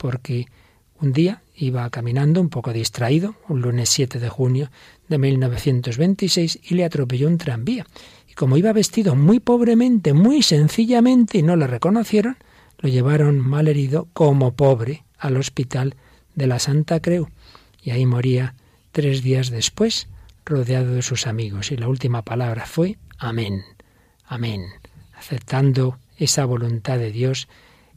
Porque 0.03 0.49
un 1.01 1.13
día 1.13 1.43
iba 1.55 1.89
caminando 1.91 2.41
un 2.41 2.49
poco 2.49 2.73
distraído, 2.73 3.37
un 3.49 3.63
lunes 3.63 3.89
7 3.89 4.19
de 4.19 4.29
junio 4.29 4.69
de 5.07 5.17
1926, 5.17 6.59
y 6.65 6.75
le 6.75 6.85
atropelló 6.85 7.29
un 7.29 7.39
tranvía. 7.39 7.87
Y 8.29 8.35
como 8.35 8.57
iba 8.57 8.73
vestido 8.73 9.15
muy 9.15 9.39
pobremente, 9.39 10.13
muy 10.13 10.43
sencillamente, 10.43 11.39
y 11.39 11.45
no 11.45 11.55
le 11.55 11.69
reconocieron, 11.69 12.37
lo 12.79 12.89
llevaron 12.89 13.39
mal 13.39 13.69
herido 13.69 14.09
como 14.13 14.55
pobre 14.57 15.05
al 15.19 15.37
hospital 15.37 15.95
de 16.35 16.49
la 16.49 16.59
Santa 16.59 16.99
Creu. 16.99 17.29
Y 17.81 17.91
ahí 17.91 18.05
moría 18.05 18.57
tres 18.91 19.23
días 19.23 19.51
después, 19.51 20.09
rodeado 20.45 20.95
de 20.95 21.03
sus 21.03 21.29
amigos. 21.29 21.71
Y 21.71 21.77
la 21.77 21.87
última 21.87 22.23
palabra 22.23 22.67
fue 22.67 22.99
Amén. 23.19 23.63
Amén. 24.27 24.65
Aceptando 25.17 25.99
esa 26.17 26.45
voluntad 26.45 26.99
de 26.99 27.13
Dios 27.13 27.47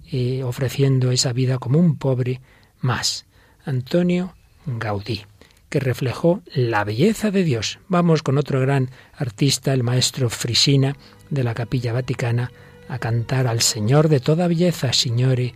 y 0.09 0.41
ofreciendo 0.41 1.11
esa 1.11 1.33
vida 1.33 1.57
como 1.57 1.79
un 1.79 1.97
pobre 1.97 2.41
más. 2.79 3.25
Antonio 3.65 4.35
Gaudí, 4.65 5.25
que 5.69 5.79
reflejó 5.79 6.41
la 6.53 6.83
belleza 6.83 7.31
de 7.31 7.43
Dios. 7.43 7.79
Vamos 7.87 8.23
con 8.23 8.37
otro 8.37 8.59
gran 8.61 8.89
artista, 9.13 9.73
el 9.73 9.83
maestro 9.83 10.29
Frisina 10.29 10.95
de 11.29 11.43
la 11.43 11.53
Capilla 11.53 11.93
Vaticana, 11.93 12.51
a 12.87 12.99
cantar 12.99 13.47
al 13.47 13.61
Señor 13.61 14.09
de 14.09 14.19
toda 14.19 14.47
belleza, 14.47 14.93
Signore 14.93 15.55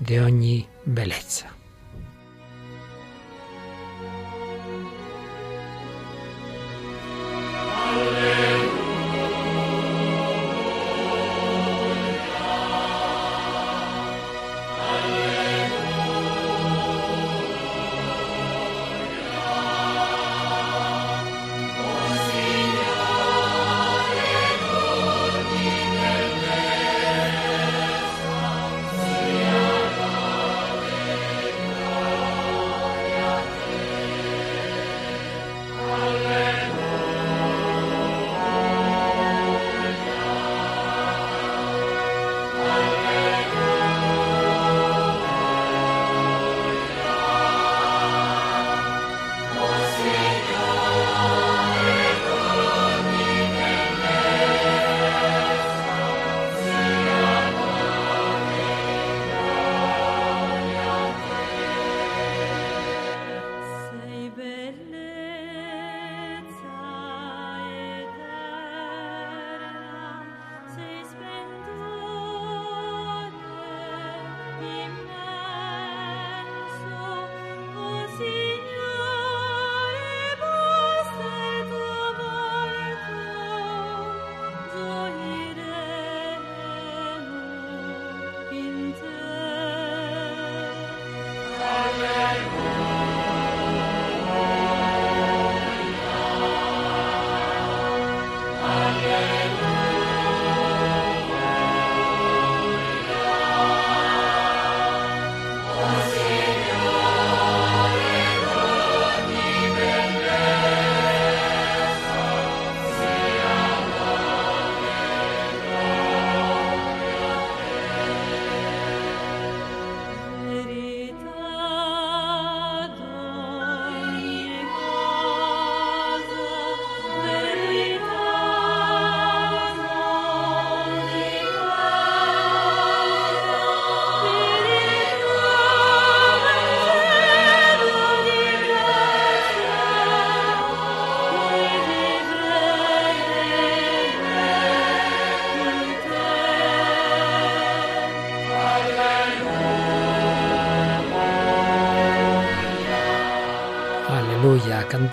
de 0.00 0.22
ogni 0.22 0.66
bellezza. 0.86 1.59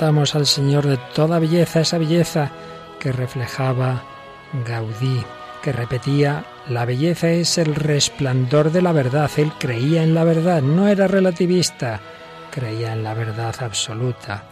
Al 0.08 0.46
Señor 0.46 0.88
de 0.88 0.96
toda 1.14 1.38
belleza, 1.38 1.82
esa 1.82 1.98
belleza 1.98 2.50
que 2.98 3.12
reflejaba 3.12 4.06
Gaudí, 4.66 5.22
que 5.62 5.74
repetía, 5.74 6.46
la 6.70 6.86
belleza 6.86 7.30
es 7.30 7.58
el 7.58 7.76
resplandor 7.76 8.72
de 8.72 8.82
la 8.82 8.94
verdad. 8.94 9.30
Él 9.36 9.52
creía 9.60 10.04
en 10.04 10.14
la 10.14 10.24
verdad, 10.24 10.62
no 10.62 10.88
era 10.88 11.08
relativista, 11.08 12.00
creía 12.52 12.94
en 12.94 13.04
la 13.04 13.16
verdad 13.16 13.54
absoluta 13.60 14.46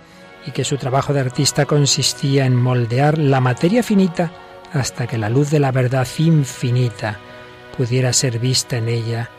y 0.46 0.52
que 0.52 0.66
su 0.66 0.76
trabajo 0.76 1.14
de 1.14 1.22
artista 1.22 1.66
consistía 1.66 2.46
en 2.46 2.58
moldear 2.58 3.18
la 3.18 3.40
materia 3.40 3.82
finita 3.82 4.34
hasta 4.74 5.08
que 5.08 5.18
la 5.18 5.30
luz 5.30 5.52
de 5.52 5.60
la 5.60 5.72
verdad 5.72 6.06
infinita 6.18 7.18
pudiera 7.78 8.12
ser 8.12 8.40
vista 8.40 8.76
en 8.76 8.90
ella 8.90 9.30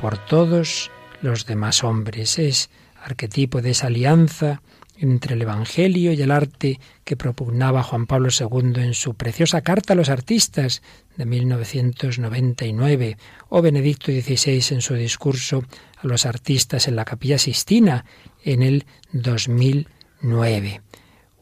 por 0.00 0.18
todos 0.18 0.90
los 1.22 1.46
demás 1.46 1.84
hombres. 1.84 2.40
Es 2.40 2.70
arquetipo 3.04 3.62
de 3.62 3.70
esa 3.70 3.86
alianza 3.86 4.62
entre 5.00 5.34
el 5.34 5.42
Evangelio 5.42 6.12
y 6.12 6.20
el 6.20 6.30
arte 6.30 6.78
que 7.04 7.16
propugnaba 7.16 7.82
Juan 7.82 8.06
Pablo 8.06 8.28
II 8.28 8.82
en 8.82 8.94
su 8.94 9.14
preciosa 9.14 9.62
Carta 9.62 9.94
a 9.94 9.96
los 9.96 10.10
Artistas 10.10 10.82
de 11.16 11.24
1999, 11.24 13.16
o 13.48 13.62
Benedicto 13.62 14.12
XVI 14.12 14.74
en 14.74 14.82
su 14.82 14.94
discurso 14.94 15.64
a 15.96 16.06
los 16.06 16.26
artistas 16.26 16.86
en 16.86 16.96
la 16.96 17.04
Capilla 17.04 17.38
Sistina 17.38 18.04
en 18.44 18.62
el 18.62 18.84
2009. 19.12 20.82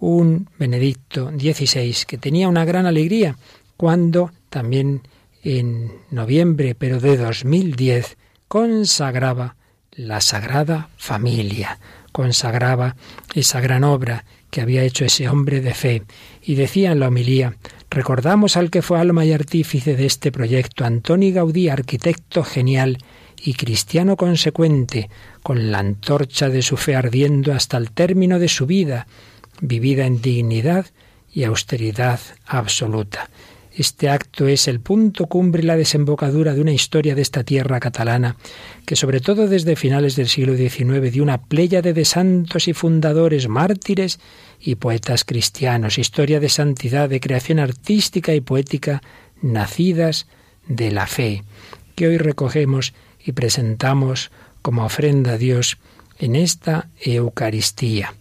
Un 0.00 0.48
Benedicto 0.58 1.30
XVI 1.30 1.96
que 2.06 2.18
tenía 2.18 2.48
una 2.48 2.64
gran 2.64 2.86
alegría 2.86 3.36
cuando 3.76 4.30
también 4.50 5.02
en 5.42 5.92
noviembre, 6.10 6.74
pero 6.74 7.00
de 7.00 7.16
2010, 7.16 8.16
consagraba 8.48 9.56
la 9.92 10.20
Sagrada 10.20 10.90
Familia, 10.96 11.78
consagraba 12.12 12.96
esa 13.34 13.60
gran 13.60 13.84
obra 13.84 14.24
que 14.50 14.60
había 14.60 14.82
hecho 14.82 15.04
ese 15.04 15.28
hombre 15.28 15.60
de 15.60 15.74
fe. 15.74 16.02
Y 16.42 16.54
decía 16.54 16.92
en 16.92 17.00
la 17.00 17.08
homilía, 17.08 17.56
recordamos 17.90 18.56
al 18.56 18.70
que 18.70 18.82
fue 18.82 18.98
alma 18.98 19.24
y 19.24 19.32
artífice 19.32 19.96
de 19.96 20.06
este 20.06 20.32
proyecto, 20.32 20.84
Antoni 20.84 21.32
Gaudí, 21.32 21.68
arquitecto 21.68 22.44
genial 22.44 22.98
y 23.42 23.54
cristiano 23.54 24.16
consecuente, 24.16 25.10
con 25.42 25.70
la 25.70 25.78
antorcha 25.78 26.48
de 26.48 26.62
su 26.62 26.76
fe 26.76 26.96
ardiendo 26.96 27.52
hasta 27.52 27.76
el 27.76 27.90
término 27.90 28.38
de 28.38 28.48
su 28.48 28.66
vida, 28.66 29.06
vivida 29.60 30.06
en 30.06 30.20
dignidad 30.20 30.86
y 31.32 31.44
austeridad 31.44 32.20
absoluta. 32.46 33.30
Este 33.78 34.08
acto 34.08 34.48
es 34.48 34.66
el 34.66 34.80
punto 34.80 35.26
cumbre 35.26 35.62
y 35.62 35.64
la 35.64 35.76
desembocadura 35.76 36.52
de 36.52 36.60
una 36.60 36.72
historia 36.72 37.14
de 37.14 37.22
esta 37.22 37.44
tierra 37.44 37.78
catalana, 37.78 38.36
que 38.84 38.96
sobre 38.96 39.20
todo 39.20 39.46
desde 39.46 39.76
finales 39.76 40.16
del 40.16 40.26
siglo 40.26 40.56
XIX 40.56 41.12
dio 41.12 41.22
una 41.22 41.44
pléyade 41.44 41.92
de 41.92 42.04
santos 42.04 42.66
y 42.66 42.72
fundadores, 42.72 43.46
mártires 43.46 44.18
y 44.58 44.74
poetas 44.74 45.22
cristianos, 45.22 45.96
historia 45.96 46.40
de 46.40 46.48
santidad, 46.48 47.08
de 47.08 47.20
creación 47.20 47.60
artística 47.60 48.34
y 48.34 48.40
poética, 48.40 49.00
nacidas 49.42 50.26
de 50.66 50.90
la 50.90 51.06
fe, 51.06 51.44
que 51.94 52.08
hoy 52.08 52.18
recogemos 52.18 52.94
y 53.24 53.30
presentamos 53.30 54.32
como 54.60 54.84
ofrenda 54.84 55.34
a 55.34 55.38
Dios 55.38 55.78
en 56.18 56.34
esta 56.34 56.88
Eucaristía. 57.00 58.12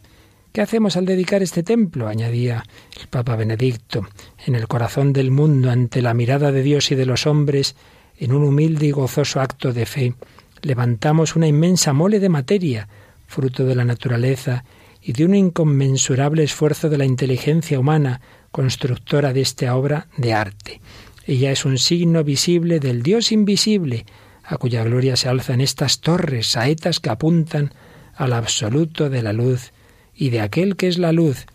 ¿Qué 0.58 0.64
hacemos 0.64 0.98
al 0.98 1.06
dedicar 1.06 1.44
este 1.44 1.62
templo? 1.62 2.08
añadía 2.08 2.64
el 3.00 3.08
Papa 3.10 3.36
Benedicto, 3.36 4.08
en 4.44 4.56
el 4.56 4.68
corazón 4.68 5.14
del 5.14 5.30
mundo, 5.30 5.70
ante 5.70 6.02
la 6.02 6.16
mirada 6.16 6.52
de 6.52 6.64
Dios 6.64 6.90
y 6.90 6.96
de 6.96 7.06
los 7.06 7.28
hombres, 7.28 7.76
en 8.18 8.34
un 8.34 8.44
humilde 8.44 8.88
y 8.88 8.92
gozoso 8.92 9.40
acto 9.40 9.72
de 9.72 9.86
fe, 9.86 10.16
levantamos 10.64 11.36
una 11.36 11.46
inmensa 11.46 11.94
mole 11.94 12.20
de 12.20 12.30
materia, 12.30 12.88
fruto 13.28 13.66
de 13.66 13.76
la 13.76 13.86
naturaleza 13.86 14.66
y 15.00 15.14
de 15.14 15.26
un 15.26 15.36
inconmensurable 15.36 16.42
esfuerzo 16.42 16.90
de 16.90 16.98
la 16.98 17.06
inteligencia 17.06 17.80
humana, 17.80 18.20
constructora 18.52 19.34
de 19.34 19.42
esta 19.42 19.76
obra 19.76 20.08
de 20.18 20.34
arte. 20.34 20.82
Ella 21.28 21.52
es 21.52 21.66
un 21.66 21.78
signo 21.78 22.24
visible 22.24 22.80
del 22.80 23.04
Dios 23.04 23.32
invisible, 23.32 24.08
a 24.44 24.58
cuya 24.58 24.84
gloria 24.84 25.18
se 25.18 25.30
alzan 25.30 25.62
estas 25.62 26.00
torres, 26.00 26.48
saetas 26.48 27.00
que 27.00 27.12
apuntan 27.12 27.76
al 28.16 28.34
absoluto 28.34 29.12
de 29.12 29.22
la 29.22 29.34
luz 29.34 29.72
y 30.18 30.32
de 30.32 30.42
aquel 30.42 30.76
que 30.76 30.88
es 30.88 30.98
la 30.98 31.12
luz, 31.12 31.46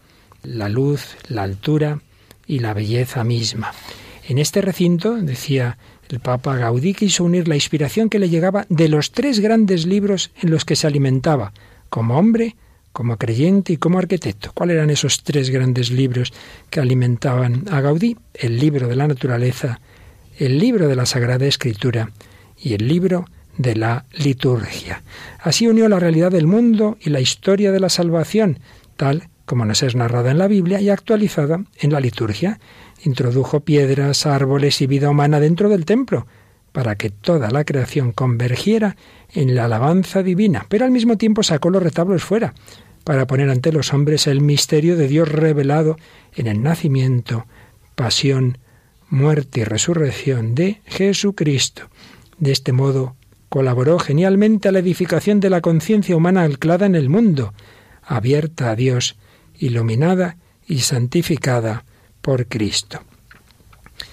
la 0.42 0.68
luz, 0.68 1.16
la 1.28 1.42
altura 1.42 2.00
y 2.46 2.60
la 2.60 2.72
belleza 2.72 3.24
misma. 3.24 3.72
En 4.28 4.38
este 4.38 4.60
recinto, 4.60 5.16
decía 5.16 5.78
el 6.08 6.20
Papa 6.20 6.56
Gaudí, 6.56 6.92
quiso 6.92 7.24
unir 7.24 7.48
la 7.48 7.54
inspiración 7.54 8.10
que 8.10 8.18
le 8.18 8.28
llegaba 8.28 8.66
de 8.68 8.88
los 8.88 9.12
tres 9.12 9.40
grandes 9.40 9.86
libros 9.86 10.30
en 10.42 10.50
los 10.50 10.64
que 10.64 10.76
se 10.76 10.86
alimentaba, 10.86 11.52
como 11.88 12.18
hombre, 12.18 12.54
como 12.92 13.16
creyente 13.16 13.72
y 13.72 13.76
como 13.78 13.98
arquitecto. 13.98 14.52
¿Cuáles 14.52 14.76
eran 14.76 14.90
esos 14.90 15.22
tres 15.22 15.48
grandes 15.48 15.90
libros 15.90 16.32
que 16.68 16.80
alimentaban 16.80 17.64
a 17.70 17.80
Gaudí? 17.80 18.16
El 18.34 18.58
libro 18.58 18.88
de 18.88 18.96
la 18.96 19.08
naturaleza, 19.08 19.80
el 20.38 20.58
libro 20.58 20.86
de 20.86 20.96
la 20.96 21.06
Sagrada 21.06 21.46
Escritura 21.46 22.10
y 22.60 22.74
el 22.74 22.86
libro 22.86 23.24
de 23.24 23.32
la 23.59 24.07
liturgia. 24.12 25.03
Así 25.40 25.66
unió 25.66 25.88
la 25.88 25.98
realidad 25.98 26.30
del 26.30 26.46
mundo 26.46 26.96
y 27.00 27.11
la 27.11 27.20
historia 27.20 27.72
de 27.72 27.80
la 27.80 27.88
salvación, 27.88 28.61
tal 28.96 29.28
como 29.44 29.64
nos 29.64 29.82
es 29.82 29.94
narrada 29.94 30.30
en 30.30 30.38
la 30.38 30.48
Biblia 30.48 30.80
y 30.80 30.88
actualizada 30.88 31.64
en 31.78 31.92
la 31.92 32.00
liturgia. 32.00 32.61
Introdujo 33.05 33.61
piedras, 33.61 34.26
árboles 34.26 34.80
y 34.80 34.86
vida 34.86 35.11
humana 35.11 35.40
dentro 35.40 35.68
del 35.68 35.84
templo, 35.84 36.26
para 36.72 36.94
que 36.94 37.11
toda 37.11 37.50
la 37.50 37.64
creación 37.64 38.12
convergiera 38.12 38.96
en 39.32 39.55
la 39.55 39.66
alabanza 39.66 40.22
divina, 40.22 40.66
pero 40.68 40.84
al 40.84 40.90
mismo 40.90 41.18
tiempo 41.18 41.42
sacó 41.42 41.70
los 41.70 41.82
retablos 41.82 42.22
fuera, 42.22 42.55
para 43.05 43.26
poner 43.26 43.50
ante 43.50 43.72
los 43.72 43.92
hombres 43.92 44.26
el 44.26 44.40
misterio 44.40 44.96
de 44.96 45.09
Dios 45.09 45.28
revelado 45.28 45.96
en 46.34 46.46
el 46.46 46.62
nacimiento, 46.62 47.46
pasión, 47.94 48.59
muerte 49.11 49.61
y 49.61 49.64
resurrección 49.64 50.55
de 50.55 50.80
Jesucristo. 50.86 51.90
De 52.38 52.53
este 52.53 52.72
modo, 52.72 53.16
colaboró 53.53 53.98
genialmente 53.98 54.70
a 54.70 54.72
la 54.72 54.78
edificación 54.78 55.38
de 55.38 55.50
la 55.50 55.61
conciencia 55.61 56.16
humana 56.16 56.42
anclada 56.42 56.86
en 56.86 56.94
el 56.94 57.11
mundo, 57.11 57.53
abierta 58.03 58.70
a 58.70 58.76
Dios, 58.76 59.16
iluminada 59.59 60.38
y 60.66 60.78
santificada 60.78 61.84
por 62.22 62.46
Cristo. 62.46 63.00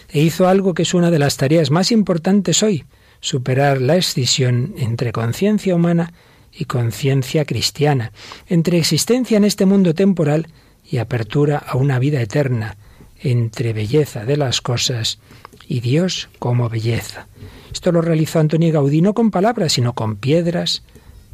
E 0.09 0.19
hizo 0.19 0.49
algo 0.49 0.73
que 0.73 0.81
es 0.81 0.93
una 0.93 1.09
de 1.09 1.19
las 1.19 1.37
tareas 1.37 1.71
más 1.71 1.93
importantes 1.93 2.63
hoy, 2.63 2.83
superar 3.21 3.79
la 3.79 3.95
escisión 3.95 4.73
entre 4.77 5.13
conciencia 5.13 5.73
humana 5.73 6.11
y 6.51 6.65
conciencia 6.65 7.45
cristiana, 7.45 8.11
entre 8.49 8.77
existencia 8.77 9.37
en 9.37 9.45
este 9.45 9.65
mundo 9.65 9.93
temporal 9.93 10.49
y 10.83 10.97
apertura 10.97 11.59
a 11.59 11.77
una 11.77 11.97
vida 11.97 12.21
eterna, 12.21 12.75
entre 13.21 13.71
belleza 13.71 14.25
de 14.25 14.35
las 14.35 14.59
cosas 14.59 15.19
y 15.65 15.79
Dios 15.79 16.27
como 16.39 16.67
belleza. 16.67 17.29
Esto 17.71 17.91
lo 17.91 18.01
realizó 18.01 18.39
Antonio 18.39 18.71
Gaudí 18.73 19.01
no 19.01 19.13
con 19.13 19.31
palabras, 19.31 19.73
sino 19.73 19.93
con 19.93 20.15
piedras, 20.15 20.83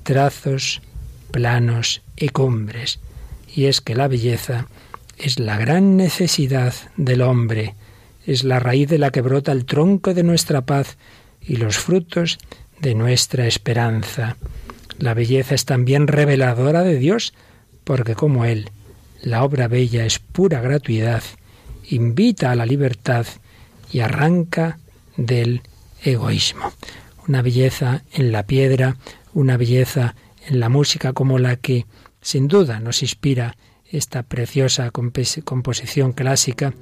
trazos, 0.04 0.82
planos 1.32 2.02
y 2.16 2.30
cumbres. 2.30 3.00
Y 3.54 3.66
es 3.66 3.82
que 3.82 3.96
la 3.96 4.08
belleza 4.08 4.68
es 5.18 5.40
la 5.40 5.58
gran 5.58 5.98
necesidad 5.98 6.74
del 6.98 7.22
hombre, 7.22 7.76
es 8.26 8.44
la 8.44 8.60
raíz 8.60 8.90
de 8.90 8.98
la 8.98 9.12
que 9.12 9.22
brota 9.22 9.52
el 9.52 9.66
tronco 9.66 10.14
de 10.14 10.24
nuestra 10.24 10.62
paz 10.62 10.98
y 11.42 11.56
los 11.56 11.78
frutos 11.78 12.38
de 12.82 12.96
nuestra 12.96 13.48
esperanza. 13.48 14.38
La 14.98 15.14
belleza 15.14 15.56
es 15.56 15.66
también 15.66 16.08
reveladora 16.08 16.84
de 16.84 16.98
Dios, 16.98 17.34
porque 17.84 18.16
como 18.16 18.46
Él, 18.46 18.70
la 19.22 19.44
obra 19.44 19.68
bella 19.68 20.06
es 20.06 20.20
pura 20.20 20.62
gratuidad, 20.62 21.24
invita 21.90 22.52
a 22.52 22.56
la 22.56 22.66
libertad 22.66 23.26
y 23.92 24.00
arranca 24.00 24.80
del 25.18 25.62
egoísmo. 26.06 26.72
Una 27.28 27.42
belleza 27.42 28.04
en 28.14 28.32
la 28.32 28.44
piedra, 28.44 28.98
una 29.34 29.58
belleza 29.58 30.16
en 30.48 30.60
la 30.60 30.70
música 30.70 31.14
como 31.14 31.40
la 31.40 31.56
que 31.56 31.86
sin 32.22 32.48
duda 32.48 32.80
nos 32.80 33.02
inspira 33.02 33.58
esta 33.86 34.24
preciosa 34.24 34.92
composición 34.92 36.14
clásica 36.14 36.74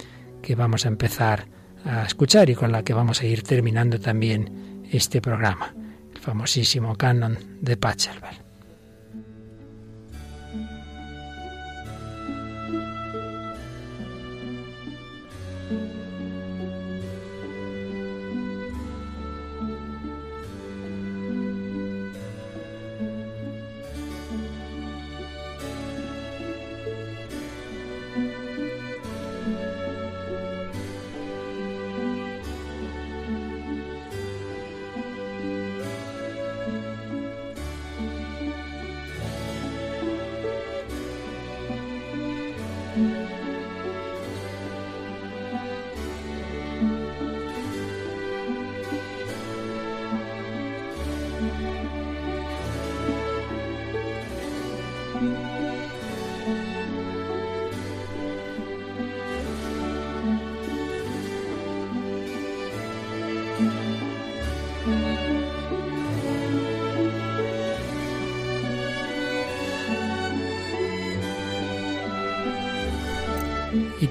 que 0.42 0.56
vamos 0.56 0.86
a 0.86 0.90
empezar 0.90 1.48
a 1.86 2.04
escuchar 2.04 2.50
y 2.50 2.56
con 2.56 2.72
la 2.72 2.84
que 2.84 2.94
vamos 2.94 3.22
a 3.22 3.26
ir 3.26 3.44
terminando 3.44 4.00
también 4.00 4.84
este 4.92 5.22
programa, 5.22 5.74
el 6.14 6.20
famosísimo 6.20 6.96
canon 6.96 7.38
de 7.62 7.78
Pachelbel. 7.78 8.43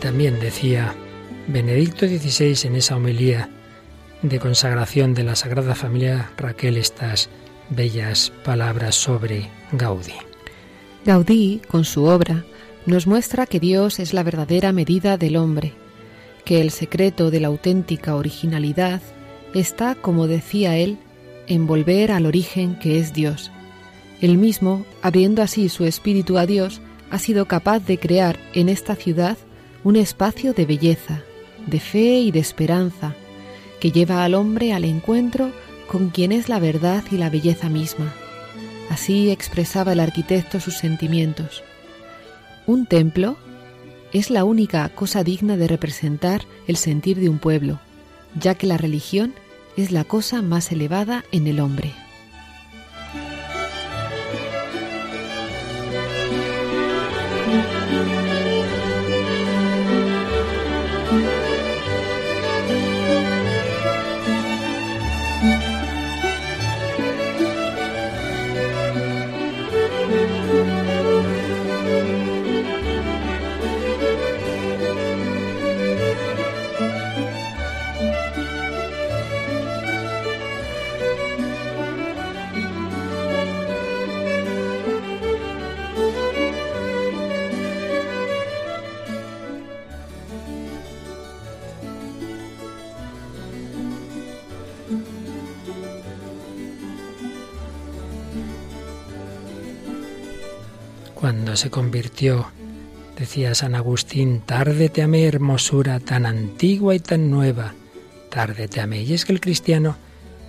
También 0.03 0.41
decía 0.41 0.97
Benedicto 1.47 2.09
XVI 2.09 2.67
en 2.67 2.75
esa 2.75 2.97
homilía 2.97 3.49
de 4.23 4.41
consagración 4.41 5.15
de 5.15 5.23
la 5.23 5.37
Sagrada 5.37 5.77
Familia 5.77 6.33
Raquel 6.37 6.77
estas 6.77 7.31
bellas 7.71 8.33
palabras 8.45 8.97
sobre 8.97 9.49
Gaudí. 9.71 10.15
Gaudí, 11.05 11.63
con 11.69 11.85
su 11.85 12.05
obra, 12.05 12.45
nos 12.85 13.07
muestra 13.07 13.47
que 13.47 13.61
Dios 13.61 14.01
es 14.01 14.13
la 14.13 14.25
verdadera 14.25 14.73
medida 14.73 15.17
del 15.19 15.37
hombre, 15.37 15.73
que 16.45 16.61
el 16.61 16.73
secreto 16.73 17.31
de 17.31 17.39
la 17.39 17.47
auténtica 17.49 18.17
originalidad 18.17 19.01
está, 19.55 19.95
como 19.95 20.27
decía 20.27 20.77
él, 20.77 20.99
en 21.47 21.69
volver 21.69 22.11
al 22.11 22.27
origen 22.27 22.77
que 22.81 22.99
es 22.99 23.13
Dios. 23.13 23.53
Él 24.21 24.37
mismo, 24.37 24.85
abriendo 25.01 25.43
así 25.43 25.69
su 25.69 25.85
espíritu 25.85 26.39
a 26.39 26.47
Dios, 26.47 26.81
ha 27.11 27.21
sido 27.21 27.47
capaz 27.47 27.79
de 27.87 27.99
crear 27.99 28.41
en 28.53 28.69
esta 28.69 28.97
ciudad 28.97 29.39
un 29.85 29.97
espacio 29.97 30.53
de 30.53 30.65
belleza, 30.65 31.23
de 31.67 31.81
fe 31.81 32.21
y 32.21 32.31
de 32.31 32.39
esperanza, 32.39 33.15
que 33.81 33.91
lleva 33.91 34.25
al 34.25 34.35
hombre 34.35 34.73
al 34.73 34.85
encuentro 34.85 35.51
con 35.89 36.11
quien 36.11 36.33
es 36.33 36.49
la 36.49 36.59
verdad 36.59 37.05
y 37.11 37.17
la 37.17 37.31
belleza 37.31 37.69
misma. 37.69 38.13
Así 38.91 39.31
expresaba 39.31 39.93
el 39.93 40.01
arquitecto 40.01 40.61
sus 40.61 40.77
sentimientos. 40.77 41.63
Un 42.67 42.87
templo 42.87 43.37
es 44.13 44.31
la 44.31 44.45
única 44.45 44.89
cosa 44.91 45.25
digna 45.25 45.57
de 45.57 45.67
representar 45.67 46.43
el 46.67 46.77
sentir 46.77 47.19
de 47.19 47.29
un 47.29 47.39
pueblo, 47.39 47.81
ya 48.39 48.55
que 48.55 48.67
la 48.67 48.77
religión 48.77 49.35
es 49.77 49.91
la 49.91 50.05
cosa 50.05 50.43
más 50.43 50.71
elevada 50.71 51.25
en 51.33 51.47
el 51.47 51.61
hombre. 51.61 51.93
Se 101.57 101.71
convirtió, 101.71 102.47
decía 103.19 103.55
San 103.55 103.75
Agustín, 103.75 104.41
tarde 104.41 104.89
te 104.89 105.03
amé 105.03 105.25
hermosura 105.27 106.01
tan 106.01 106.27
antigua 106.27 106.95
y 106.95 107.01
tan 107.01 107.31
nueva, 107.31 107.75
tarde 108.31 108.69
te 108.69 108.81
amé. 108.81 109.03
Y 109.03 109.13
es 109.13 109.25
que 109.25 109.33
el 109.33 109.41
cristiano 109.41 109.97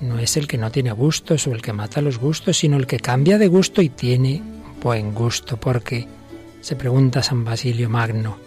no 0.01 0.19
es 0.19 0.37
el 0.37 0.47
que 0.47 0.57
no 0.57 0.71
tiene 0.71 0.91
gustos 0.91 1.45
o 1.47 1.51
el 1.51 1.61
que 1.61 1.73
mata 1.73 2.01
los 2.01 2.19
gustos, 2.19 2.57
sino 2.57 2.77
el 2.77 2.87
que 2.87 2.99
cambia 2.99 3.37
de 3.37 3.47
gusto 3.47 3.81
y 3.81 3.89
tiene 3.89 4.41
buen 4.81 5.13
gusto, 5.13 5.57
porque 5.57 6.07
se 6.61 6.75
pregunta 6.75 7.23
San 7.23 7.43
Basilio 7.43 7.89
Magno, 7.89 8.37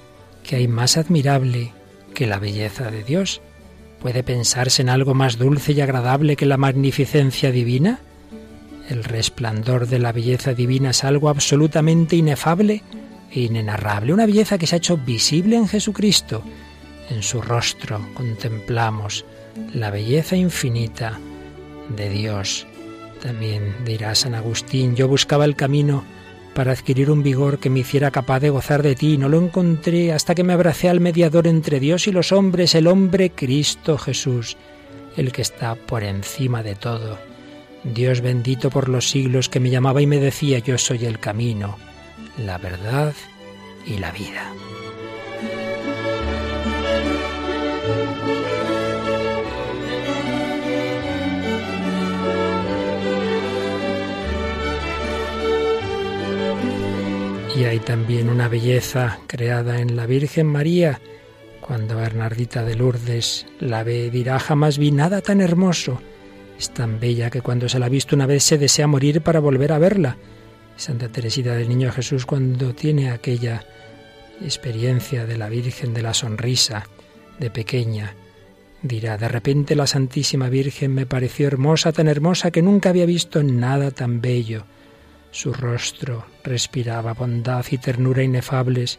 ¿qué 0.43 0.57
hay 0.57 0.69
más 0.69 0.97
admirable 0.97 1.73
que 2.15 2.27
la 2.27 2.39
belleza 2.39 2.91
de 2.91 3.05
Dios? 3.05 3.43
¿Puede 4.01 4.23
pensarse 4.23 4.83
en 4.83 4.89
algo 4.89 5.15
más 5.15 5.39
dulce 5.39 5.73
y 5.73 5.81
agradable 5.81 6.37
que 6.37 6.47
la 6.47 6.57
magnificencia 6.57 7.51
divina? 7.51 8.01
El 8.89 9.03
resplandor 9.03 9.89
de 9.89 9.99
la 9.99 10.13
belleza 10.13 10.55
divina 10.55 10.91
es 10.91 11.03
algo 11.03 11.29
absolutamente 11.29 12.15
inefable 12.15 12.83
e 13.33 13.41
inenarrable, 13.41 14.13
una 14.13 14.27
belleza 14.27 14.59
que 14.59 14.67
se 14.67 14.77
ha 14.77 14.79
hecho 14.79 14.97
visible 14.97 15.57
en 15.57 15.67
Jesucristo. 15.67 16.43
En 17.11 17.23
su 17.23 17.43
rostro 17.43 18.01
contemplamos 18.15 19.25
la 19.75 19.91
belleza 19.91 20.37
infinita 20.37 21.19
de 21.97 22.09
Dios. 22.11 22.67
También 23.23 23.75
dirá 23.85 24.15
San 24.15 24.35
Agustín, 24.35 24.95
yo 24.95 25.09
buscaba 25.09 25.45
el 25.45 25.57
camino 25.57 26.05
para 26.55 26.73
adquirir 26.73 27.11
un 27.11 27.23
vigor 27.23 27.59
que 27.59 27.71
me 27.71 27.81
hiciera 27.81 28.11
capaz 28.11 28.41
de 28.41 28.51
gozar 28.51 28.83
de 28.83 28.95
ti. 28.95 29.19
No 29.19 29.29
lo 29.29 29.39
encontré 29.41 30.13
hasta 30.13 30.35
que 30.35 30.45
me 30.45 30.53
abracé 30.53 30.89
al 30.89 31.01
mediador 31.01 31.47
entre 31.47 31.81
Dios 31.81 32.07
y 32.07 32.13
los 32.13 32.33
hombres, 32.33 32.75
el 32.75 32.87
hombre 32.87 33.31
Cristo 33.31 33.99
Jesús, 33.99 34.57
el 35.17 35.33
que 35.33 35.43
está 35.43 35.75
por 35.75 36.05
encima 36.05 36.63
de 36.63 36.75
todo. 36.75 37.19
Dios 37.95 38.21
bendito 38.21 38.71
por 38.71 38.89
los 38.89 39.09
siglos 39.09 39.49
que 39.49 39.61
me 39.61 39.71
llamaba 39.71 40.03
y 40.03 40.07
me 40.07 40.19
decía, 40.19 40.59
yo 40.59 40.77
soy 40.79 41.07
el 41.07 41.19
camino, 41.19 41.79
la 42.45 42.59
verdad 42.59 43.15
y 43.87 43.99
la 43.99 44.11
vida. 44.13 44.53
Y 57.57 57.65
hay 57.65 57.79
también 57.79 58.29
una 58.29 58.49
belleza 58.49 59.19
creada 59.27 59.81
en 59.81 59.97
la 59.97 60.05
Virgen 60.05 60.47
María. 60.47 61.01
Cuando 61.63 61.97
Bernardita 61.97 62.63
de 62.65 62.75
Lourdes 62.75 63.47
la 63.61 63.83
ve, 63.83 64.11
dirá, 64.11 64.39
jamás 64.39 64.77
vi 64.77 64.91
nada 64.91 65.23
tan 65.23 65.41
hermoso. 65.41 66.03
Es 66.59 66.71
tan 66.71 66.99
bella 66.99 67.31
que 67.31 67.43
cuando 67.43 67.69
se 67.69 67.79
la 67.79 67.87
ha 67.87 67.91
visto 67.91 68.17
una 68.17 68.27
vez 68.27 68.43
se 68.43 68.59
desea 68.59 68.87
morir 68.87 69.21
para 69.21 69.41
volver 69.41 69.73
a 69.73 69.79
verla. 69.79 70.17
Santa 70.77 71.09
Teresita 71.09 71.55
del 71.55 71.69
Niño 71.69 71.93
Jesús 71.93 72.27
cuando 72.27 72.75
tiene 72.75 73.11
aquella 73.11 73.65
experiencia 74.41 75.27
de 75.27 75.39
la 75.39 75.49
Virgen 75.49 75.95
de 75.95 76.03
la 76.03 76.15
sonrisa 76.15 76.85
de 77.39 77.51
pequeña, 77.51 78.15
dirá, 78.83 79.17
de 79.19 79.29
repente 79.29 79.75
la 79.75 79.87
Santísima 79.87 80.49
Virgen 80.49 80.95
me 80.95 81.07
pareció 81.07 81.47
hermosa, 81.47 81.93
tan 81.93 82.09
hermosa 82.09 82.51
que 82.51 82.63
nunca 82.63 82.91
había 82.91 83.07
visto 83.07 83.43
nada 83.43 83.91
tan 83.91 84.21
bello. 84.21 84.65
Su 85.31 85.53
rostro 85.53 86.27
respiraba 86.45 87.13
bondad 87.13 87.65
y 87.71 87.79
ternura 87.79 88.23
inefables, 88.23 88.99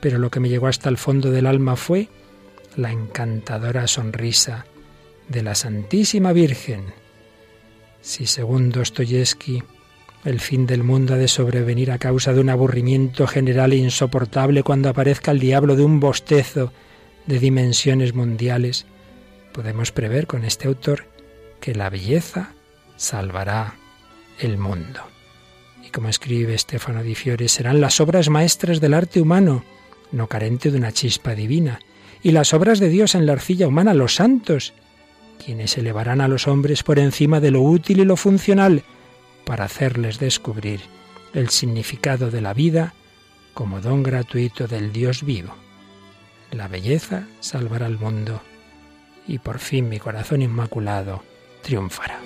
pero 0.00 0.18
lo 0.18 0.30
que 0.30 0.40
me 0.40 0.48
llegó 0.48 0.66
hasta 0.66 0.88
el 0.88 0.98
fondo 0.98 1.30
del 1.30 1.46
alma 1.46 1.76
fue 1.76 2.08
la 2.76 2.90
encantadora 2.90 3.86
sonrisa 3.86 4.66
de 5.28 5.42
la 5.42 5.54
Santísima 5.54 6.32
Virgen. 6.32 6.86
Si 8.00 8.26
según 8.26 8.70
Dostoyevsky 8.70 9.62
el 10.24 10.40
fin 10.40 10.66
del 10.66 10.84
mundo 10.84 11.14
ha 11.14 11.16
de 11.16 11.28
sobrevenir 11.28 11.90
a 11.90 11.98
causa 11.98 12.32
de 12.32 12.40
un 12.40 12.48
aburrimiento 12.48 13.26
general 13.26 13.72
e 13.72 13.76
insoportable 13.76 14.62
cuando 14.62 14.88
aparezca 14.88 15.32
el 15.32 15.40
diablo 15.40 15.74
de 15.74 15.84
un 15.84 15.98
bostezo 15.98 16.72
de 17.26 17.38
dimensiones 17.38 18.14
mundiales, 18.14 18.86
podemos 19.52 19.90
prever 19.90 20.26
con 20.26 20.44
este 20.44 20.68
autor 20.68 21.06
que 21.60 21.74
la 21.74 21.90
belleza 21.90 22.54
salvará 22.96 23.74
el 24.38 24.58
mundo. 24.58 25.00
Y 25.84 25.90
como 25.90 26.08
escribe 26.08 26.56
Stefano 26.56 27.02
di 27.02 27.14
Fiore, 27.14 27.48
serán 27.48 27.80
las 27.80 28.00
obras 28.00 28.28
maestras 28.28 28.80
del 28.80 28.94
arte 28.94 29.20
humano, 29.20 29.64
no 30.12 30.28
carente 30.28 30.70
de 30.70 30.78
una 30.78 30.92
chispa 30.92 31.34
divina, 31.34 31.80
y 32.22 32.30
las 32.30 32.54
obras 32.54 32.78
de 32.78 32.88
Dios 32.88 33.16
en 33.16 33.26
la 33.26 33.32
arcilla 33.32 33.66
humana, 33.66 33.94
los 33.94 34.14
santos, 34.14 34.72
quienes 35.44 35.76
elevarán 35.76 36.20
a 36.20 36.28
los 36.28 36.48
hombres 36.48 36.82
por 36.82 36.98
encima 36.98 37.40
de 37.40 37.50
lo 37.50 37.62
útil 37.62 38.00
y 38.00 38.04
lo 38.04 38.16
funcional, 38.16 38.84
para 39.44 39.64
hacerles 39.64 40.18
descubrir 40.18 40.80
el 41.34 41.48
significado 41.48 42.30
de 42.30 42.40
la 42.40 42.54
vida 42.54 42.94
como 43.54 43.80
don 43.80 44.02
gratuito 44.02 44.66
del 44.66 44.92
Dios 44.92 45.24
vivo. 45.24 45.54
La 46.50 46.68
belleza 46.68 47.26
salvará 47.40 47.86
al 47.86 47.98
mundo 47.98 48.42
y 49.26 49.38
por 49.38 49.58
fin 49.58 49.88
mi 49.88 49.98
corazón 49.98 50.42
inmaculado 50.42 51.22
triunfará. 51.62 52.18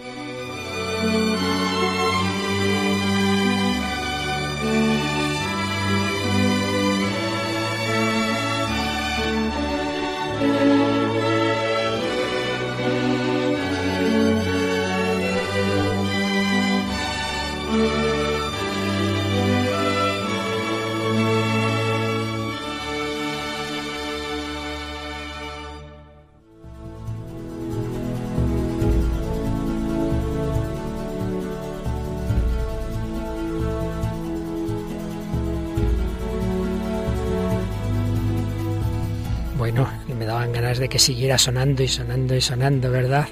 Ganas 40.76 40.78
de 40.78 40.88
que 40.88 40.98
siguiera 40.98 41.38
sonando 41.38 41.82
y 41.82 41.88
sonando 41.88 42.34
y 42.34 42.40
sonando, 42.40 42.90
¿verdad? 42.90 43.28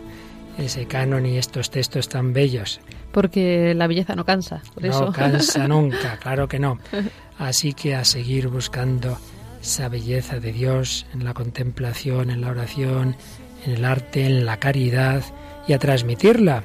Ese 0.58 0.86
canon 0.86 1.26
y 1.26 1.36
estos 1.36 1.70
textos 1.70 2.08
tan 2.08 2.32
bellos. 2.32 2.80
Porque 3.12 3.74
la 3.74 3.86
belleza 3.86 4.14
no 4.14 4.24
cansa, 4.24 4.62
por 4.74 4.84
no 4.84 5.12
cansa 5.12 5.68
nunca, 5.68 6.16
claro 6.18 6.48
que 6.48 6.58
no. 6.58 6.78
Así 7.38 7.74
que 7.74 7.94
a 7.94 8.04
seguir 8.04 8.48
buscando 8.48 9.18
esa 9.60 9.88
belleza 9.88 10.40
de 10.40 10.52
Dios 10.52 11.06
en 11.12 11.24
la 11.24 11.34
contemplación, 11.34 12.30
en 12.30 12.40
la 12.40 12.50
oración, 12.50 13.16
en 13.66 13.72
el 13.72 13.84
arte, 13.84 14.26
en 14.26 14.44
la 14.44 14.58
caridad 14.58 15.22
y 15.66 15.72
a 15.72 15.78
transmitirla. 15.78 16.64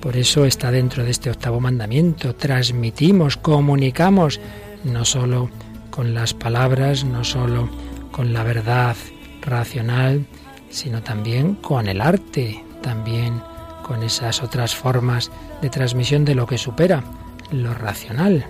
Por 0.00 0.16
eso 0.16 0.44
está 0.44 0.70
dentro 0.70 1.04
de 1.04 1.10
este 1.10 1.30
octavo 1.30 1.60
mandamiento. 1.60 2.34
Transmitimos, 2.34 3.36
comunicamos, 3.36 4.40
no 4.84 5.04
solo 5.04 5.50
con 5.90 6.14
las 6.14 6.34
palabras, 6.34 7.04
no 7.04 7.24
solo 7.24 7.68
con 8.12 8.32
la 8.32 8.42
verdad 8.42 8.96
racional, 9.42 10.26
sino 10.70 11.02
también 11.02 11.54
con 11.56 11.88
el 11.88 12.00
arte, 12.00 12.62
también 12.82 13.42
con 13.82 14.02
esas 14.02 14.42
otras 14.42 14.74
formas 14.74 15.30
de 15.62 15.70
transmisión 15.70 16.24
de 16.24 16.34
lo 16.34 16.46
que 16.46 16.58
supera 16.58 17.02
lo 17.50 17.74
racional. 17.74 18.46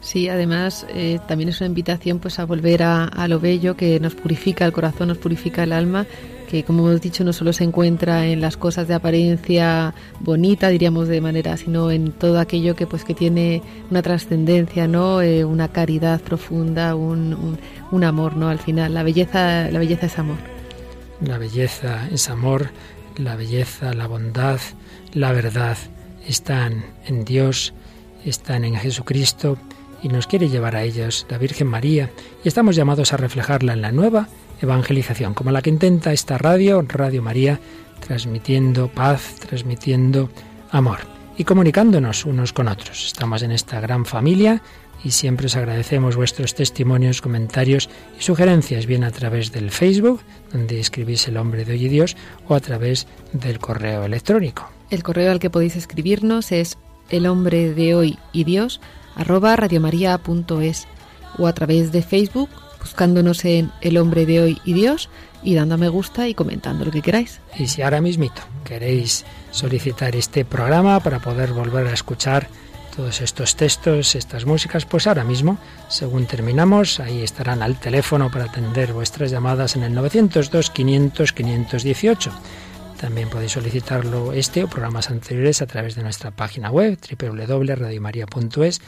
Sí, 0.00 0.28
además 0.28 0.84
eh, 0.90 1.20
también 1.28 1.50
es 1.50 1.60
una 1.60 1.68
invitación 1.68 2.18
pues 2.18 2.40
a 2.40 2.44
volver 2.44 2.82
a, 2.82 3.04
a, 3.04 3.28
lo 3.28 3.38
bello 3.38 3.76
que 3.76 4.00
nos 4.00 4.16
purifica 4.16 4.64
el 4.66 4.72
corazón, 4.72 5.08
nos 5.08 5.18
purifica 5.18 5.62
el 5.62 5.72
alma, 5.72 6.06
que 6.52 6.64
como 6.64 6.86
hemos 6.86 7.00
dicho 7.00 7.24
no 7.24 7.32
solo 7.32 7.54
se 7.54 7.64
encuentra 7.64 8.26
en 8.26 8.42
las 8.42 8.58
cosas 8.58 8.86
de 8.86 8.92
apariencia 8.92 9.94
bonita, 10.20 10.68
diríamos 10.68 11.08
de 11.08 11.22
manera, 11.22 11.56
sino 11.56 11.90
en 11.90 12.12
todo 12.12 12.38
aquello 12.38 12.76
que 12.76 12.86
pues 12.86 13.04
que 13.04 13.14
tiene 13.14 13.62
una 13.90 14.02
trascendencia, 14.02 14.86
no, 14.86 15.22
eh, 15.22 15.46
una 15.46 15.68
caridad 15.68 16.20
profunda, 16.20 16.94
un, 16.94 17.56
un, 17.90 18.04
amor, 18.04 18.36
no. 18.36 18.50
Al 18.50 18.58
final 18.58 18.92
la 18.92 19.02
belleza, 19.02 19.70
la 19.70 19.78
belleza 19.78 20.04
es 20.04 20.18
amor. 20.18 20.36
La 21.22 21.38
belleza 21.38 22.06
es 22.12 22.28
amor, 22.28 22.68
la 23.16 23.34
belleza, 23.34 23.94
la 23.94 24.06
bondad, 24.06 24.60
la 25.14 25.32
verdad 25.32 25.78
están 26.28 26.84
en 27.06 27.24
Dios, 27.24 27.72
están 28.26 28.66
en 28.66 28.76
Jesucristo 28.76 29.56
y 30.02 30.08
nos 30.08 30.26
quiere 30.26 30.50
llevar 30.50 30.76
a 30.76 30.82
ellos 30.82 31.24
la 31.30 31.38
Virgen 31.38 31.68
María 31.68 32.10
y 32.44 32.48
estamos 32.48 32.76
llamados 32.76 33.14
a 33.14 33.16
reflejarla 33.16 33.72
en 33.72 33.80
la 33.80 33.90
nueva 33.90 34.28
evangelización, 34.62 35.34
como 35.34 35.50
la 35.50 35.62
que 35.62 35.70
intenta 35.70 36.12
esta 36.12 36.38
radio, 36.38 36.82
Radio 36.82 37.22
María, 37.22 37.60
transmitiendo 38.00 38.88
paz, 38.88 39.36
transmitiendo 39.40 40.30
amor 40.70 41.00
y 41.36 41.44
comunicándonos 41.44 42.24
unos 42.24 42.52
con 42.52 42.68
otros. 42.68 43.06
Estamos 43.06 43.42
en 43.42 43.52
esta 43.52 43.80
gran 43.80 44.04
familia 44.04 44.62
y 45.04 45.10
siempre 45.10 45.46
os 45.46 45.56
agradecemos 45.56 46.16
vuestros 46.16 46.54
testimonios, 46.54 47.20
comentarios 47.20 47.88
y 48.18 48.22
sugerencias, 48.22 48.86
bien 48.86 49.04
a 49.04 49.10
través 49.10 49.50
del 49.50 49.70
Facebook, 49.70 50.20
donde 50.52 50.78
escribís 50.78 51.26
el 51.28 51.36
hombre 51.36 51.64
de 51.64 51.72
hoy 51.72 51.86
y 51.86 51.88
Dios, 51.88 52.16
o 52.46 52.54
a 52.54 52.60
través 52.60 53.06
del 53.32 53.58
correo 53.58 54.04
electrónico. 54.04 54.70
El 54.90 55.02
correo 55.02 55.32
al 55.32 55.40
que 55.40 55.50
podéis 55.50 55.76
escribirnos 55.76 56.52
es 56.52 56.78
el 57.08 57.26
hombre 57.26 57.74
de 57.74 57.94
hoy 57.94 58.18
y 58.32 58.44
Dios 58.44 58.80
arroba 59.16 59.56
radiomaria.es 59.56 60.86
o 61.38 61.46
a 61.46 61.52
través 61.52 61.92
de 61.92 62.02
Facebook 62.02 62.50
buscándonos 62.82 63.44
en 63.44 63.70
El 63.80 63.96
hombre 63.96 64.26
de 64.26 64.40
hoy 64.40 64.60
y 64.64 64.72
Dios 64.72 65.08
y 65.42 65.54
dando 65.54 65.76
a 65.76 65.78
me 65.78 65.88
gusta 65.88 66.28
y 66.28 66.34
comentando 66.34 66.84
lo 66.84 66.90
que 66.90 67.00
queráis. 67.00 67.40
Y 67.56 67.68
si 67.68 67.82
ahora 67.82 68.00
mismito 68.00 68.42
queréis 68.64 69.24
solicitar 69.52 70.14
este 70.16 70.44
programa 70.44 71.00
para 71.00 71.20
poder 71.20 71.52
volver 71.52 71.86
a 71.86 71.92
escuchar 71.92 72.48
todos 72.94 73.20
estos 73.20 73.56
textos, 73.56 74.14
estas 74.14 74.44
músicas, 74.44 74.84
pues 74.84 75.06
ahora 75.06 75.24
mismo, 75.24 75.58
según 75.88 76.26
terminamos, 76.26 77.00
ahí 77.00 77.22
estarán 77.22 77.62
al 77.62 77.80
teléfono 77.80 78.30
para 78.30 78.44
atender 78.44 78.92
vuestras 78.92 79.30
llamadas 79.30 79.76
en 79.76 79.84
el 79.84 79.94
902 79.94 80.70
500 80.70 81.32
518. 81.32 82.32
También 83.00 83.30
podéis 83.30 83.52
solicitarlo 83.52 84.32
este 84.32 84.62
o 84.62 84.68
programas 84.68 85.10
anteriores 85.10 85.62
a 85.62 85.66
través 85.66 85.94
de 85.96 86.02
nuestra 86.02 86.30
página 86.30 86.70
web 86.70 86.98
www.radiomaria.es. 87.00 88.80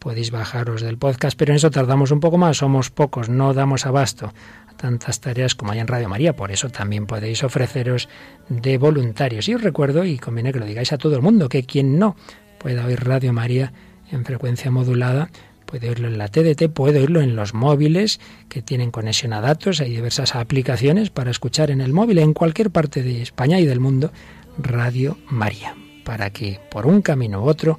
Podéis 0.00 0.30
bajaros 0.30 0.80
del 0.80 0.96
podcast, 0.96 1.36
pero 1.36 1.52
en 1.52 1.56
eso 1.56 1.70
tardamos 1.70 2.10
un 2.10 2.20
poco 2.20 2.38
más, 2.38 2.56
somos 2.56 2.88
pocos, 2.90 3.28
no 3.28 3.52
damos 3.52 3.84
abasto 3.84 4.32
a 4.66 4.72
tantas 4.74 5.20
tareas 5.20 5.54
como 5.54 5.72
hay 5.72 5.78
en 5.78 5.88
Radio 5.88 6.08
María, 6.08 6.34
por 6.34 6.50
eso 6.50 6.70
también 6.70 7.06
podéis 7.06 7.44
ofreceros 7.44 8.08
de 8.48 8.78
voluntarios. 8.78 9.46
Y 9.50 9.54
os 9.54 9.62
recuerdo, 9.62 10.06
y 10.06 10.16
conviene 10.16 10.54
que 10.54 10.58
lo 10.58 10.64
digáis 10.64 10.94
a 10.94 10.96
todo 10.96 11.16
el 11.16 11.22
mundo, 11.22 11.50
que 11.50 11.64
quien 11.64 11.98
no 11.98 12.16
pueda 12.58 12.86
oír 12.86 13.04
Radio 13.04 13.34
María 13.34 13.74
en 14.10 14.24
frecuencia 14.24 14.70
modulada, 14.70 15.30
puede 15.66 15.90
oírlo 15.90 16.08
en 16.08 16.16
la 16.16 16.28
TDT, 16.28 16.72
puede 16.72 17.00
oírlo 17.00 17.20
en 17.20 17.36
los 17.36 17.52
móviles 17.52 18.20
que 18.48 18.62
tienen 18.62 18.90
conexión 18.90 19.34
a 19.34 19.42
datos. 19.42 19.82
Hay 19.82 19.90
diversas 19.90 20.34
aplicaciones 20.34 21.10
para 21.10 21.30
escuchar 21.30 21.70
en 21.70 21.82
el 21.82 21.92
móvil 21.92 22.20
en 22.20 22.32
cualquier 22.32 22.70
parte 22.70 23.02
de 23.02 23.20
España 23.20 23.60
y 23.60 23.66
del 23.66 23.80
mundo 23.80 24.12
Radio 24.56 25.18
María, 25.28 25.76
para 26.04 26.30
que 26.30 26.58
por 26.70 26.86
un 26.86 27.02
camino 27.02 27.42
u 27.42 27.48
otro 27.48 27.78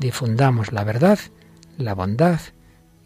difundamos 0.00 0.72
la 0.72 0.84
verdad, 0.84 1.18
la 1.78 1.94
bondad 1.94 2.40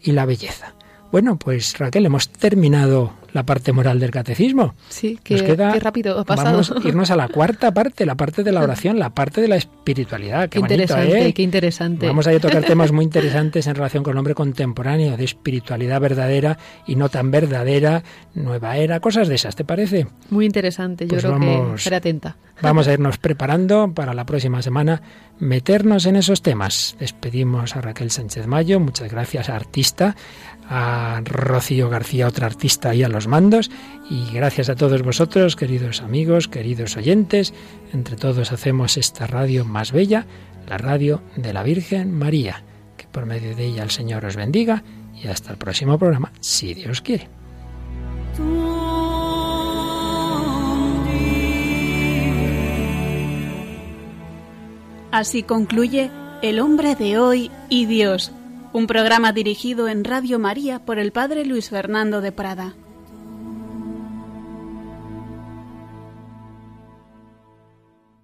y 0.01 0.11
la 0.11 0.25
belleza. 0.25 0.75
Bueno, 1.13 1.37
pues 1.37 1.77
Raquel, 1.77 2.07
hemos 2.07 2.27
terminado 2.27 3.13
la 3.33 3.43
parte 3.43 3.71
moral 3.71 3.99
del 3.99 4.09
catecismo. 4.09 4.73
Sí, 4.89 5.19
qué, 5.23 5.43
qué 5.43 5.55
rápido 5.79 6.17
ha 6.19 6.23
pasado. 6.23 6.49
Vamos 6.49 6.71
a 6.71 6.87
irnos 6.87 7.11
a 7.11 7.15
la 7.15 7.27
cuarta 7.27 7.71
parte, 7.71 8.03
la 8.07 8.15
parte 8.15 8.41
de 8.43 8.51
la 8.51 8.61
oración, 8.63 8.97
la 8.97 9.11
parte 9.11 9.39
de 9.39 9.47
la 9.47 9.55
espiritualidad. 9.57 10.49
Qué, 10.49 10.57
qué 10.57 10.59
interesante, 10.59 11.27
¿eh? 11.27 11.33
qué 11.35 11.43
interesante. 11.43 12.07
Vamos 12.07 12.25
a, 12.25 12.31
ir 12.31 12.37
a 12.37 12.41
tocar 12.41 12.63
temas 12.65 12.91
muy 12.91 13.05
interesantes 13.05 13.67
en 13.67 13.75
relación 13.75 14.03
con 14.03 14.13
el 14.13 14.17
hombre 14.17 14.33
contemporáneo, 14.33 15.15
de 15.15 15.23
espiritualidad 15.23 16.01
verdadera 16.01 16.57
y 16.87 16.95
no 16.95 17.09
tan 17.09 17.29
verdadera, 17.29 18.03
nueva 18.33 18.77
era, 18.77 18.99
cosas 18.99 19.27
de 19.27 19.35
esas, 19.35 19.55
¿te 19.55 19.63
parece? 19.63 20.07
Muy 20.31 20.47
interesante, 20.47 21.05
yo 21.05 21.09
Pues 21.09 21.21
creo 21.21 21.33
vamos- 21.33 21.83
que 21.87 21.93
atenta. 21.95 22.37
Vamos 22.61 22.87
a 22.87 22.93
irnos 22.93 23.17
preparando 23.17 23.91
para 23.93 24.13
la 24.13 24.25
próxima 24.25 24.61
semana 24.61 25.01
meternos 25.39 26.05
en 26.05 26.15
esos 26.15 26.41
temas. 26.41 26.95
Despedimos 26.99 27.75
a 27.75 27.81
Raquel 27.81 28.09
Sánchez 28.11 28.47
Mayo, 28.47 28.79
muchas 28.79 29.11
gracias 29.11 29.49
Artista, 29.49 30.15
a 30.69 31.21
Rocío 31.23 31.89
García, 31.89 32.27
otra 32.27 32.47
artista 32.47 32.93
y 32.95 33.03
a 33.03 33.09
los 33.09 33.27
mandos, 33.27 33.69
y 34.09 34.31
gracias 34.33 34.69
a 34.69 34.75
todos 34.75 35.01
vosotros, 35.01 35.55
queridos 35.55 36.01
amigos, 36.01 36.47
queridos 36.47 36.97
oyentes. 36.97 37.53
Entre 37.93 38.15
todos 38.15 38.51
hacemos 38.51 38.97
esta 38.97 39.27
radio 39.27 39.65
más 39.65 39.91
bella, 39.91 40.25
la 40.67 40.77
radio 40.77 41.21
de 41.35 41.53
la 41.53 41.63
Virgen 41.63 42.11
María. 42.17 42.63
Que 42.97 43.07
por 43.07 43.25
medio 43.25 43.55
de 43.55 43.65
ella 43.65 43.83
el 43.83 43.91
Señor 43.91 44.25
os 44.25 44.35
bendiga 44.35 44.83
y 45.21 45.27
hasta 45.27 45.51
el 45.51 45.57
próximo 45.57 45.97
programa, 45.97 46.31
si 46.39 46.73
Dios 46.73 47.01
quiere. 47.01 47.29
Así 55.11 55.43
concluye 55.43 56.09
El 56.41 56.59
hombre 56.59 56.95
de 56.95 57.19
hoy 57.19 57.51
y 57.69 57.85
Dios, 57.85 58.31
un 58.73 58.87
programa 58.87 59.31
dirigido 59.33 59.87
en 59.87 60.03
Radio 60.03 60.39
María 60.39 60.79
por 60.79 60.97
el 60.97 61.11
Padre 61.11 61.45
Luis 61.45 61.69
Fernando 61.69 62.21
de 62.21 62.31
Prada. 62.31 62.73